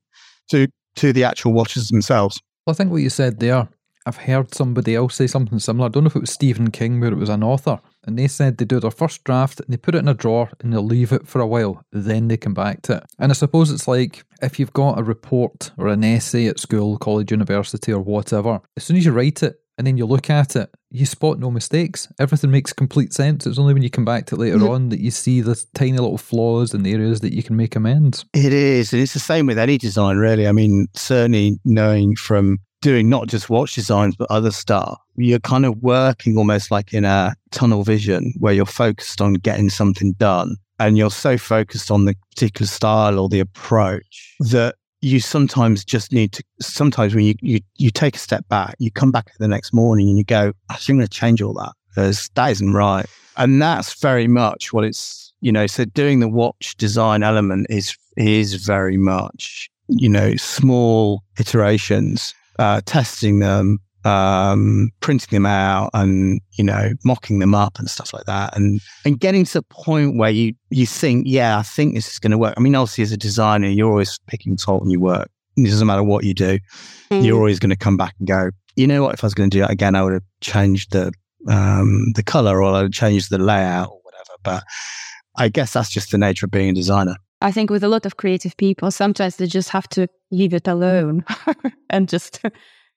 to 0.48 0.68
to 0.96 1.12
the 1.12 1.24
actual 1.24 1.52
watches 1.52 1.88
themselves. 1.88 2.40
Well, 2.66 2.74
I 2.74 2.76
think 2.76 2.90
what 2.90 3.02
you 3.02 3.10
said 3.10 3.38
there 3.38 3.68
I've 4.06 4.16
heard 4.16 4.54
somebody 4.54 4.94
else 4.94 5.14
say 5.14 5.26
something 5.26 5.58
similar. 5.58 5.86
I 5.86 5.88
don't 5.90 6.04
know 6.04 6.08
if 6.08 6.16
it 6.16 6.20
was 6.20 6.30
Stephen 6.30 6.70
King, 6.70 7.00
where 7.00 7.12
it 7.12 7.18
was 7.18 7.28
an 7.28 7.42
author, 7.42 7.80
and 8.06 8.18
they 8.18 8.28
said 8.28 8.56
they 8.56 8.64
do 8.64 8.80
their 8.80 8.90
first 8.90 9.24
draft 9.24 9.60
and 9.60 9.68
they 9.68 9.76
put 9.76 9.94
it 9.94 9.98
in 9.98 10.08
a 10.08 10.14
drawer 10.14 10.50
and 10.60 10.72
they'll 10.72 10.82
leave 10.82 11.12
it 11.12 11.28
for 11.28 11.40
a 11.40 11.46
while, 11.46 11.84
then 11.92 12.28
they 12.28 12.36
come 12.36 12.54
back 12.54 12.82
to 12.82 12.96
it. 12.96 13.04
And 13.18 13.30
I 13.30 13.34
suppose 13.34 13.70
it's 13.70 13.86
like 13.86 14.24
if 14.42 14.58
you've 14.58 14.72
got 14.72 14.98
a 14.98 15.02
report 15.02 15.70
or 15.76 15.88
an 15.88 16.04
essay 16.04 16.46
at 16.46 16.58
school, 16.58 16.96
college, 16.96 17.30
university, 17.30 17.92
or 17.92 18.00
whatever, 18.00 18.60
as 18.76 18.84
soon 18.84 18.96
as 18.96 19.04
you 19.04 19.12
write 19.12 19.42
it 19.42 19.56
and 19.76 19.86
then 19.86 19.96
you 19.96 20.06
look 20.06 20.30
at 20.30 20.56
it, 20.56 20.70
you 20.90 21.06
spot 21.06 21.38
no 21.38 21.50
mistakes. 21.50 22.08
Everything 22.18 22.50
makes 22.50 22.72
complete 22.72 23.12
sense. 23.12 23.46
It's 23.46 23.58
only 23.58 23.74
when 23.74 23.82
you 23.82 23.90
come 23.90 24.04
back 24.04 24.26
to 24.26 24.34
it 24.34 24.38
later 24.38 24.58
mm. 24.58 24.70
on 24.70 24.88
that 24.90 25.00
you 25.00 25.10
see 25.10 25.40
the 25.40 25.62
tiny 25.74 25.92
little 25.92 26.18
flaws 26.18 26.74
and 26.74 26.84
the 26.84 26.92
areas 26.92 27.20
that 27.20 27.34
you 27.34 27.42
can 27.42 27.56
make 27.56 27.76
amends. 27.76 28.24
It 28.34 28.52
is. 28.52 28.92
And 28.92 29.00
it's 29.02 29.14
the 29.14 29.20
same 29.20 29.46
with 29.46 29.58
any 29.58 29.78
design, 29.78 30.16
really. 30.16 30.48
I 30.48 30.52
mean, 30.52 30.88
certainly 30.94 31.58
knowing 31.64 32.16
from 32.16 32.58
doing 32.80 33.08
not 33.08 33.28
just 33.28 33.50
watch 33.50 33.74
designs, 33.74 34.16
but 34.16 34.30
other 34.30 34.50
stuff, 34.50 34.98
you're 35.16 35.40
kind 35.40 35.66
of 35.66 35.76
working 35.82 36.36
almost 36.36 36.70
like 36.70 36.92
in 36.94 37.04
a 37.04 37.34
tunnel 37.50 37.82
vision 37.82 38.32
where 38.38 38.52
you're 38.52 38.66
focused 38.66 39.20
on 39.20 39.34
getting 39.34 39.70
something 39.70 40.12
done. 40.14 40.56
And 40.78 40.96
you're 40.96 41.10
so 41.10 41.36
focused 41.36 41.90
on 41.90 42.06
the 42.06 42.14
particular 42.30 42.66
style 42.66 43.18
or 43.18 43.28
the 43.28 43.40
approach 43.40 44.34
that 44.40 44.76
you 45.02 45.20
sometimes 45.20 45.84
just 45.84 46.10
need 46.10 46.32
to, 46.32 46.42
sometimes 46.60 47.14
when 47.14 47.24
you, 47.24 47.34
you, 47.42 47.60
you 47.76 47.90
take 47.90 48.16
a 48.16 48.18
step 48.18 48.48
back, 48.48 48.76
you 48.78 48.90
come 48.90 49.12
back 49.12 49.30
the 49.38 49.48
next 49.48 49.74
morning 49.74 50.08
and 50.08 50.16
you 50.16 50.24
go, 50.24 50.52
I'm 50.70 50.78
going 50.86 51.00
to 51.00 51.08
change 51.08 51.42
all 51.42 51.52
that 51.54 51.72
because 51.88 52.30
that 52.34 52.50
isn't 52.52 52.72
right. 52.72 53.06
And 53.36 53.60
that's 53.60 54.00
very 54.00 54.26
much 54.26 54.72
what 54.72 54.84
it's, 54.84 55.34
you 55.42 55.52
know, 55.52 55.66
so 55.66 55.84
doing 55.84 56.20
the 56.20 56.28
watch 56.28 56.76
design 56.76 57.22
element 57.22 57.66
is, 57.68 57.94
is 58.16 58.54
very 58.54 58.96
much, 58.96 59.68
you 59.88 60.08
know, 60.08 60.34
small 60.36 61.22
iterations 61.38 62.34
uh, 62.60 62.82
testing 62.84 63.38
them, 63.38 63.78
um, 64.04 64.90
printing 65.00 65.34
them 65.34 65.46
out, 65.46 65.90
and 65.94 66.40
you 66.52 66.62
know, 66.64 66.90
mocking 67.04 67.38
them 67.38 67.54
up 67.54 67.78
and 67.78 67.88
stuff 67.88 68.12
like 68.12 68.26
that, 68.26 68.56
and 68.56 68.80
and 69.04 69.18
getting 69.18 69.44
to 69.46 69.54
the 69.54 69.62
point 69.62 70.16
where 70.16 70.30
you 70.30 70.54
you 70.68 70.86
think, 70.86 71.24
yeah, 71.26 71.58
I 71.58 71.62
think 71.62 71.94
this 71.94 72.08
is 72.08 72.18
going 72.18 72.32
to 72.32 72.38
work. 72.38 72.54
I 72.56 72.60
mean, 72.60 72.74
obviously, 72.74 73.02
as 73.02 73.12
a 73.12 73.16
designer, 73.16 73.68
you're 73.68 73.90
always 73.90 74.18
picking 74.26 74.58
salt 74.58 74.84
in 74.84 74.90
your 74.90 75.00
work. 75.00 75.28
it 75.56 75.64
doesn't 75.64 75.86
matter 75.86 76.04
what 76.04 76.24
you 76.24 76.34
do, 76.34 76.58
mm. 77.10 77.24
you're 77.24 77.38
always 77.38 77.58
going 77.58 77.70
to 77.70 77.76
come 77.76 77.96
back 77.96 78.14
and 78.18 78.28
go, 78.28 78.50
you 78.76 78.86
know 78.86 79.02
what? 79.02 79.14
If 79.14 79.24
I 79.24 79.26
was 79.26 79.34
going 79.34 79.50
to 79.50 79.56
do 79.56 79.60
that 79.62 79.70
again, 79.70 79.94
I 79.94 80.02
would 80.02 80.12
have 80.12 80.22
changed 80.40 80.92
the 80.92 81.12
um, 81.48 82.12
the 82.14 82.22
color 82.22 82.62
or 82.62 82.74
I 82.74 82.82
would 82.82 82.92
change 82.92 83.30
the 83.30 83.38
layout 83.38 83.88
or 83.88 84.00
whatever. 84.02 84.36
But 84.42 84.64
I 85.36 85.48
guess 85.48 85.72
that's 85.72 85.90
just 85.90 86.10
the 86.10 86.18
nature 86.18 86.46
of 86.46 86.50
being 86.50 86.68
a 86.68 86.74
designer. 86.74 87.16
I 87.40 87.52
think 87.52 87.70
with 87.70 87.82
a 87.82 87.88
lot 87.88 88.06
of 88.06 88.16
creative 88.16 88.56
people, 88.56 88.90
sometimes 88.90 89.36
they 89.36 89.46
just 89.46 89.70
have 89.70 89.88
to 89.90 90.08
leave 90.30 90.54
it 90.54 90.64
mm. 90.64 90.72
alone 90.72 91.24
and 91.90 92.08
just 92.08 92.40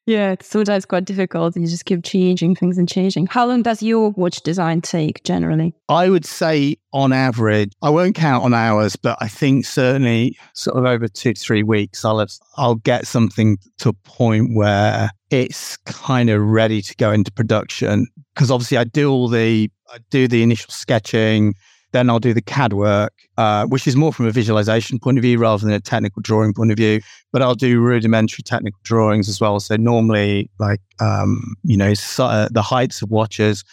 yeah, 0.06 0.34
it's 0.34 0.48
sometimes 0.48 0.86
quite 0.86 1.06
difficult. 1.06 1.56
And 1.56 1.64
you 1.64 1.72
just 1.72 1.86
keep 1.86 2.04
changing 2.04 2.56
things 2.56 2.78
and 2.78 2.90
changing. 2.90 3.28
How 3.28 3.46
long 3.46 3.62
does 3.62 3.82
your 3.82 4.10
watch 4.12 4.42
design 4.42 4.82
take 4.82 5.24
generally? 5.24 5.74
I 5.88 6.10
would 6.10 6.26
say 6.26 6.76
on 6.92 7.14
average, 7.14 7.72
I 7.82 7.90
won't 7.90 8.16
count 8.16 8.44
on 8.44 8.54
hours, 8.54 8.98
but 8.98 9.18
I 9.22 9.30
think 9.30 9.66
certainly 9.66 10.38
sort 10.54 10.78
of 10.78 10.86
over 10.86 11.08
two 11.08 11.34
to 11.34 11.40
three 11.40 11.64
weeks, 11.64 12.04
I'll 12.04 12.20
have, 12.20 12.32
I'll 12.58 12.76
get 12.76 13.08
something 13.08 13.58
to 13.80 13.90
a 13.90 13.94
point 13.94 14.56
where 14.56 15.10
it's 15.30 15.78
kind 15.78 16.30
of 16.30 16.42
ready 16.42 16.82
to 16.82 16.96
go 16.98 17.12
into 17.12 17.32
production. 17.32 18.08
Because 18.34 18.52
obviously, 18.52 18.78
I 18.78 18.84
do 18.84 19.10
all 19.10 19.30
the 19.30 19.70
I 19.90 20.00
do 20.10 20.28
the 20.28 20.44
initial 20.44 20.72
sketching, 20.72 21.54
then 21.94 22.10
I'll 22.10 22.20
do 22.20 22.34
the 22.34 22.42
CAD 22.42 22.74
work, 22.74 23.14
uh, 23.38 23.66
which 23.68 23.88
is 23.88 23.96
more 23.96 24.12
from 24.12 24.26
a 24.26 24.32
visualization 24.32 25.00
point 25.00 25.18
of 25.18 25.22
view 25.22 25.38
rather 25.38 25.64
than 25.64 25.74
a 25.74 25.80
technical 25.80 26.22
drawing 26.22 26.54
point 26.54 26.72
of 26.72 26.78
view. 26.78 27.02
But 27.32 27.42
I'll 27.42 27.56
do 27.56 27.80
rudimentary 27.80 28.44
technical 28.44 28.80
drawings 28.84 29.30
as 29.30 29.40
well. 29.40 29.60
So 29.60 29.76
normally, 29.78 30.50
like 30.60 30.82
um, 31.00 31.56
you 31.64 31.78
know, 31.78 31.94
so, 31.94 32.26
uh, 32.26 32.50
the 32.52 32.62
heights 32.62 33.02
of 33.02 33.10
watches 33.10 33.64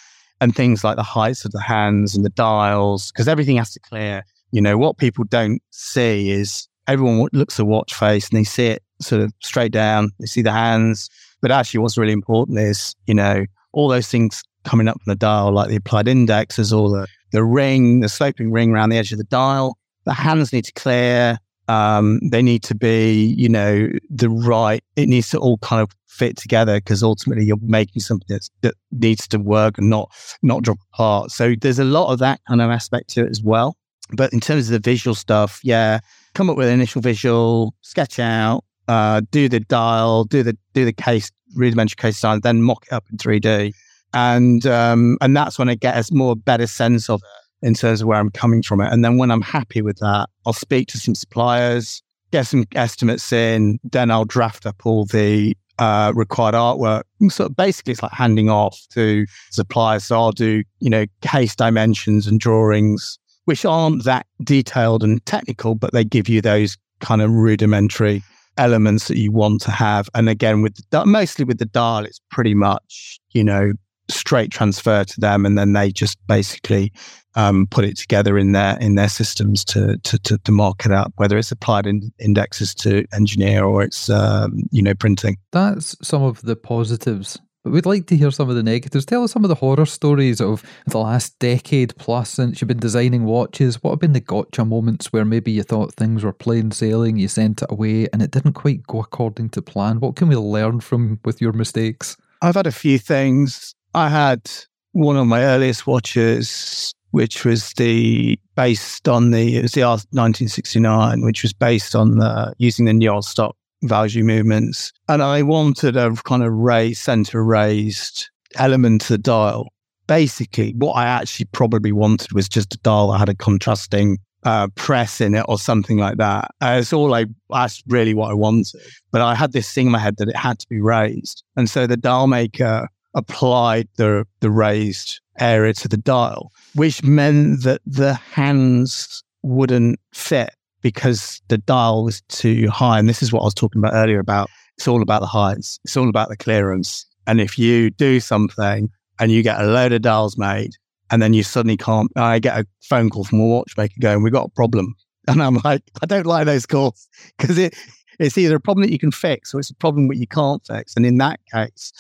and 0.41 0.55
things 0.55 0.85
like 0.85 0.97
the 0.97 1.03
heights 1.03 1.45
of 1.45 1.53
the 1.53 1.61
hands 1.61 2.15
and 2.15 2.25
the 2.25 2.31
dials, 2.31 3.11
because 3.11 3.27
everything 3.27 3.57
has 3.57 3.73
to 3.73 3.81
clear. 3.81 4.23
You 4.53 4.61
know, 4.61 4.77
what 4.77 4.99
people 4.99 5.25
don't 5.25 5.63
see 5.71 6.31
is 6.31 6.69
everyone 6.87 7.29
looks 7.33 7.59
at 7.59 7.67
watch 7.67 7.95
face 7.95 8.29
and 8.29 8.39
they 8.39 8.45
see 8.45 8.67
it 8.67 8.83
sort 9.01 9.23
of 9.23 9.33
straight 9.41 9.73
down. 9.73 10.11
They 10.21 10.27
see 10.27 10.43
the 10.43 10.53
hands, 10.53 11.09
but 11.41 11.51
actually, 11.51 11.81
what's 11.81 11.97
really 11.97 12.13
important 12.13 12.59
is 12.59 12.95
you 13.07 13.15
know 13.15 13.47
all 13.73 13.89
those 13.89 14.09
things 14.09 14.43
coming 14.65 14.89
up 14.89 15.01
from 15.03 15.11
the 15.11 15.17
dial, 15.17 15.53
like 15.53 15.69
the 15.69 15.77
applied 15.77 16.09
indexes 16.09 16.73
or 16.73 16.91
the 16.91 17.07
the 17.33 17.45
ring, 17.45 18.01
the 18.01 18.09
sloping 18.09 18.51
ring 18.51 18.71
around 18.71 18.91
the 18.91 18.99
edge 18.99 19.13
of 19.13 19.19
the 19.19 19.25
dial. 19.25 19.77
The 20.05 20.13
hands 20.13 20.53
need 20.53 20.65
to 20.65 20.73
clear. 20.73 21.39
Um, 21.69 22.19
they 22.31 22.43
need 22.43 22.63
to 22.65 22.75
be, 22.75 23.35
you 23.39 23.49
know, 23.49 23.89
the 24.09 24.29
right. 24.29 24.83
It 24.97 25.09
needs 25.09 25.31
to 25.31 25.39
all 25.39 25.59
kind 25.59 25.83
of 25.83 25.91
fit 26.07 26.37
together 26.37 26.79
because 26.79 27.03
ultimately 27.03 27.45
you're 27.45 27.59
making 27.63 28.03
something 28.03 28.39
that 28.63 28.75
needs 28.91 29.29
to 29.29 29.39
work 29.39 29.79
and 29.79 29.89
not 29.89 30.11
not 30.43 30.63
drop 30.63 30.79
apart. 30.93 31.31
So 31.31 31.55
there's 31.61 31.79
a 31.79 31.85
lot 31.85 32.13
of 32.13 32.19
that 32.19 32.41
kind 32.49 32.61
of 32.61 32.71
aspect 32.71 33.11
to 33.11 33.25
it 33.25 33.31
as 33.31 33.43
well. 33.43 33.77
But 34.13 34.33
in 34.33 34.41
terms 34.41 34.69
of 34.69 34.73
the 34.73 34.91
visual 34.91 35.15
stuff, 35.15 35.61
yeah, 35.63 36.01
come 36.35 36.51
up 36.51 36.57
with 36.57 36.67
an 36.67 36.75
initial 36.75 37.01
visual, 37.01 37.75
sketch 37.83 38.19
out, 38.19 38.65
uh, 38.89 39.23
do 39.31 39.49
the 39.49 39.61
dial, 39.61 40.25
do 40.25 40.43
the 40.43 40.57
do 40.75 40.85
the 40.85 40.93
case 40.93 41.31
rudimentary 41.55 41.97
case 41.97 42.17
design, 42.17 42.41
then 42.43 42.63
mock 42.63 42.87
it 42.87 42.93
up 42.93 43.05
in 43.11 43.17
3D 43.19 43.73
and 44.15 44.67
um, 44.67 45.19
and 45.21 45.37
that's 45.37 45.59
when 45.59 45.69
I 45.69 45.75
get 45.75 45.97
a 45.97 46.15
more 46.15 46.37
better 46.37 46.67
sense 46.67 47.09
of 47.09 47.21
it 47.23 47.67
in 47.67 47.75
terms 47.75 48.01
of 48.01 48.09
where 48.09 48.19
I'm 48.19 48.31
coming 48.31 48.63
from 48.63 48.81
it. 48.81 48.93
And 48.93 49.05
then 49.05 49.19
when 49.19 49.31
I'm 49.31 49.43
happy 49.43 49.83
with 49.83 49.99
that, 49.99 50.29
I'll 50.47 50.53
speak 50.53 50.89
to 50.89 50.99
some 50.99 51.15
suppliers, 51.15 52.03
get 52.31 52.47
some 52.47 52.65
estimates 52.75 53.33
in, 53.33 53.79
then 53.85 54.11
I'll 54.11 54.25
draft 54.25 54.67
up 54.67 54.87
all 54.87 55.05
the 55.05 55.57
uh, 55.79 56.13
required 56.15 56.55
artwork. 56.55 57.03
So 57.31 57.49
basically, 57.49 57.93
it's 57.93 58.03
like 58.03 58.13
handing 58.13 58.51
off 58.51 58.79
to 58.91 59.27
suppliers. 59.51 60.05
So 60.05 60.17
I'll 60.17 60.33
do 60.33 60.63
you 60.81 60.91
know 60.91 61.07
case 61.23 61.57
dimensions 61.57 62.27
and 62.27 62.39
drawings, 62.39 63.19
which 63.47 63.65
aren't 63.65 64.05
that 64.05 64.27
detailed 64.45 65.03
and 65.03 65.25
technical, 65.27 65.75
but 65.75 65.93
they 65.93 66.05
give 66.05 66.29
you 66.29 66.41
those 66.41 66.77
kind 67.01 67.23
of 67.23 67.31
rudimentary 67.31 68.23
elements 68.59 69.09
that 69.09 69.17
you 69.17 69.33
want 69.33 69.63
to 69.63 69.71
have. 69.71 70.11
And 70.15 70.29
again, 70.29 70.61
with 70.61 70.79
the, 70.91 71.07
mostly 71.07 71.47
with 71.47 71.59
the 71.59 71.65
dial, 71.65 72.05
it's 72.05 72.21
pretty 72.31 72.55
much 72.55 73.19
you 73.33 73.45
know 73.45 73.73
straight 74.11 74.51
transfer 74.51 75.05
to 75.05 75.21
them, 75.21 75.47
and 75.47 75.57
then 75.59 75.73
they 75.73 75.91
just 75.91 76.19
basically 76.27 76.93
um, 77.35 77.67
put 77.71 77.85
it 77.85 77.97
together 77.97 78.37
in 78.39 78.53
their 78.53 78.79
in 78.79 78.95
their 78.95 79.09
systems 79.09 79.65
to 79.67 79.97
to 79.99 80.19
to, 80.21 80.39
to 80.39 80.53
mark 80.53 80.85
it 80.85 80.93
up, 80.93 81.13
whether 81.17 81.39
it's 81.39 81.53
applied 81.53 81.87
in 81.87 82.13
indexes 82.19 82.75
to 82.77 83.05
engineer 83.13 83.65
or 83.65 83.83
it's 83.83 84.11
um, 84.11 84.63
you 84.71 84.83
know 84.83 84.95
printing. 84.95 85.37
That's 85.53 85.97
some 86.03 86.23
of 86.23 86.43
the 86.43 86.57
positives. 86.57 87.39
But 87.63 87.75
we'd 87.75 87.85
like 87.85 88.07
to 88.07 88.17
hear 88.17 88.31
some 88.31 88.49
of 88.49 88.57
the 88.57 88.63
negatives. 88.63 89.05
Tell 89.05 89.23
us 89.23 89.33
some 89.33 89.45
of 89.45 89.51
the 89.51 89.55
horror 89.55 89.85
stories 89.85 90.41
of 90.41 90.63
the 90.87 90.99
last 90.99 91.39
decade 91.39 91.95
plus 91.99 92.31
since 92.31 92.61
you've 92.61 92.69
been 92.69 92.79
designing 92.79 93.25
watches. 93.25 93.83
What 93.83 93.91
have 93.91 93.99
been 93.99 94.15
the 94.15 94.21
gotcha 94.21 94.65
moments 94.65 95.13
where 95.13 95.27
maybe 95.27 95.53
you 95.53 95.63
thought 95.63 95.93
things 95.93 96.25
were 96.25 96.33
plain 96.33 96.71
sailing, 96.71 97.19
you 97.19 97.29
sent 97.29 97.61
it 97.61 97.71
away, 97.71 98.09
and 98.15 98.23
it 98.23 98.31
didn't 98.31 98.55
quite 98.55 98.87
go 98.87 99.01
according 99.01 99.51
to 99.51 99.63
plan? 99.63 100.01
What 100.01 100.17
can 100.17 100.29
we 100.29 100.37
learn 100.37 100.81
from 100.81 101.21
with 101.23 101.43
your 101.43 101.53
mistakes? 101.53 102.17
I've 102.41 102.55
had 102.55 102.67
a 102.67 102.73
few 102.73 102.99
things. 102.99 103.75
I 103.95 104.09
had 104.09 104.51
one 104.93 105.17
of 105.17 105.27
my 105.27 105.43
earliest 105.43 105.87
watches, 105.87 106.95
which 107.11 107.45
was 107.45 107.73
the 107.75 108.39
based 108.57 109.09
on 109.09 109.31
the 109.31 109.57
it 109.57 109.63
was 109.63 109.73
the 109.73 109.83
R 109.83 109.99
1969, 110.11 111.23
which 111.23 111.43
was 111.43 111.53
based 111.53 111.95
on 111.95 112.19
the 112.19 112.55
using 112.59 112.85
the 112.85 112.93
Niol 112.93 113.23
stock 113.23 113.57
Valjoux 113.85 114.23
movements, 114.23 114.93
and 115.09 115.23
I 115.23 115.43
wanted 115.43 115.97
a 115.97 116.13
kind 116.25 116.43
of 116.43 116.53
raised 116.53 117.03
center 117.03 117.43
raised 117.43 118.31
element 118.57 119.03
to 119.03 119.15
the 119.15 119.19
dial. 119.19 119.69
Basically, 120.07 120.73
what 120.77 120.93
I 120.93 121.07
actually 121.07 121.47
probably 121.47 121.93
wanted 121.93 122.33
was 122.33 122.49
just 122.49 122.75
a 122.75 122.79
dial 122.79 123.13
that 123.13 123.19
had 123.19 123.29
a 123.29 123.35
contrasting 123.35 124.19
uh, 124.43 124.69
press 124.75 125.21
in 125.21 125.35
it 125.35 125.45
or 125.49 125.59
something 125.59 125.99
like 125.99 126.17
that. 126.17 126.51
Uh, 126.61 126.79
it's 126.81 126.93
all 126.93 127.15
I, 127.15 127.27
that's 127.51 127.83
really 127.87 128.15
what 128.15 128.31
I 128.31 128.35
wanted. 128.35 128.81
But 129.13 129.21
I 129.21 129.35
had 129.35 129.53
this 129.53 129.73
thing 129.73 129.87
in 129.87 129.93
my 129.93 129.99
head 129.99 130.17
that 130.17 130.29
it 130.29 130.37
had 130.37 130.59
to 130.59 130.67
be 130.69 130.81
raised. 130.81 131.45
And 131.57 131.69
so 131.69 131.87
the 131.87 131.97
dial 131.97 132.27
maker 132.27 132.89
applied 133.15 133.89
the, 133.97 134.27
the 134.41 134.51
raised 134.51 135.21
area 135.39 135.73
to 135.75 135.89
the 135.89 135.97
dial, 135.97 136.53
which 136.75 137.03
meant 137.03 137.63
that 137.65 137.81
the 137.87 138.15
hands 138.15 139.23
wouldn't 139.43 139.99
fit 140.13 140.55
because 140.83 141.41
the 141.49 141.59
dial 141.59 142.05
was 142.05 142.21
too 142.23 142.69
high. 142.69 142.99
And 142.99 143.09
this 143.09 143.23
is 143.23 143.33
what 143.33 143.41
I 143.41 143.45
was 143.45 143.55
talking 143.55 143.81
about 143.81 143.95
earlier 143.95 144.19
about 144.19 144.49
it's 144.77 144.89
all 144.89 145.03
about 145.03 145.21
the 145.21 145.27
heights, 145.27 145.79
it's 145.85 145.97
all 145.97 146.09
about 146.09 146.31
the 146.31 146.37
clearance. 146.37 147.05
And 147.27 147.41
if 147.41 147.59
you 147.59 147.91
do 147.91 148.19
something 148.19 148.89
and 149.19 149.31
you 149.31 149.43
get 149.43 149.61
a 149.61 149.67
load 149.67 149.93
of 149.93 150.01
dials 150.01 150.39
made, 150.39 150.71
and 151.11 151.21
then 151.21 151.35
you 151.35 151.43
suddenly 151.43 151.77
can't, 151.77 152.11
I 152.17 152.39
get 152.39 152.59
a 152.59 152.67
phone 152.81 153.11
call 153.11 153.25
from 153.25 153.41
a 153.41 153.47
watchmaker 153.47 153.95
going, 154.01 154.23
We've 154.23 154.33
got 154.33 154.47
a 154.47 154.51
problem. 154.51 154.95
And 155.29 155.43
I'm 155.43 155.61
like, 155.65 155.83
I 156.03 156.07
don't 156.07 156.27
like 156.27 156.47
those 156.47 156.65
calls 156.65 157.07
because 157.39 157.59
it, 157.59 157.77
it's 158.19 158.39
either 158.39 158.57
a 158.57 158.61
problem 158.61 158.83
that 158.83 158.91
you 158.91 158.99
can 158.99 159.13
fix 159.13 159.55
or 159.55 159.61
it's 159.61 159.71
a 159.71 159.75
problem 159.75 160.09
that 160.09 160.17
you 160.17 160.27
can't 160.27 160.65
fix. 160.67 160.97
And 160.97 161.05
in 161.05 161.19
that 161.19 161.39
case, 161.53 161.93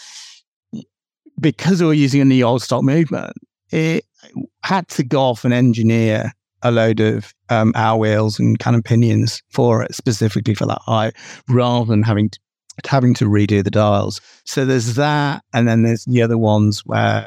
because 1.41 1.81
we 1.81 1.87
were 1.87 1.95
using 1.95 2.31
a 2.31 2.43
old 2.43 2.63
stock 2.63 2.83
movement, 2.83 3.33
it 3.71 4.05
had 4.63 4.87
to 4.89 5.03
go 5.03 5.21
off 5.21 5.45
and 5.45 5.55
engineer 5.55 6.33
a 6.63 6.71
load 6.71 7.01
of 7.01 7.33
um, 7.49 7.73
hour 7.75 7.99
wheels 7.99 8.39
and 8.39 8.59
cannon 8.59 8.83
pinions 8.83 9.43
for 9.49 9.83
it 9.83 9.95
specifically 9.95 10.55
for 10.55 10.67
that 10.67 10.83
height, 10.83 11.15
rather 11.49 11.87
than 11.87 12.03
having 12.03 12.29
to, 12.29 12.39
having 12.87 13.15
to 13.15 13.25
redo 13.25 13.65
the 13.65 13.71
dials. 13.71 14.21
So 14.45 14.65
there's 14.65 14.95
that, 14.97 15.43
and 15.55 15.67
then 15.67 15.83
there's 15.83 16.05
the 16.05 16.23
other 16.23 16.37
ones 16.37 16.81
where 16.85 17.27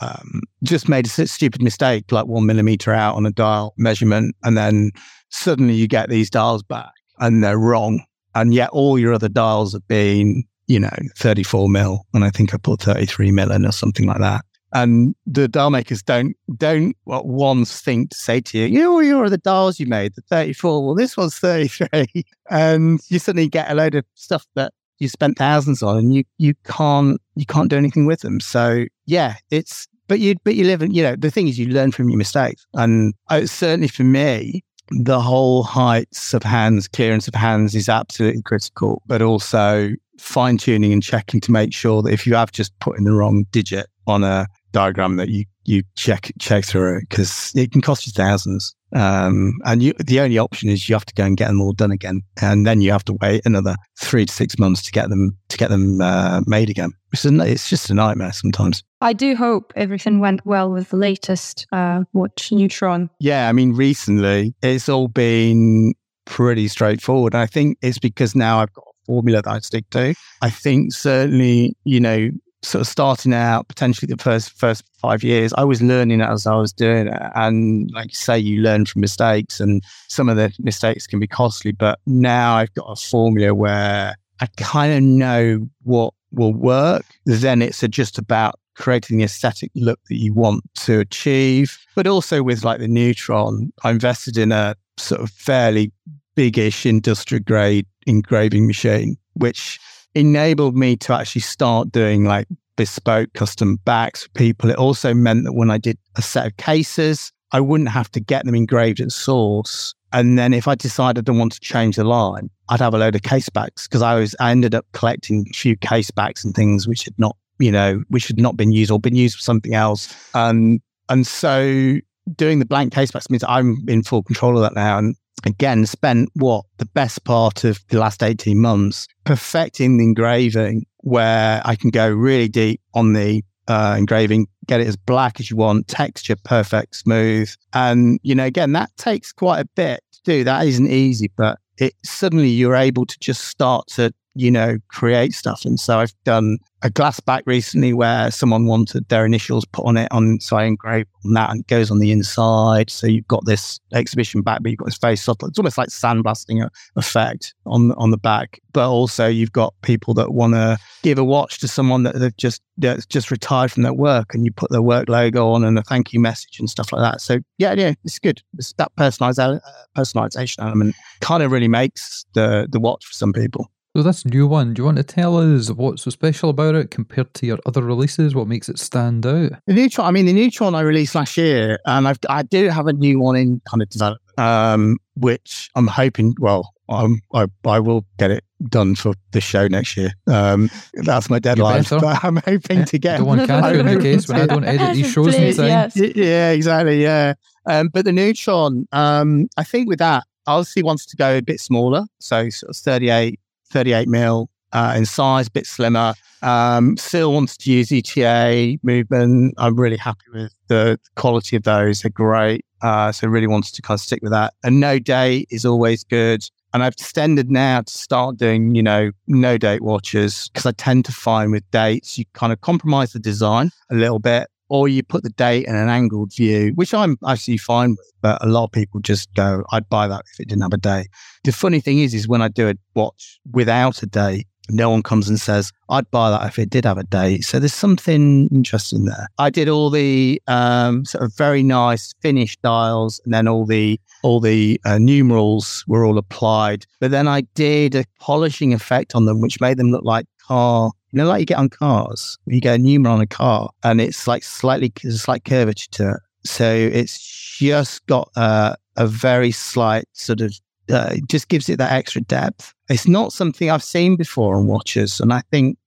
um, 0.00 0.42
just 0.62 0.88
made 0.88 1.06
a 1.06 1.26
stupid 1.26 1.62
mistake, 1.62 2.12
like 2.12 2.26
one 2.26 2.44
millimeter 2.44 2.92
out 2.92 3.16
on 3.16 3.24
a 3.24 3.32
dial 3.32 3.72
measurement, 3.78 4.36
and 4.42 4.58
then 4.58 4.90
suddenly 5.30 5.74
you 5.74 5.88
get 5.88 6.10
these 6.10 6.28
dials 6.28 6.62
back 6.62 6.92
and 7.18 7.42
they're 7.42 7.58
wrong, 7.58 8.04
and 8.34 8.52
yet 8.52 8.68
all 8.70 8.98
your 8.98 9.14
other 9.14 9.28
dials 9.28 9.72
have 9.72 9.88
been 9.88 10.44
you 10.66 10.80
know, 10.80 10.96
34 11.16 11.68
mil. 11.68 12.06
And 12.14 12.24
I 12.24 12.30
think 12.30 12.54
I 12.54 12.58
put 12.58 12.82
33 12.82 13.30
mil 13.32 13.52
in 13.52 13.66
or 13.66 13.72
something 13.72 14.06
like 14.06 14.20
that. 14.20 14.44
And 14.72 15.14
the 15.26 15.48
dial 15.48 15.70
makers 15.70 16.02
don't 16.02 16.36
don't 16.56 16.94
what 17.04 17.26
once 17.26 17.80
think 17.80 18.10
to 18.10 18.16
say 18.16 18.40
to 18.40 18.58
you, 18.58 18.66
you 18.66 18.80
know, 18.80 18.98
here 18.98 19.22
are 19.22 19.30
the 19.30 19.38
dials 19.38 19.78
you 19.78 19.86
made, 19.86 20.14
the 20.16 20.22
34. 20.22 20.84
Well, 20.84 20.94
this 20.94 21.16
one's 21.16 21.38
33. 21.38 21.88
and 22.50 23.00
you 23.08 23.18
suddenly 23.18 23.48
get 23.48 23.70
a 23.70 23.74
load 23.74 23.94
of 23.94 24.04
stuff 24.14 24.44
that 24.54 24.72
you 24.98 25.08
spent 25.08 25.38
thousands 25.38 25.82
on 25.82 25.98
and 25.98 26.14
you 26.14 26.24
you 26.38 26.54
can't 26.64 27.20
you 27.36 27.46
can't 27.46 27.70
do 27.70 27.76
anything 27.76 28.06
with 28.06 28.20
them. 28.20 28.40
So 28.40 28.86
yeah, 29.06 29.36
it's 29.50 29.86
but 30.08 30.20
you 30.20 30.34
but 30.44 30.54
you 30.54 30.64
live 30.64 30.82
in 30.82 30.92
you 30.92 31.02
know 31.02 31.16
the 31.16 31.30
thing 31.30 31.48
is 31.48 31.58
you 31.58 31.66
learn 31.66 31.92
from 31.92 32.08
your 32.08 32.18
mistakes 32.18 32.66
and 32.74 33.14
uh, 33.28 33.46
certainly 33.46 33.88
for 33.88 34.04
me 34.04 34.62
the 34.90 35.20
whole 35.20 35.62
heights 35.62 36.32
of 36.32 36.42
hands 36.42 36.86
clearance 36.86 37.26
of 37.26 37.34
hands 37.34 37.74
is 37.74 37.88
absolutely 37.88 38.42
critical 38.42 39.02
but 39.06 39.20
also 39.20 39.90
fine 40.18 40.58
tuning 40.58 40.92
and 40.92 41.02
checking 41.02 41.40
to 41.40 41.52
make 41.52 41.72
sure 41.72 42.02
that 42.02 42.12
if 42.12 42.26
you 42.26 42.34
have 42.34 42.52
just 42.52 42.78
put 42.80 42.98
in 42.98 43.04
the 43.04 43.12
wrong 43.12 43.44
digit 43.50 43.86
on 44.06 44.24
a 44.24 44.46
diagram 44.72 45.16
that 45.16 45.28
you 45.28 45.44
you 45.64 45.82
check 45.96 46.30
check 46.38 46.64
through 46.64 46.98
it 46.98 47.08
because 47.08 47.52
it 47.56 47.72
can 47.72 47.80
cost 47.80 48.06
you 48.06 48.12
thousands. 48.12 48.74
Um, 48.94 49.54
and 49.64 49.82
you, 49.82 49.92
the 49.98 50.20
only 50.20 50.38
option 50.38 50.68
is 50.68 50.88
you 50.88 50.94
have 50.94 51.04
to 51.06 51.14
go 51.14 51.24
and 51.24 51.36
get 51.36 51.48
them 51.48 51.60
all 51.60 51.72
done 51.72 51.90
again, 51.90 52.22
and 52.40 52.66
then 52.66 52.80
you 52.80 52.92
have 52.92 53.04
to 53.06 53.14
wait 53.20 53.42
another 53.44 53.74
three 53.98 54.24
to 54.24 54.32
six 54.32 54.58
months 54.58 54.80
to 54.82 54.92
get 54.92 55.10
them 55.10 55.36
to 55.48 55.56
get 55.56 55.70
them 55.70 56.00
uh, 56.00 56.42
made 56.46 56.70
again. 56.70 56.92
It's, 57.12 57.24
a, 57.24 57.36
it's 57.40 57.68
just 57.68 57.90
a 57.90 57.94
nightmare 57.94 58.32
sometimes. 58.32 58.84
I 59.00 59.12
do 59.12 59.34
hope 59.34 59.72
everything 59.76 60.20
went 60.20 60.46
well 60.46 60.70
with 60.70 60.90
the 60.90 60.96
latest 60.96 61.66
uh, 61.72 62.04
watch 62.12 62.52
Neutron. 62.52 63.10
Yeah, 63.18 63.48
I 63.48 63.52
mean, 63.52 63.72
recently 63.72 64.54
it's 64.62 64.88
all 64.88 65.08
been 65.08 65.94
pretty 66.26 66.68
straightforward. 66.68 67.34
I 67.34 67.46
think 67.46 67.78
it's 67.82 67.98
because 67.98 68.36
now 68.36 68.60
I've 68.60 68.72
got 68.72 68.84
formula 69.06 69.42
that 69.42 69.50
I 69.50 69.58
stick 69.60 69.88
to. 69.90 70.14
I 70.42 70.50
think 70.50 70.92
certainly, 70.92 71.76
you 71.84 72.00
know, 72.00 72.30
sort 72.62 72.80
of 72.80 72.88
starting 72.88 73.32
out 73.32 73.68
potentially 73.68 74.12
the 74.12 74.22
first 74.22 74.50
first 74.50 74.84
five 75.00 75.22
years, 75.22 75.52
I 75.56 75.64
was 75.64 75.80
learning 75.80 76.20
as 76.20 76.46
I 76.46 76.56
was 76.56 76.72
doing 76.72 77.06
it. 77.06 77.22
And 77.34 77.90
like 77.92 78.08
you 78.08 78.14
say, 78.14 78.38
you 78.38 78.60
learn 78.60 78.86
from 78.86 79.00
mistakes 79.00 79.60
and 79.60 79.82
some 80.08 80.28
of 80.28 80.36
the 80.36 80.52
mistakes 80.58 81.06
can 81.06 81.20
be 81.20 81.26
costly. 81.26 81.72
But 81.72 82.00
now 82.06 82.56
I've 82.56 82.74
got 82.74 82.86
a 82.86 82.96
formula 82.96 83.54
where 83.54 84.16
I 84.40 84.46
kind 84.56 84.92
of 84.92 85.02
know 85.02 85.68
what 85.84 86.12
will 86.32 86.54
work. 86.54 87.04
Then 87.24 87.62
it's 87.62 87.80
just 87.88 88.18
about 88.18 88.58
creating 88.74 89.18
the 89.18 89.24
aesthetic 89.24 89.70
look 89.74 89.98
that 90.08 90.16
you 90.16 90.34
want 90.34 90.62
to 90.74 91.00
achieve. 91.00 91.78
But 91.94 92.06
also 92.06 92.42
with 92.42 92.64
like 92.64 92.78
the 92.78 92.88
Neutron, 92.88 93.72
I 93.84 93.90
invested 93.90 94.36
in 94.36 94.52
a 94.52 94.76
sort 94.98 95.20
of 95.20 95.30
fairly 95.30 95.92
biggish 96.34 96.84
industrial 96.84 97.42
grade 97.44 97.86
engraving 98.06 98.66
machine, 98.66 99.16
which 99.34 99.78
enabled 100.14 100.76
me 100.76 100.96
to 100.96 101.12
actually 101.12 101.42
start 101.42 101.92
doing 101.92 102.24
like 102.24 102.48
bespoke 102.76 103.32
custom 103.34 103.76
backs 103.84 104.24
for 104.24 104.30
people. 104.30 104.70
It 104.70 104.76
also 104.76 105.14
meant 105.14 105.44
that 105.44 105.52
when 105.52 105.70
I 105.70 105.78
did 105.78 105.98
a 106.16 106.22
set 106.22 106.46
of 106.46 106.56
cases, 106.56 107.32
I 107.52 107.60
wouldn't 107.60 107.90
have 107.90 108.10
to 108.12 108.20
get 108.20 108.44
them 108.44 108.54
engraved 108.54 109.00
at 109.00 109.12
source. 109.12 109.94
And 110.12 110.38
then 110.38 110.54
if 110.54 110.68
I 110.68 110.74
decided 110.74 111.28
I 111.28 111.32
want 111.32 111.52
to 111.52 111.60
change 111.60 111.96
the 111.96 112.04
line, 112.04 112.48
I'd 112.68 112.80
have 112.80 112.94
a 112.94 112.98
load 112.98 113.14
of 113.14 113.22
case 113.22 113.48
backs 113.48 113.86
because 113.86 114.02
I 114.02 114.14
was 114.14 114.34
I 114.40 114.50
ended 114.50 114.74
up 114.74 114.86
collecting 114.92 115.46
a 115.50 115.54
few 115.54 115.76
case 115.76 116.10
backs 116.10 116.44
and 116.44 116.54
things 116.54 116.88
which 116.88 117.04
had 117.04 117.18
not, 117.18 117.36
you 117.58 117.72
know, 117.72 118.02
which 118.08 118.28
had 118.28 118.38
not 118.38 118.56
been 118.56 118.72
used 118.72 118.90
or 118.90 118.98
been 118.98 119.16
used 119.16 119.36
for 119.36 119.42
something 119.42 119.74
else. 119.74 120.14
Um, 120.34 120.80
and 121.08 121.26
so 121.26 121.98
doing 122.34 122.58
the 122.58 122.66
blank 122.66 122.92
case 122.92 123.10
backs 123.10 123.30
means 123.30 123.44
I'm 123.46 123.84
in 123.88 124.02
full 124.02 124.22
control 124.22 124.56
of 124.56 124.62
that 124.62 124.74
now. 124.74 124.98
And 124.98 125.16
again, 125.44 125.86
spent 125.86 126.30
what 126.34 126.64
the 126.78 126.86
best 126.86 127.24
part 127.24 127.64
of 127.64 127.80
the 127.88 127.98
last 127.98 128.22
18 128.22 128.58
months 128.58 129.06
perfecting 129.24 129.98
the 129.98 130.04
engraving 130.04 130.86
where 130.98 131.62
I 131.64 131.76
can 131.76 131.90
go 131.90 132.08
really 132.08 132.48
deep 132.48 132.80
on 132.94 133.12
the 133.12 133.44
uh, 133.68 133.94
engraving, 133.98 134.46
get 134.66 134.80
it 134.80 134.86
as 134.86 134.96
black 134.96 135.40
as 135.40 135.50
you 135.50 135.56
want, 135.56 135.88
texture 135.88 136.36
perfect, 136.36 136.96
smooth. 136.96 137.52
And, 137.72 138.18
you 138.22 138.34
know, 138.34 138.44
again, 138.44 138.72
that 138.72 138.90
takes 138.96 139.32
quite 139.32 139.60
a 139.60 139.68
bit 139.74 140.02
to 140.12 140.20
do. 140.24 140.44
That 140.44 140.66
isn't 140.66 140.88
easy, 140.88 141.30
but 141.36 141.58
it 141.78 141.94
suddenly 142.04 142.48
you're 142.48 142.76
able 142.76 143.06
to 143.06 143.18
just 143.20 143.44
start 143.46 143.86
to 143.88 144.12
you 144.36 144.50
know, 144.50 144.78
create 144.88 145.32
stuff. 145.32 145.64
And 145.64 145.80
so 145.80 145.98
I've 145.98 146.14
done 146.24 146.58
a 146.82 146.90
glass 146.90 147.20
back 147.20 147.42
recently 147.46 147.92
where 147.92 148.30
someone 148.30 148.66
wanted 148.66 149.08
their 149.08 149.24
initials 149.24 149.64
put 149.64 149.86
on 149.86 149.96
it 149.96 150.08
on 150.12 150.38
so 150.40 150.56
I 150.56 150.64
engrave 150.64 151.06
on 151.24 151.32
that 151.32 151.50
and 151.50 151.60
it 151.60 151.66
goes 151.66 151.90
on 151.90 151.98
the 151.98 152.12
inside. 152.12 152.90
So 152.90 153.06
you've 153.06 153.26
got 153.26 153.44
this 153.46 153.80
exhibition 153.94 154.42
back, 154.42 154.62
but 154.62 154.70
you've 154.70 154.78
got 154.78 154.84
this 154.84 154.98
very 154.98 155.16
subtle, 155.16 155.48
it's 155.48 155.58
almost 155.58 155.78
like 155.78 155.88
sandblasting 155.88 156.68
effect 156.96 157.54
on 157.64 157.92
on 157.92 158.10
the 158.10 158.18
back. 158.18 158.60
But 158.72 158.90
also 158.90 159.26
you've 159.26 159.52
got 159.52 159.74
people 159.82 160.12
that 160.14 160.32
want 160.32 160.52
to 160.52 160.78
give 161.02 161.18
a 161.18 161.24
watch 161.24 161.58
to 161.60 161.68
someone 161.68 162.02
that 162.02 162.18
they've 162.18 162.36
just 162.36 162.60
that's 162.76 163.06
just 163.06 163.30
retired 163.30 163.72
from 163.72 163.82
their 163.82 163.94
work 163.94 164.34
and 164.34 164.44
you 164.44 164.52
put 164.52 164.70
their 164.70 164.82
work 164.82 165.08
logo 165.08 165.50
on 165.50 165.64
and 165.64 165.78
a 165.78 165.82
thank 165.82 166.12
you 166.12 166.20
message 166.20 166.58
and 166.60 166.68
stuff 166.68 166.92
like 166.92 167.00
that. 167.00 167.22
So 167.22 167.38
yeah, 167.56 167.72
yeah, 167.72 167.94
it's 168.04 168.18
good. 168.18 168.42
It's 168.58 168.74
that 168.74 168.92
uh, 168.98 169.10
personalization 169.10 170.58
element 170.58 170.94
kind 171.20 171.42
of 171.42 171.50
really 171.50 171.68
makes 171.68 172.26
the 172.34 172.68
the 172.70 172.78
watch 172.78 173.04
for 173.06 173.14
some 173.14 173.32
people. 173.32 173.70
So 173.96 174.02
this 174.02 174.26
new 174.26 174.46
one, 174.46 174.74
do 174.74 174.82
you 174.82 174.84
want 174.84 174.98
to 174.98 175.02
tell 175.02 175.38
us 175.38 175.70
what's 175.70 176.02
so 176.02 176.10
special 176.10 176.50
about 176.50 176.74
it 176.74 176.90
compared 176.90 177.32
to 177.32 177.46
your 177.46 177.58
other 177.64 177.82
releases? 177.82 178.34
What 178.34 178.46
makes 178.46 178.68
it 178.68 178.78
stand 178.78 179.24
out? 179.24 179.52
The 179.66 179.72
Neutron, 179.72 180.06
I 180.06 180.10
mean, 180.10 180.26
the 180.26 180.34
Neutron 180.34 180.74
I 180.74 180.82
released 180.82 181.14
last 181.14 181.38
year, 181.38 181.78
and 181.86 182.06
I've, 182.06 182.18
I 182.28 182.42
do 182.42 182.68
have 182.68 182.88
a 182.88 182.92
new 182.92 183.18
one 183.18 183.36
in 183.36 183.62
kind 183.66 183.80
of 183.80 183.88
development, 183.88 184.38
um, 184.38 184.98
which 185.14 185.70
I'm 185.76 185.86
hoping, 185.86 186.34
well, 186.38 186.74
I'm, 186.90 187.22
I, 187.32 187.46
I 187.64 187.80
will 187.80 188.04
get 188.18 188.30
it 188.30 188.44
done 188.68 188.96
for 188.96 189.14
the 189.32 189.40
show 189.40 189.66
next 189.66 189.96
year. 189.96 190.12
Um, 190.26 190.68
that's 190.92 191.30
my 191.30 191.38
deadline. 191.38 191.84
But 191.88 192.22
I'm 192.22 192.36
hoping 192.36 192.80
yeah, 192.80 192.84
to 192.84 192.98
get. 192.98 193.14
I 193.14 193.16
don't 193.16 193.26
want 193.26 193.46
to 193.46 193.72
you 193.72 193.80
in 193.80 193.86
the 193.86 193.98
case 193.98 194.28
when 194.28 194.42
I 194.42 194.46
don't 194.46 194.64
edit 194.64 194.94
these 194.94 195.10
shows 195.10 195.34
Please. 195.34 195.56
Yes. 195.56 195.96
Yeah, 195.96 196.50
exactly. 196.50 197.02
Yeah. 197.02 197.32
Um, 197.64 197.88
but 197.94 198.04
the 198.04 198.12
Neutron, 198.12 198.86
um, 198.92 199.46
I 199.56 199.64
think 199.64 199.88
with 199.88 200.00
that, 200.00 200.24
I 200.46 200.52
obviously 200.52 200.82
wants 200.82 201.06
to 201.06 201.16
go 201.16 201.38
a 201.38 201.40
bit 201.40 201.60
smaller. 201.60 202.04
So 202.18 202.50
sort 202.50 202.70
of 202.70 202.76
38 202.76 203.40
38 203.76 204.08
mil 204.08 204.48
uh, 204.72 204.94
in 204.96 205.04
size, 205.04 205.50
bit 205.50 205.66
slimmer. 205.66 206.14
Um, 206.40 206.96
still 206.96 207.30
wants 207.30 207.58
to 207.58 207.70
use 207.70 207.92
ETA 207.92 208.78
movement. 208.82 209.52
I'm 209.58 209.78
really 209.78 209.98
happy 209.98 210.24
with 210.32 210.54
the 210.68 210.98
quality 211.16 211.56
of 211.56 211.64
those. 211.64 212.00
They're 212.00 212.10
great. 212.10 212.64
Uh, 212.80 213.12
so 213.12 213.28
really 213.28 213.46
wants 213.46 213.70
to 213.72 213.82
kind 213.82 213.98
of 213.98 214.00
stick 214.00 214.20
with 214.22 214.32
that. 214.32 214.54
And 214.64 214.80
no 214.80 214.98
date 214.98 215.48
is 215.50 215.66
always 215.66 216.04
good. 216.04 216.42
And 216.72 216.82
I've 216.82 216.94
extended 216.94 217.50
now 217.50 217.82
to 217.82 217.92
start 217.92 218.38
doing, 218.38 218.74
you 218.74 218.82
know, 218.82 219.10
no 219.26 219.58
date 219.58 219.82
watches 219.82 220.48
because 220.48 220.64
I 220.64 220.72
tend 220.72 221.04
to 221.04 221.12
find 221.12 221.52
with 221.52 221.70
dates, 221.70 222.16
you 222.16 222.24
kind 222.32 222.50
of 222.50 222.62
compromise 222.62 223.12
the 223.12 223.18
design 223.18 223.70
a 223.90 223.94
little 223.94 224.20
bit 224.20 224.48
or 224.68 224.88
you 224.88 225.02
put 225.02 225.22
the 225.22 225.30
date 225.30 225.66
in 225.66 225.74
an 225.74 225.88
angled 225.88 226.32
view, 226.34 226.72
which 226.74 226.92
I'm 226.92 227.16
actually 227.26 227.58
fine 227.58 227.90
with, 227.90 228.12
but 228.20 228.44
a 228.44 228.48
lot 228.48 228.64
of 228.64 228.72
people 228.72 229.00
just 229.00 229.32
go, 229.34 229.64
I'd 229.70 229.88
buy 229.88 230.08
that 230.08 230.22
if 230.32 230.40
it 230.40 230.48
didn't 230.48 230.62
have 230.62 230.72
a 230.72 230.78
date. 230.78 231.08
The 231.44 231.52
funny 231.52 231.80
thing 231.80 232.00
is, 232.00 232.14
is 232.14 232.28
when 232.28 232.42
I 232.42 232.48
do 232.48 232.68
a 232.68 232.74
watch 232.94 233.38
without 233.52 234.02
a 234.02 234.06
date, 234.06 234.46
no 234.68 234.90
one 234.90 235.02
comes 235.02 235.28
and 235.28 235.40
says, 235.40 235.72
I'd 235.88 236.10
buy 236.10 236.30
that 236.30 236.46
if 236.46 236.58
it 236.58 236.70
did 236.70 236.84
have 236.84 236.98
a 236.98 237.04
date. 237.04 237.44
So 237.44 237.58
there's 237.58 237.74
something 237.74 238.48
interesting 238.48 239.04
there. 239.04 239.28
I 239.38 239.50
did 239.50 239.68
all 239.68 239.90
the 239.90 240.42
um, 240.48 241.04
sort 241.04 241.24
of 241.24 241.34
very 241.36 241.62
nice 241.62 242.12
finished 242.20 242.60
dials 242.62 243.20
and 243.24 243.32
then 243.32 243.46
all 243.46 243.64
the 243.64 244.00
all 244.22 244.40
the 244.40 244.80
uh, 244.84 244.98
numerals 244.98 245.84
were 245.86 246.04
all 246.04 246.18
applied. 246.18 246.84
But 247.00 247.12
then 247.12 247.28
I 247.28 247.42
did 247.54 247.94
a 247.94 248.04
polishing 248.18 248.72
effect 248.74 249.14
on 249.14 249.24
them, 249.24 249.40
which 249.40 249.60
made 249.60 249.76
them 249.76 249.92
look 249.92 250.04
like 250.04 250.26
car 250.46 250.90
you 251.12 251.18
know, 251.18 251.26
like 251.26 251.40
you 251.40 251.46
get 251.46 251.58
on 251.58 251.68
cars, 251.68 252.36
you 252.46 252.60
get 252.60 252.74
a 252.74 252.78
numeral 252.78 253.14
on 253.14 253.20
a 253.20 253.26
car 253.26 253.70
and 253.82 254.00
it's 254.00 254.26
like 254.26 254.42
slightly, 254.42 254.92
there's 255.02 255.14
a 255.14 255.18
slight 255.18 255.44
curvature 255.44 255.90
to 255.92 256.10
it. 256.10 256.20
So 256.44 256.70
it's 256.72 257.56
just 257.58 258.06
got 258.06 258.30
a 258.36 258.76
very 258.98 259.50
slight 259.50 260.04
sort 260.12 260.40
of, 260.40 260.54
uh, 260.90 261.16
just 261.28 261.48
gives 261.48 261.68
it 261.68 261.78
that 261.78 261.92
extra 261.92 262.20
depth. 262.22 262.72
It's 262.88 263.08
not 263.08 263.32
something 263.32 263.70
I've 263.70 263.82
seen 263.82 264.16
before 264.16 264.56
on 264.56 264.66
watches. 264.66 265.18
And 265.20 265.32
I 265.32 265.42
think 265.50 265.78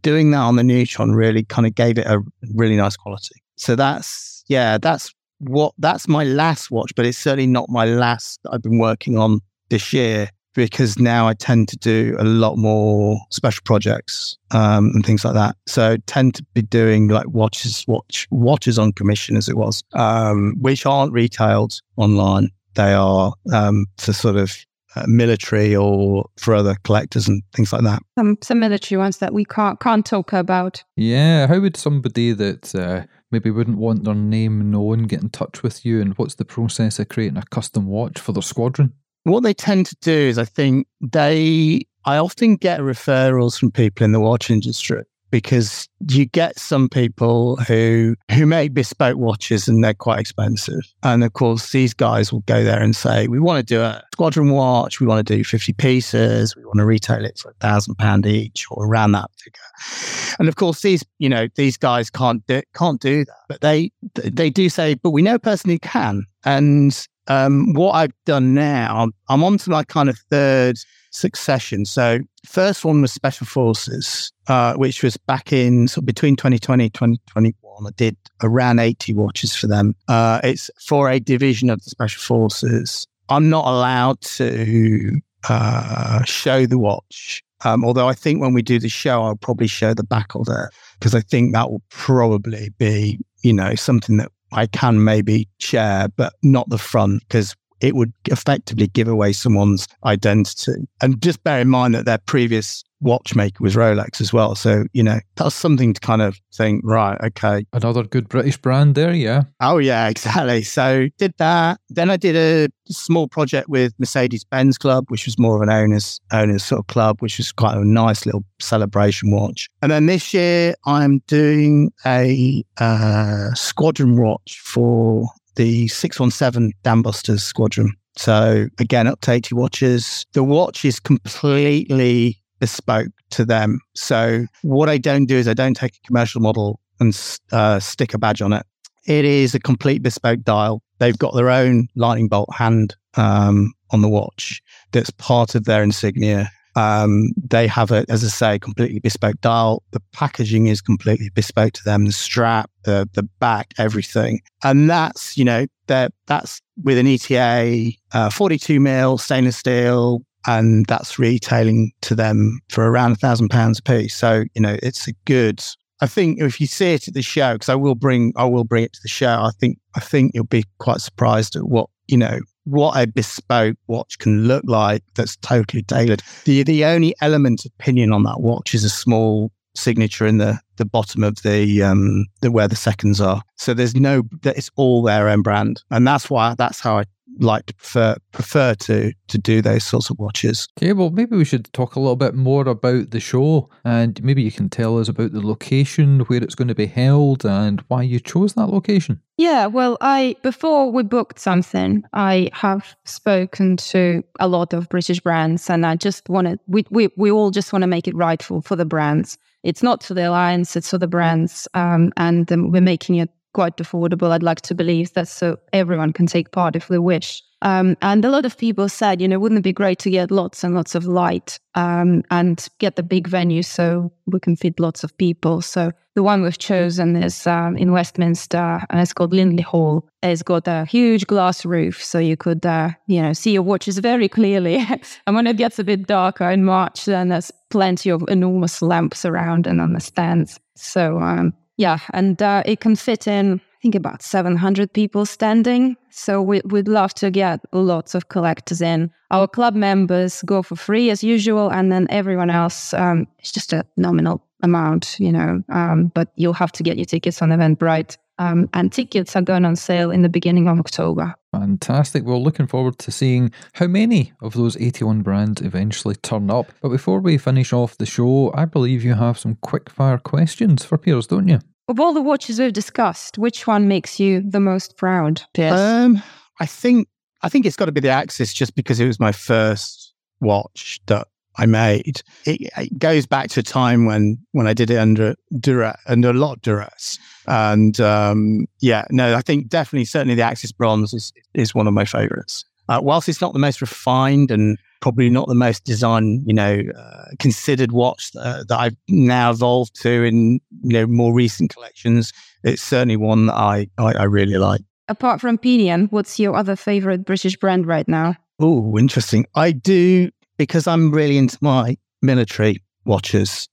doing 0.00 0.30
that 0.30 0.38
on 0.38 0.56
the 0.56 0.64
Neutron 0.64 1.12
really 1.12 1.44
kind 1.44 1.66
of 1.66 1.74
gave 1.74 1.98
it 1.98 2.06
a 2.06 2.22
really 2.54 2.76
nice 2.76 2.96
quality. 2.96 3.42
So 3.56 3.76
that's, 3.76 4.44
yeah, 4.48 4.78
that's 4.78 5.12
what, 5.38 5.74
that's 5.78 6.08
my 6.08 6.24
last 6.24 6.70
watch, 6.70 6.92
but 6.96 7.04
it's 7.04 7.18
certainly 7.18 7.46
not 7.46 7.68
my 7.68 7.84
last 7.84 8.40
I've 8.50 8.62
been 8.62 8.78
working 8.78 9.18
on 9.18 9.40
this 9.68 9.92
year 9.92 10.30
because 10.54 10.98
now 10.98 11.28
I 11.28 11.34
tend 11.34 11.68
to 11.68 11.76
do 11.76 12.16
a 12.18 12.24
lot 12.24 12.56
more 12.56 13.18
special 13.30 13.62
projects 13.64 14.36
um, 14.50 14.92
and 14.94 15.04
things 15.04 15.24
like 15.24 15.34
that. 15.34 15.56
So 15.66 15.96
tend 16.06 16.34
to 16.36 16.44
be 16.54 16.62
doing 16.62 17.08
like 17.08 17.28
watches, 17.28 17.84
watch 17.86 18.26
watches 18.30 18.78
on 18.78 18.92
commission 18.92 19.36
as 19.36 19.48
it 19.48 19.56
was, 19.56 19.82
um, 19.94 20.54
which 20.60 20.86
aren't 20.86 21.12
retailed 21.12 21.80
online. 21.96 22.50
They 22.74 22.92
are 22.92 23.32
um, 23.52 23.86
for 23.98 24.12
sort 24.12 24.36
of 24.36 24.56
uh, 24.94 25.04
military 25.06 25.74
or 25.74 26.26
for 26.36 26.54
other 26.54 26.76
collectors 26.84 27.28
and 27.28 27.42
things 27.54 27.72
like 27.72 27.82
that. 27.82 28.02
Some 28.18 28.38
some 28.42 28.60
military 28.60 28.98
ones 28.98 29.18
that 29.18 29.32
we 29.32 29.44
can't 29.44 29.80
can't 29.80 30.04
talk 30.04 30.32
about. 30.32 30.82
Yeah, 30.96 31.46
how 31.46 31.60
would 31.60 31.76
somebody 31.76 32.32
that 32.32 32.74
uh, 32.74 33.04
maybe 33.30 33.50
wouldn't 33.50 33.78
want 33.78 34.04
their 34.04 34.14
name 34.14 34.70
known 34.70 35.04
get 35.04 35.22
in 35.22 35.30
touch 35.30 35.62
with 35.62 35.84
you? 35.84 36.00
And 36.00 36.14
what's 36.18 36.34
the 36.34 36.44
process 36.44 36.98
of 36.98 37.08
creating 37.08 37.38
a 37.38 37.42
custom 37.50 37.86
watch 37.86 38.18
for 38.18 38.32
their 38.32 38.42
squadron? 38.42 38.92
What 39.24 39.42
they 39.42 39.54
tend 39.54 39.86
to 39.86 39.96
do 40.00 40.12
is, 40.12 40.38
I 40.38 40.44
think 40.44 40.86
they, 41.00 41.82
I 42.04 42.16
often 42.16 42.56
get 42.56 42.80
referrals 42.80 43.58
from 43.58 43.70
people 43.70 44.04
in 44.04 44.12
the 44.12 44.20
watch 44.20 44.50
industry 44.50 45.04
because 45.32 45.88
you 46.10 46.26
get 46.26 46.58
some 46.58 46.88
people 46.88 47.56
who 47.56 48.14
who 48.30 48.46
make 48.46 48.74
bespoke 48.74 49.16
watches 49.16 49.66
and 49.66 49.82
they're 49.82 49.94
quite 49.94 50.20
expensive. 50.20 50.82
And 51.02 51.24
of 51.24 51.32
course, 51.32 51.72
these 51.72 51.94
guys 51.94 52.30
will 52.30 52.42
go 52.42 52.62
there 52.62 52.80
and 52.80 52.94
say, 52.94 53.26
"We 53.26 53.40
want 53.40 53.66
to 53.66 53.74
do 53.74 53.80
a 53.80 54.04
squadron 54.12 54.50
watch. 54.50 55.00
We 55.00 55.06
want 55.06 55.26
to 55.26 55.36
do 55.36 55.42
fifty 55.42 55.72
pieces. 55.72 56.54
We 56.54 56.64
want 56.64 56.78
to 56.78 56.84
retail 56.84 57.24
it 57.24 57.38
for 57.38 57.50
a 57.50 57.54
thousand 57.54 57.96
pound 57.96 58.26
each 58.26 58.66
or 58.70 58.86
around 58.86 59.12
that 59.12 59.30
figure." 59.38 60.36
And 60.38 60.48
of 60.48 60.56
course, 60.56 60.82
these 60.82 61.02
you 61.18 61.30
know 61.30 61.48
these 61.56 61.76
guys 61.76 62.10
can't 62.10 62.46
do, 62.46 62.62
can't 62.74 63.00
do 63.00 63.24
that, 63.24 63.44
but 63.48 63.62
they 63.62 63.90
they 64.14 64.50
do 64.50 64.68
say, 64.68 64.94
"But 64.94 65.10
we 65.10 65.22
know 65.22 65.34
a 65.34 65.40
person 65.40 65.70
who 65.70 65.78
can." 65.78 66.26
And 66.44 67.06
um, 67.28 67.72
what 67.74 67.92
I've 67.92 68.12
done 68.24 68.54
now, 68.54 69.08
I'm 69.28 69.44
on 69.44 69.58
to 69.58 69.70
my 69.70 69.84
kind 69.84 70.08
of 70.08 70.18
third 70.30 70.76
succession. 71.10 71.84
So 71.84 72.20
first 72.46 72.84
one 72.84 73.02
was 73.02 73.12
Special 73.12 73.46
Forces, 73.46 74.32
uh, 74.48 74.74
which 74.74 75.02
was 75.02 75.16
back 75.16 75.52
in 75.52 75.88
so 75.88 76.00
between 76.00 76.36
2020 76.36 76.84
and 76.84 76.94
2021. 76.94 77.86
I 77.86 77.90
did 77.96 78.16
around 78.42 78.78
80 78.78 79.14
watches 79.14 79.54
for 79.54 79.66
them. 79.66 79.94
Uh, 80.08 80.40
it's 80.44 80.70
for 80.80 81.10
a 81.10 81.20
division 81.20 81.70
of 81.70 81.82
the 81.82 81.90
Special 81.90 82.20
Forces. 82.20 83.06
I'm 83.28 83.48
not 83.48 83.66
allowed 83.66 84.20
to 84.22 85.20
uh, 85.48 86.22
show 86.24 86.66
the 86.66 86.78
watch. 86.78 87.42
Um, 87.64 87.84
although 87.84 88.08
I 88.08 88.14
think 88.14 88.40
when 88.40 88.54
we 88.54 88.62
do 88.62 88.78
the 88.78 88.88
show, 88.88 89.22
I'll 89.22 89.36
probably 89.36 89.68
show 89.68 89.94
the 89.94 90.02
back 90.02 90.34
of 90.34 90.48
it 90.48 90.74
because 90.98 91.14
I 91.14 91.20
think 91.20 91.52
that 91.52 91.70
will 91.70 91.82
probably 91.90 92.70
be, 92.78 93.20
you 93.42 93.52
know, 93.52 93.74
something 93.76 94.16
that 94.16 94.32
I 94.52 94.66
can 94.66 95.02
maybe 95.04 95.48
share, 95.58 96.08
but 96.16 96.34
not 96.42 96.68
the 96.68 96.78
front 96.78 97.20
because 97.20 97.54
it 97.80 97.96
would 97.96 98.12
effectively 98.26 98.86
give 98.86 99.08
away 99.08 99.32
someone's 99.32 99.88
identity. 100.04 100.86
And 101.00 101.20
just 101.20 101.42
bear 101.42 101.60
in 101.60 101.68
mind 101.68 101.94
that 101.94 102.04
their 102.04 102.18
previous 102.18 102.84
watchmaker 103.02 103.62
was 103.62 103.74
Rolex 103.74 104.20
as 104.20 104.32
well. 104.32 104.54
So, 104.54 104.84
you 104.92 105.02
know, 105.02 105.20
that's 105.36 105.54
something 105.54 105.92
to 105.92 106.00
kind 106.00 106.22
of 106.22 106.38
think, 106.54 106.82
right, 106.84 107.20
okay. 107.22 107.66
Another 107.72 108.04
good 108.04 108.28
British 108.28 108.56
brand 108.56 108.94
there, 108.94 109.12
yeah. 109.12 109.42
Oh, 109.60 109.78
yeah, 109.78 110.08
exactly. 110.08 110.62
So, 110.62 111.08
did 111.18 111.34
that. 111.38 111.80
Then 111.90 112.10
I 112.10 112.16
did 112.16 112.36
a 112.36 112.68
small 112.92 113.28
project 113.28 113.68
with 113.68 113.92
Mercedes 113.98 114.44
Benz 114.44 114.78
Club, 114.78 115.06
which 115.08 115.26
was 115.26 115.38
more 115.38 115.56
of 115.56 115.62
an 115.62 115.70
owners, 115.70 116.20
owners 116.32 116.64
sort 116.64 116.80
of 116.80 116.86
club, 116.86 117.20
which 117.20 117.38
was 117.38 117.52
quite 117.52 117.76
a 117.76 117.84
nice 117.84 118.24
little 118.24 118.44
celebration 118.60 119.30
watch. 119.30 119.68
And 119.82 119.90
then 119.90 120.06
this 120.06 120.32
year, 120.32 120.74
I'm 120.86 121.20
doing 121.26 121.92
a 122.06 122.64
uh, 122.78 123.52
squadron 123.54 124.20
watch 124.20 124.60
for 124.62 125.26
the 125.56 125.88
617 125.88 126.72
Dambusters 126.84 127.40
Squadron. 127.40 127.92
So 128.16 128.66
again, 128.78 129.06
up 129.06 129.20
to 129.22 129.32
80 129.32 129.54
watches. 129.54 130.26
The 130.32 130.44
watch 130.44 130.84
is 130.84 131.00
completely 131.00 132.41
bespoke 132.62 133.10
to 133.30 133.44
them. 133.44 133.80
So 133.96 134.46
what 134.62 134.88
I 134.88 134.96
don't 134.96 135.24
do 135.26 135.36
is 135.36 135.48
I 135.48 135.52
don't 135.52 135.74
take 135.74 135.96
a 135.96 136.06
commercial 136.06 136.40
model 136.40 136.78
and 137.00 137.12
uh, 137.50 137.80
stick 137.80 138.14
a 138.14 138.18
badge 138.18 138.40
on 138.40 138.52
it. 138.52 138.64
It 139.04 139.24
is 139.24 139.52
a 139.52 139.58
complete 139.58 140.00
bespoke 140.00 140.44
dial. 140.44 140.80
They've 141.00 141.18
got 141.18 141.34
their 141.34 141.50
own 141.50 141.88
lightning 141.96 142.28
bolt 142.28 142.54
hand 142.54 142.94
um, 143.16 143.74
on 143.90 144.00
the 144.00 144.08
watch 144.08 144.62
that's 144.92 145.10
part 145.10 145.56
of 145.56 145.64
their 145.64 145.82
insignia. 145.82 146.52
Um, 146.76 147.32
they 147.36 147.66
have 147.66 147.90
a, 147.90 148.06
as 148.08 148.22
I 148.22 148.28
say, 148.28 148.58
completely 148.60 149.00
bespoke 149.00 149.40
dial. 149.40 149.82
The 149.90 150.00
packaging 150.12 150.68
is 150.68 150.80
completely 150.80 151.30
bespoke 151.34 151.72
to 151.72 151.84
them. 151.84 152.04
The 152.06 152.12
strap, 152.12 152.70
the 152.84 153.10
the 153.12 153.24
back, 153.40 153.74
everything, 153.76 154.40
and 154.62 154.88
that's 154.88 155.36
you 155.36 155.44
know 155.44 155.66
that 155.88 156.12
that's 156.26 156.62
with 156.82 156.96
an 156.96 157.06
ETA, 157.08 157.90
uh, 158.12 158.30
42 158.30 158.80
mil 158.80 159.18
stainless 159.18 159.58
steel, 159.58 160.22
and 160.46 160.86
that's 160.86 161.18
retailing 161.18 161.92
to 162.02 162.14
them 162.14 162.60
for 162.68 162.88
around 162.88 163.12
a 163.12 163.16
thousand 163.16 163.48
pounds 163.48 163.78
a 163.78 163.82
piece. 163.82 164.14
So 164.14 164.44
you 164.54 164.60
know, 164.60 164.76
it's 164.82 165.08
a 165.08 165.12
good. 165.24 165.62
I 166.00 166.06
think 166.06 166.40
if 166.40 166.60
you 166.60 166.66
see 166.66 166.94
it 166.94 167.06
at 167.06 167.14
the 167.14 167.22
show, 167.22 167.52
because 167.52 167.68
I 167.68 167.76
will 167.76 167.94
bring, 167.94 168.32
I 168.36 168.44
will 168.44 168.64
bring 168.64 168.84
it 168.84 168.92
to 168.92 169.00
the 169.04 169.08
show. 169.08 169.28
I 169.28 169.50
think, 169.60 169.78
I 169.94 170.00
think 170.00 170.32
you'll 170.34 170.44
be 170.44 170.64
quite 170.78 171.00
surprised 171.00 171.54
at 171.54 171.68
what 171.68 171.88
you 172.08 172.16
know 172.16 172.40
what 172.64 172.96
a 172.96 173.06
bespoke 173.06 173.76
watch 173.86 174.18
can 174.18 174.46
look 174.46 174.64
like. 174.66 175.02
That's 175.14 175.36
totally 175.38 175.82
tailored. 175.82 176.22
The 176.44 176.62
the 176.62 176.84
only 176.84 177.14
element 177.20 177.64
of 177.64 177.76
pinion 177.78 178.12
on 178.12 178.22
that 178.24 178.40
watch 178.40 178.74
is 178.74 178.84
a 178.84 178.90
small 178.90 179.52
signature 179.74 180.26
in 180.26 180.38
the 180.38 180.58
the 180.76 180.84
bottom 180.84 181.22
of 181.24 181.36
the 181.42 181.82
um 181.82 182.26
the 182.40 182.50
where 182.50 182.68
the 182.68 182.76
seconds 182.76 183.20
are. 183.20 183.42
So 183.56 183.74
there's 183.74 183.94
no 183.94 184.22
it's 184.44 184.70
all 184.76 185.02
their 185.02 185.28
own 185.28 185.42
brand, 185.42 185.82
and 185.90 186.06
that's 186.06 186.30
why 186.30 186.54
that's 186.56 186.80
how 186.80 186.98
I 186.98 187.04
like 187.38 187.66
to 187.66 187.74
prefer 187.74 188.16
prefer 188.32 188.74
to 188.74 189.12
to 189.28 189.38
do 189.38 189.62
those 189.62 189.84
sorts 189.84 190.10
of 190.10 190.18
watches. 190.18 190.68
Okay, 190.78 190.92
well 190.92 191.10
maybe 191.10 191.36
we 191.36 191.44
should 191.44 191.72
talk 191.72 191.94
a 191.94 192.00
little 192.00 192.16
bit 192.16 192.34
more 192.34 192.66
about 192.66 193.10
the 193.10 193.20
show 193.20 193.68
and 193.84 194.22
maybe 194.22 194.42
you 194.42 194.52
can 194.52 194.68
tell 194.68 194.98
us 194.98 195.08
about 195.08 195.32
the 195.32 195.46
location, 195.46 196.20
where 196.20 196.42
it's 196.42 196.54
going 196.56 196.68
to 196.68 196.74
be 196.74 196.86
held 196.86 197.44
and 197.44 197.84
why 197.88 198.02
you 198.02 198.18
chose 198.18 198.54
that 198.54 198.66
location. 198.66 199.20
Yeah, 199.38 199.66
well, 199.66 199.96
I 200.00 200.36
before 200.42 200.90
we 200.90 201.04
booked 201.04 201.38
something, 201.38 202.02
I 202.12 202.50
have 202.52 202.94
spoken 203.04 203.76
to 203.78 204.22
a 204.40 204.48
lot 204.48 204.72
of 204.72 204.88
British 204.88 205.20
brands 205.20 205.70
and 205.70 205.86
I 205.86 205.94
just 205.94 206.28
wanted 206.28 206.58
we 206.66 206.84
we 206.90 207.10
we 207.16 207.30
all 207.30 207.50
just 207.50 207.72
want 207.72 207.82
to 207.82 207.88
make 207.88 208.08
it 208.08 208.16
rightful 208.16 208.60
for 208.60 208.72
for 208.72 208.76
the 208.76 208.86
brands. 208.86 209.36
It's 209.64 209.82
not 209.82 210.02
for 210.02 210.14
the 210.14 210.30
alliance, 210.30 210.76
it's 210.76 210.88
for 210.88 210.96
the 210.96 211.06
brands. 211.06 211.68
Um, 211.74 212.10
and 212.16 212.50
um, 212.50 212.70
we're 212.72 212.80
making 212.80 213.16
it 213.16 213.28
quite 213.52 213.76
affordable. 213.76 214.30
I'd 214.30 214.42
like 214.42 214.62
to 214.62 214.74
believe 214.74 215.12
that 215.14 215.28
so 215.28 215.58
everyone 215.72 216.12
can 216.12 216.26
take 216.26 216.52
part 216.52 216.76
if 216.76 216.88
they 216.88 216.98
wish. 216.98 217.42
Um, 217.62 217.96
and 218.02 218.24
a 218.24 218.30
lot 218.30 218.44
of 218.44 218.58
people 218.58 218.88
said, 218.88 219.20
you 219.20 219.28
know, 219.28 219.38
wouldn't 219.38 219.60
it 219.60 219.62
be 219.62 219.72
great 219.72 220.00
to 220.00 220.10
get 220.10 220.32
lots 220.32 220.64
and 220.64 220.74
lots 220.74 220.96
of 220.96 221.04
light 221.04 221.60
um, 221.76 222.24
and 222.30 222.68
get 222.78 222.96
the 222.96 223.04
big 223.04 223.28
venue 223.28 223.62
so 223.62 224.12
we 224.26 224.40
can 224.40 224.56
fit 224.56 224.80
lots 224.80 225.04
of 225.04 225.16
people? 225.16 225.62
So 225.62 225.92
the 226.14 226.24
one 226.24 226.42
we've 226.42 226.58
chosen 226.58 227.14
is 227.14 227.46
um, 227.46 227.76
in 227.76 227.92
Westminster 227.92 228.84
and 228.90 229.00
it's 229.00 229.12
called 229.12 229.32
Lindley 229.32 229.62
Hall. 229.62 230.08
It's 230.24 230.42
got 230.42 230.66
a 230.66 230.84
huge 230.86 231.26
glass 231.28 231.64
roof, 231.64 232.02
so 232.02 232.18
you 232.18 232.36
could, 232.36 232.66
uh, 232.66 232.90
you 233.06 233.22
know, 233.22 233.32
see 233.32 233.52
your 233.52 233.62
watches 233.62 233.98
very 233.98 234.28
clearly. 234.28 234.84
and 235.26 235.36
when 235.36 235.46
it 235.46 235.56
gets 235.56 235.78
a 235.78 235.84
bit 235.84 236.08
darker 236.08 236.50
in 236.50 236.64
March, 236.64 237.04
then 237.04 237.28
there's 237.28 237.52
plenty 237.70 238.10
of 238.10 238.24
enormous 238.28 238.82
lamps 238.82 239.24
around 239.24 239.68
and 239.68 239.80
on 239.80 239.92
the 239.92 240.00
stands. 240.00 240.58
So 240.74 241.20
um, 241.20 241.54
yeah, 241.76 241.98
and 242.12 242.40
uh, 242.42 242.62
it 242.66 242.80
can 242.80 242.96
fit 242.96 243.26
in, 243.26 243.54
I 243.54 243.78
think, 243.82 243.94
about 243.94 244.22
700 244.22 244.92
people 244.92 245.26
standing. 245.26 245.96
So 246.10 246.42
we, 246.42 246.60
would 246.64 246.88
love 246.88 247.14
to 247.14 247.30
get 247.30 247.60
lots 247.72 248.14
of 248.14 248.28
collectors 248.28 248.82
in. 248.82 249.10
Our 249.30 249.48
club 249.48 249.74
members 249.74 250.42
go 250.42 250.62
for 250.62 250.76
free 250.76 251.10
as 251.10 251.24
usual, 251.24 251.70
and 251.70 251.90
then 251.90 252.06
everyone 252.10 252.50
else, 252.50 252.92
um, 252.94 253.26
it's 253.38 253.52
just 253.52 253.72
a 253.72 253.84
nominal 253.96 254.44
amount, 254.62 255.16
you 255.18 255.32
know, 255.32 255.62
um, 255.70 256.12
but 256.14 256.28
you'll 256.36 256.52
have 256.52 256.72
to 256.72 256.82
get 256.82 256.96
your 256.96 257.06
tickets 257.06 257.42
on 257.42 257.50
Eventbrite. 257.50 258.16
Um, 258.38 258.68
and 258.74 258.92
tickets 258.92 259.36
are 259.36 259.42
going 259.42 259.64
on 259.64 259.76
sale 259.76 260.10
in 260.10 260.22
the 260.22 260.28
beginning 260.28 260.68
of 260.68 260.78
October. 260.78 261.34
Fantastic. 261.52 262.24
Well, 262.24 262.42
looking 262.42 262.66
forward 262.66 262.98
to 262.98 263.10
seeing 263.12 263.52
how 263.74 263.86
many 263.86 264.32
of 264.40 264.54
those 264.54 264.76
81 264.78 265.22
brands 265.22 265.60
eventually 265.60 266.16
turn 266.16 266.50
up. 266.50 266.72
But 266.80 266.88
before 266.88 267.20
we 267.20 267.36
finish 267.36 267.72
off 267.72 267.98
the 267.98 268.06
show, 268.06 268.52
I 268.54 268.64
believe 268.64 269.04
you 269.04 269.14
have 269.14 269.38
some 269.38 269.56
quick 269.56 269.90
fire 269.90 270.18
questions 270.18 270.84
for 270.84 270.96
Piers, 270.96 271.26
don't 271.26 271.48
you? 271.48 271.60
Of 271.88 272.00
all 272.00 272.14
the 272.14 272.22
watches 272.22 272.58
we've 272.58 272.72
discussed, 272.72 273.36
which 273.36 273.66
one 273.66 273.86
makes 273.86 274.18
you 274.18 274.40
the 274.40 274.60
most 274.60 274.96
proud, 274.96 275.42
Piers? 275.52 275.78
Um, 275.78 276.22
I 276.58 276.66
think 276.66 277.08
I 277.42 277.48
think 277.48 277.66
it's 277.66 277.76
got 277.76 277.86
to 277.86 277.92
be 277.92 278.00
the 278.00 278.08
Axis, 278.08 278.54
just 278.54 278.74
because 278.74 279.00
it 279.00 279.06
was 279.06 279.20
my 279.20 279.32
first 279.32 280.14
watch 280.40 281.00
that 281.06 281.28
I 281.56 281.66
made. 281.66 282.22
It, 282.46 282.70
it, 282.76 282.98
goes 282.98 283.26
back 283.26 283.50
to 283.50 283.60
a 283.60 283.62
time 283.62 284.06
when 284.06 284.38
when 284.52 284.66
I 284.66 284.74
did 284.74 284.90
it 284.90 284.96
under 284.96 285.34
duress, 285.58 286.00
under 286.06 286.30
a 286.30 286.34
lot 286.34 286.56
of 286.56 286.62
duress. 286.62 287.18
And 287.46 288.00
um, 288.00 288.66
yeah, 288.80 289.04
no, 289.10 289.34
I 289.34 289.42
think 289.42 289.68
definitely, 289.68 290.06
certainly, 290.06 290.34
the 290.34 290.42
Axis 290.42 290.72
Bronze 290.72 291.12
is 291.12 291.32
is 291.54 291.74
one 291.74 291.86
of 291.86 291.94
my 291.94 292.04
favorites. 292.04 292.64
Uh, 292.88 293.00
whilst 293.02 293.28
it's 293.28 293.40
not 293.40 293.52
the 293.52 293.58
most 293.58 293.80
refined 293.80 294.50
and 294.50 294.76
probably 295.00 295.30
not 295.30 295.48
the 295.48 295.54
most 295.54 295.84
design, 295.84 296.42
you 296.46 296.54
know, 296.54 296.82
uh, 296.96 297.24
considered 297.38 297.92
watch 297.92 298.32
that, 298.32 298.66
that 298.68 298.78
I've 298.78 298.96
now 299.08 299.50
evolved 299.50 300.00
to 300.02 300.24
in 300.24 300.60
you 300.82 300.92
know 300.92 301.06
more 301.06 301.32
recent 301.32 301.72
collections, 301.72 302.32
it's 302.64 302.82
certainly 302.82 303.16
one 303.16 303.46
that 303.46 303.54
I 303.54 303.88
I, 303.98 304.12
I 304.14 304.24
really 304.24 304.56
like. 304.56 304.80
Apart 305.08 305.40
from 305.40 305.58
Pinion, 305.58 306.06
what's 306.10 306.38
your 306.38 306.56
other 306.56 306.76
favorite 306.76 307.24
British 307.24 307.56
brand 307.56 307.86
right 307.86 308.08
now? 308.08 308.36
Oh, 308.60 308.96
interesting. 308.96 309.46
I 309.54 309.72
do 309.72 310.30
because 310.62 310.86
I'm 310.86 311.10
really 311.10 311.38
into 311.38 311.58
my 311.60 311.96
military 312.20 312.82
watches. 313.04 313.68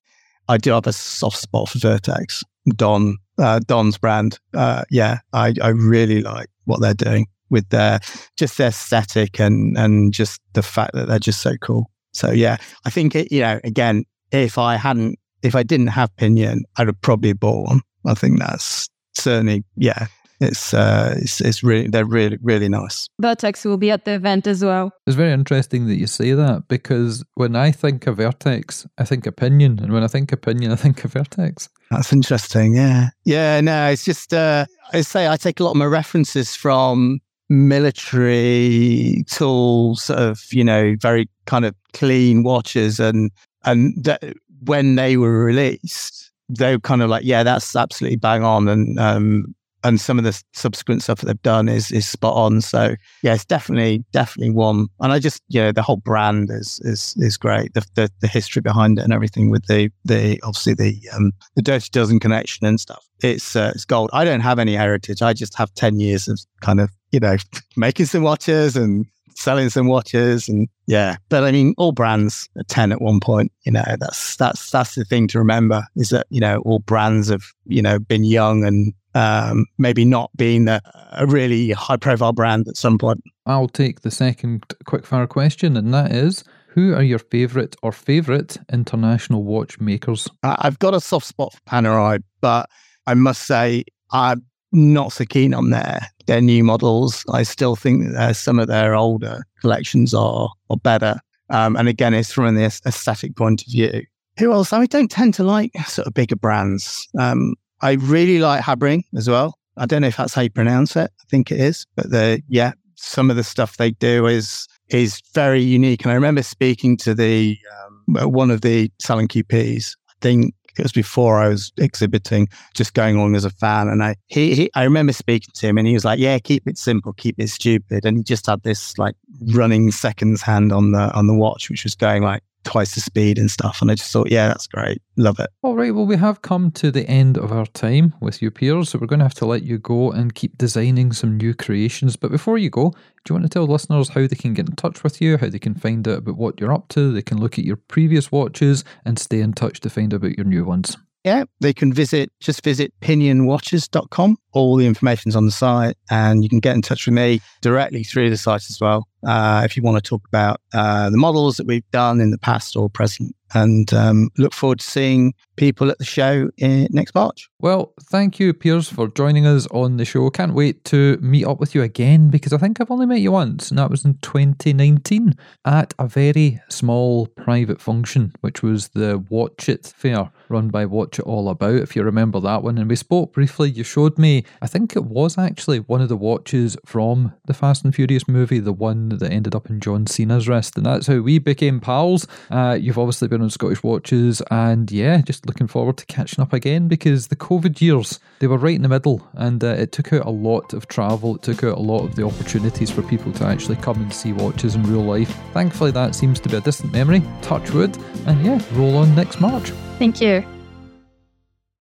I 0.47 0.57
do 0.57 0.71
have 0.71 0.87
a 0.87 0.93
soft 0.93 1.37
spot 1.37 1.69
for 1.69 1.79
Vertex, 1.79 2.43
Don, 2.75 3.17
uh, 3.37 3.59
Don's 3.59 3.97
brand. 3.97 4.39
Uh, 4.53 4.83
yeah, 4.89 5.19
I, 5.31 5.53
I 5.61 5.69
really 5.69 6.21
like 6.21 6.47
what 6.65 6.81
they're 6.81 6.93
doing 6.95 7.27
with 7.51 7.69
their 7.69 7.99
just 8.37 8.57
their 8.57 8.69
aesthetic 8.69 9.39
and 9.39 9.77
and 9.77 10.13
just 10.13 10.41
the 10.53 10.63
fact 10.63 10.93
that 10.93 11.07
they're 11.07 11.19
just 11.19 11.41
so 11.41 11.55
cool. 11.61 11.91
So 12.13 12.31
yeah, 12.31 12.57
I 12.85 12.89
think 12.89 13.15
it, 13.15 13.31
you 13.31 13.41
know, 13.41 13.59
again, 13.63 14.05
if 14.31 14.57
I 14.57 14.75
hadn't, 14.75 15.19
if 15.43 15.55
I 15.55 15.63
didn't 15.63 15.87
have 15.87 16.15
Pinion, 16.15 16.63
I'd 16.77 16.87
have 16.87 17.01
probably 17.01 17.33
bought 17.33 17.67
one. 17.67 17.81
I 18.05 18.15
think 18.15 18.39
that's 18.39 18.89
certainly 19.13 19.63
yeah, 19.75 20.07
it's 20.39 20.73
uh, 20.73 21.15
it's, 21.17 21.41
it's 21.41 21.63
really 21.63 21.87
they're 21.87 22.05
really 22.05 22.37
really 22.41 22.69
nice. 22.69 23.07
Vertex 23.19 23.65
will 23.65 23.77
be 23.77 23.91
at 23.91 24.05
the 24.05 24.13
event 24.13 24.47
as 24.47 24.63
well. 24.63 24.91
It's 25.05 25.15
very 25.15 25.33
interesting 25.33 25.87
that 25.87 25.95
you 25.95 26.07
say 26.07 26.31
that 26.31 26.67
because 26.67 27.23
when 27.35 27.55
I 27.55 27.71
think 27.71 28.07
of 28.07 28.17
Vertex, 28.17 28.87
I 28.97 29.03
think 29.03 29.27
of 29.27 29.35
Pinion, 29.35 29.79
and 29.79 29.91
when 29.91 30.03
I 30.03 30.07
think 30.07 30.31
of 30.31 30.41
Pinion, 30.41 30.71
I 30.71 30.75
think 30.75 31.03
of 31.03 31.13
Vertex. 31.13 31.69
That's 31.91 32.13
interesting. 32.13 32.75
Yeah, 32.75 33.09
yeah. 33.25 33.59
No, 33.61 33.89
it's 33.89 34.05
just 34.05 34.33
uh, 34.33 34.65
I 34.93 35.01
say 35.01 35.27
I 35.27 35.37
take 35.37 35.59
a 35.59 35.63
lot 35.63 35.71
of 35.71 35.77
my 35.77 35.85
references 35.85 36.55
from 36.55 37.19
military 37.49 39.23
tools 39.27 40.09
of 40.11 40.41
you 40.51 40.63
know 40.63 40.95
very 41.01 41.27
kind 41.45 41.65
of 41.65 41.75
clean 41.93 42.43
watches 42.43 42.99
and 42.99 43.31
and 43.65 43.93
that 44.03 44.21
when 44.65 44.95
they 44.95 45.17
were 45.17 45.43
released 45.43 46.31
they 46.47 46.75
were 46.75 46.79
kind 46.79 47.01
of 47.01 47.09
like 47.09 47.23
yeah 47.25 47.41
that's 47.41 47.75
absolutely 47.75 48.17
bang 48.17 48.43
on 48.43 48.67
and 48.67 48.99
um 48.99 49.45
and 49.84 49.99
some 49.99 50.17
of 50.17 50.23
the 50.23 50.41
subsequent 50.53 51.03
stuff 51.03 51.19
that 51.19 51.27
they've 51.27 51.41
done 51.41 51.69
is 51.69 51.91
is 51.91 52.07
spot 52.07 52.36
on. 52.36 52.61
So 52.61 52.95
yeah, 53.23 53.34
it's 53.34 53.45
definitely 53.45 54.03
definitely 54.11 54.51
one. 54.51 54.88
And 54.99 55.11
I 55.11 55.19
just 55.19 55.41
you 55.47 55.61
know 55.61 55.71
the 55.71 55.82
whole 55.82 55.97
brand 55.97 56.49
is 56.51 56.80
is 56.84 57.15
is 57.17 57.38
great. 57.38 57.73
The 57.73 57.86
the, 57.95 58.09
the 58.21 58.27
history 58.27 58.61
behind 58.61 58.99
it 58.99 59.03
and 59.03 59.13
everything 59.13 59.49
with 59.49 59.65
the 59.67 59.89
the 60.05 60.39
obviously 60.43 60.73
the 60.73 60.99
um 61.13 61.32
the 61.55 61.61
Dirty 61.61 61.89
Dozen 61.91 62.19
connection 62.19 62.65
and 62.65 62.80
stuff. 62.80 63.05
It's 63.21 63.55
uh, 63.55 63.71
it's 63.75 63.86
gold. 63.86 64.09
I 64.13 64.25
don't 64.25 64.41
have 64.41 64.59
any 64.59 64.75
heritage. 64.75 65.21
I 65.21 65.34
just 65.34 65.57
have 65.57 65.73
ten 65.73 65.99
years 65.99 66.27
of 66.27 66.39
kind 66.61 66.80
of 66.80 66.89
you 67.11 67.19
know 67.19 67.38
making 67.77 68.05
some 68.05 68.23
watches 68.23 68.75
and 68.75 69.05
selling 69.36 69.69
some 69.69 69.88
watches 69.88 70.49
and 70.49 70.67
yeah 70.86 71.15
but 71.30 71.45
i 71.45 71.51
mean 71.51 71.73
all 71.77 71.93
brands 71.93 72.49
are 72.57 72.63
10 72.63 72.91
at 72.91 73.01
one 73.01 73.21
point 73.21 73.53
you 73.63 73.71
know 73.71 73.84
that's 73.97 74.36
that's 74.36 74.69
that's 74.69 74.95
the 74.95 75.05
thing 75.05 75.30
to 75.30 75.39
remember 75.39 75.84
is 75.95 76.09
that 76.09 76.27
you 76.30 76.41
know 76.41 76.57
all 76.65 76.80
brands 76.80 77.30
have 77.30 77.43
you 77.65 77.82
know 77.82 77.99
been 77.99 78.25
young 78.25 78.65
and 78.65 78.93
um, 79.16 79.66
maybe 79.78 80.05
not 80.05 80.30
being 80.36 80.68
a, 80.68 80.82
a 81.14 81.26
really 81.26 81.72
high 81.72 81.97
profile 81.97 82.34
brand 82.34 82.68
at 82.68 82.78
some 82.78 82.97
point. 82.97 83.24
I'll 83.45 83.68
take 83.68 84.01
the 84.01 84.12
second 84.12 84.68
quickfire 84.86 85.28
question, 85.28 85.76
and 85.78 85.93
that 85.93 86.12
is 86.12 86.43
who 86.70 86.93
are 86.93 87.03
your 87.03 87.20
favourite 87.20 87.76
or 87.82 87.91
favourite 87.91 88.57
international 88.72 89.43
watchmakers? 89.43 90.28
I've 90.43 90.80
got 90.80 90.93
a 90.93 91.01
soft 91.01 91.26
spot 91.26 91.53
for 91.53 91.62
Panerai, 91.62 92.22
but 92.41 92.70
I 93.07 93.16
must 93.16 93.47
say 93.47 93.84
I'm 94.12 94.45
not 94.72 95.12
so 95.12 95.26
keen 95.26 95.53
on 95.53 95.72
their 95.72 95.99
their 96.28 96.41
new 96.41 96.64
models. 96.64 97.26
I 97.32 97.43
still 97.43 97.76
think 97.76 98.12
that 98.14 98.36
some 98.36 98.60
of 98.60 98.68
their 98.68 98.95
older 98.95 99.43
collections 99.62 100.14
are 100.14 100.49
are 100.70 100.78
better. 100.78 101.20
Um, 101.49 101.76
and 101.76 101.88
again, 101.88 102.14
it's 102.14 102.32
from 102.32 102.45
an 102.45 102.57
aesthetic 102.57 103.36
point 103.36 103.64
of 103.64 103.72
view. 103.72 104.03
Who 104.38 104.53
else? 104.53 104.72
I 104.72 104.86
don't 104.86 105.10
tend 105.10 105.34
to 105.34 105.43
like 105.43 105.72
sort 105.88 106.07
of 106.07 106.14
bigger 106.14 106.36
brands. 106.36 107.07
Um, 107.20 107.55
I 107.82 107.93
really 107.93 108.39
like 108.39 108.63
Habring 108.63 109.03
as 109.15 109.30
well. 109.30 109.57
I 109.77 109.86
don't 109.86 110.01
know 110.01 110.07
if 110.07 110.17
that's 110.17 110.34
how 110.34 110.41
you 110.41 110.49
pronounce 110.49 110.95
it. 110.95 111.09
I 111.19 111.23
think 111.30 111.51
it 111.51 111.59
is, 111.59 111.86
but 111.95 112.09
the 112.11 112.41
yeah, 112.47 112.73
some 112.95 113.30
of 113.30 113.38
the 113.38 113.43
stuff 113.43 113.77
they 113.77 113.91
do 113.91 114.27
is 114.27 114.67
is 114.89 115.21
very 115.34 115.61
unique. 115.61 116.03
And 116.03 116.11
I 116.11 116.15
remember 116.15 116.43
speaking 116.43 116.97
to 116.97 117.13
the 117.13 117.57
um, 117.86 118.32
one 118.32 118.51
of 118.51 118.61
the 118.61 118.91
Salon 118.99 119.27
QPs. 119.27 119.95
I 120.09 120.13
think 120.21 120.53
it 120.77 120.84
was 120.84 120.91
before 120.91 121.41
I 121.41 121.49
was 121.49 121.71
exhibiting, 121.77 122.47
just 122.73 122.93
going 122.93 123.15
along 123.15 123.36
as 123.36 123.45
a 123.45 123.49
fan. 123.49 123.88
And 123.88 124.03
I 124.03 124.15
he, 124.27 124.55
he 124.55 124.71
I 124.75 124.84
remember 124.84 125.13
speaking 125.13 125.51
to 125.55 125.67
him, 125.67 125.77
and 125.77 125.88
he 125.88 125.93
was 125.93 126.05
like, 126.05 126.19
"Yeah, 126.19 126.39
keep 126.39 126.67
it 126.67 126.77
simple, 126.77 127.13
keep 127.13 127.36
it 127.38 127.49
stupid." 127.49 128.05
And 128.05 128.17
he 128.17 128.23
just 128.23 128.45
had 128.47 128.63
this 128.63 128.97
like 128.97 129.15
running 129.53 129.91
seconds 129.91 130.41
hand 130.41 130.71
on 130.71 130.91
the 130.91 131.13
on 131.13 131.27
the 131.27 131.34
watch, 131.34 131.69
which 131.69 131.84
was 131.84 131.95
going 131.95 132.23
like 132.23 132.43
twice 132.64 132.95
the 132.95 133.01
speed 133.01 133.38
and 133.38 133.49
stuff. 133.49 133.82
And 133.82 133.89
I 133.89 133.95
just 133.95 134.12
thought, 134.12 134.32
yeah, 134.32 134.47
that's 134.47 134.68
great. 134.68 135.01
Love 135.18 135.39
it. 135.39 135.49
All 135.62 135.76
right. 135.76 135.93
Well, 135.93 136.05
we 136.05 136.18
have 136.18 136.41
come 136.41 136.72
to 136.72 136.91
the 136.91 137.07
end 137.07 137.38
of 137.38 137.51
our 137.51 137.66
time 137.68 138.14
with 138.22 138.41
you, 138.41 138.51
Piers. 138.51 138.89
So 138.89 138.99
we're 138.99 139.07
going 139.07 139.20
to 139.20 139.26
have 139.26 139.34
to 139.36 139.45
let 139.45 139.64
you 139.64 139.78
go 139.78 140.12
and 140.12 140.36
keep 140.36 140.57
designing 140.57 141.12
some 141.12 141.38
new 141.38 141.53
creations. 141.53 142.16
But 142.16 142.32
before 142.32 142.57
you 142.57 142.70
go, 142.70 142.89
do 142.89 142.97
you 143.30 143.36
want 143.36 143.45
to 143.45 143.49
tell 143.49 143.66
listeners 143.66 144.10
how 144.10 144.22
they 144.22 144.36
can 144.36 144.53
get 144.53 144.70
in 144.70 144.76
touch 144.76 145.03
with 145.03 145.22
you, 145.22 145.38
how 145.38 145.49
they 145.49 145.60
can 145.60 145.76
find 145.76 146.07
out 146.07 146.20
about 146.20 146.38
what 146.38 146.60
you're 146.60 146.74
up 146.74 146.88
to? 146.89 147.12
They 147.12 147.22
can 147.22 147.39
look 147.39 147.57
at 147.57 147.66
your 147.66 147.78
previous 147.78 148.32
watches 148.32 148.84
and 149.05 149.18
stay 149.18 149.41
in 149.41 149.53
touch 149.53 149.80
to 149.82 149.89
find 149.89 150.14
out 150.14 150.18
about 150.18 150.38
your 150.38 150.45
new 150.45 150.66
ones. 150.66 150.97
Yeah, 151.26 151.43
they 151.59 151.74
can 151.74 151.91
visit, 151.91 152.32
just 152.39 152.63
visit 152.63 152.93
pinionwatches.com. 153.01 154.38
All 154.53 154.78
the 154.78 154.86
information's 154.86 155.36
on 155.36 155.45
the 155.45 155.51
site 155.51 155.97
and 156.09 156.43
you 156.43 156.49
can 156.49 156.59
get 156.59 156.76
in 156.76 156.82
touch 156.82 157.05
with 157.05 157.13
me 157.13 157.41
directly 157.61 158.03
through 158.03 158.30
the 158.30 158.38
site 158.38 158.70
as 158.70 158.78
well. 158.80 159.05
Uh, 159.28 159.61
if 159.65 159.76
you 159.76 159.84
want 159.84 160.01
to 160.01 160.07
talk 160.07 160.26
about 160.28 160.61
uh, 160.74 161.09
the 161.09 161.17
models 161.17 161.57
that 161.57 161.67
we've 161.67 161.89
done 161.91 162.22
in 162.22 162.32
the 162.32 162.38
past 162.38 162.78
or 162.78 162.89
present 162.89 163.36
and 163.53 163.93
um, 163.93 164.30
look 164.38 164.53
forward 164.53 164.80
to 164.80 164.86
seeing 164.86 165.34
people 165.57 165.89
at 165.89 165.97
the 165.97 166.05
show 166.05 166.49
in, 166.57 166.88
next 166.91 167.13
March. 167.13 167.48
Well, 167.62 167.91
thank 168.01 168.39
you, 168.39 168.53
Piers, 168.53 168.88
for 168.88 169.10
joining 169.10 169.45
us 169.45 169.68
on 169.68 169.97
the 169.97 170.05
show. 170.05 170.30
Can't 170.30 170.53
wait 170.53 170.86
to 170.86 171.18
meet 171.18 171.45
up 171.45 171.60
with 171.60 171.76
you 171.76 171.82
again 171.82 172.30
because 172.30 172.53
I 172.53 172.57
think 172.57 172.80
I've 172.80 172.89
only 172.89 173.05
met 173.05 173.20
you 173.20 173.34
once, 173.34 173.70
and 173.70 173.78
that 173.78 173.89
was 173.89 174.05
in 174.05 174.14
2019 174.22 175.34
at 175.66 175.93
a 175.99 176.07
very 176.07 176.62
small 176.70 177.28
private 177.28 177.82
function, 177.82 178.32
which 178.39 178.64
was 178.64 178.88
the 178.89 179.22
Watch 179.30 179.68
It 179.68 179.93
Fair 179.93 180.32
run 180.47 180.70
by 180.70 180.86
Watch 180.86 181.20
It 181.20 181.26
All 181.26 181.49
About, 181.49 181.76
if 181.76 181.97
you 181.97 182.03
remember 182.03 182.39
that 182.39 182.64
one. 182.64 182.78
And 182.78 182.89
we 182.89 182.95
spoke 182.95 183.34
briefly. 183.34 183.70
You 183.70 183.84
showed 183.84 184.18
me, 184.18 184.45
I 184.62 184.68
think 184.68 184.95
it 184.95 185.03
was 185.03 185.38
actually 185.38 185.80
one 185.80 186.01
of 186.01 186.07
the 186.07 186.16
watches 186.16 186.78
from 186.86 187.34
the 187.43 187.53
Fast 187.53 187.84
and 187.84 187.93
Furious 187.93 188.26
movie, 188.26 188.60
the 188.60 188.72
one 188.72 189.10
that 189.10 189.34
ended 189.34 189.53
up 189.53 189.70
in 189.70 189.82
John 189.82 190.07
Cena's 190.07 190.47
wrist, 190.47 190.78
and 190.78 190.86
that's 190.86 191.07
how 191.07 191.20
we 191.20 191.39
became 191.39 191.82
pals. 191.82 192.26
Uh, 192.49 192.78
you've 192.80 192.97
obviously 192.97 193.28
been 193.28 193.41
on 193.41 193.49
Scottish 193.49 193.84
Watches, 193.84 194.41
and 194.49 194.89
yeah, 194.89 195.20
just 195.20 195.45
looking 195.45 195.68
forward 195.68 195.97
to 195.97 196.05
catching 196.05 196.41
up 196.41 196.53
again 196.53 196.88
because 196.88 197.28
the 197.28 197.36
COVID 197.49 197.81
years, 197.81 198.19
they 198.37 198.45
were 198.45 198.59
right 198.59 198.75
in 198.75 198.83
the 198.83 198.87
middle, 198.87 199.27
and 199.33 199.63
uh, 199.63 199.69
it 199.69 199.91
took 199.91 200.13
out 200.13 200.27
a 200.27 200.29
lot 200.29 200.71
of 200.73 200.87
travel, 200.87 201.35
it 201.35 201.41
took 201.41 201.63
out 201.63 201.79
a 201.79 201.81
lot 201.81 202.03
of 202.03 202.15
the 202.15 202.23
opportunities 202.23 202.91
for 202.91 203.01
people 203.01 203.31
to 203.33 203.43
actually 203.43 203.77
come 203.77 203.99
and 203.99 204.13
see 204.13 204.33
watches 204.33 204.75
in 204.75 204.83
real 204.83 205.03
life. 205.03 205.35
Thankfully, 205.51 205.89
that 205.91 206.13
seems 206.13 206.39
to 206.41 206.49
be 206.49 206.57
a 206.57 206.61
distant 206.61 206.93
memory, 206.93 207.23
touch 207.41 207.71
wood, 207.71 207.97
and 208.27 208.45
yeah, 208.45 208.61
roll 208.73 208.97
on 208.97 209.15
next 209.15 209.41
March. 209.41 209.71
Thank 209.97 210.21
you. 210.21 210.59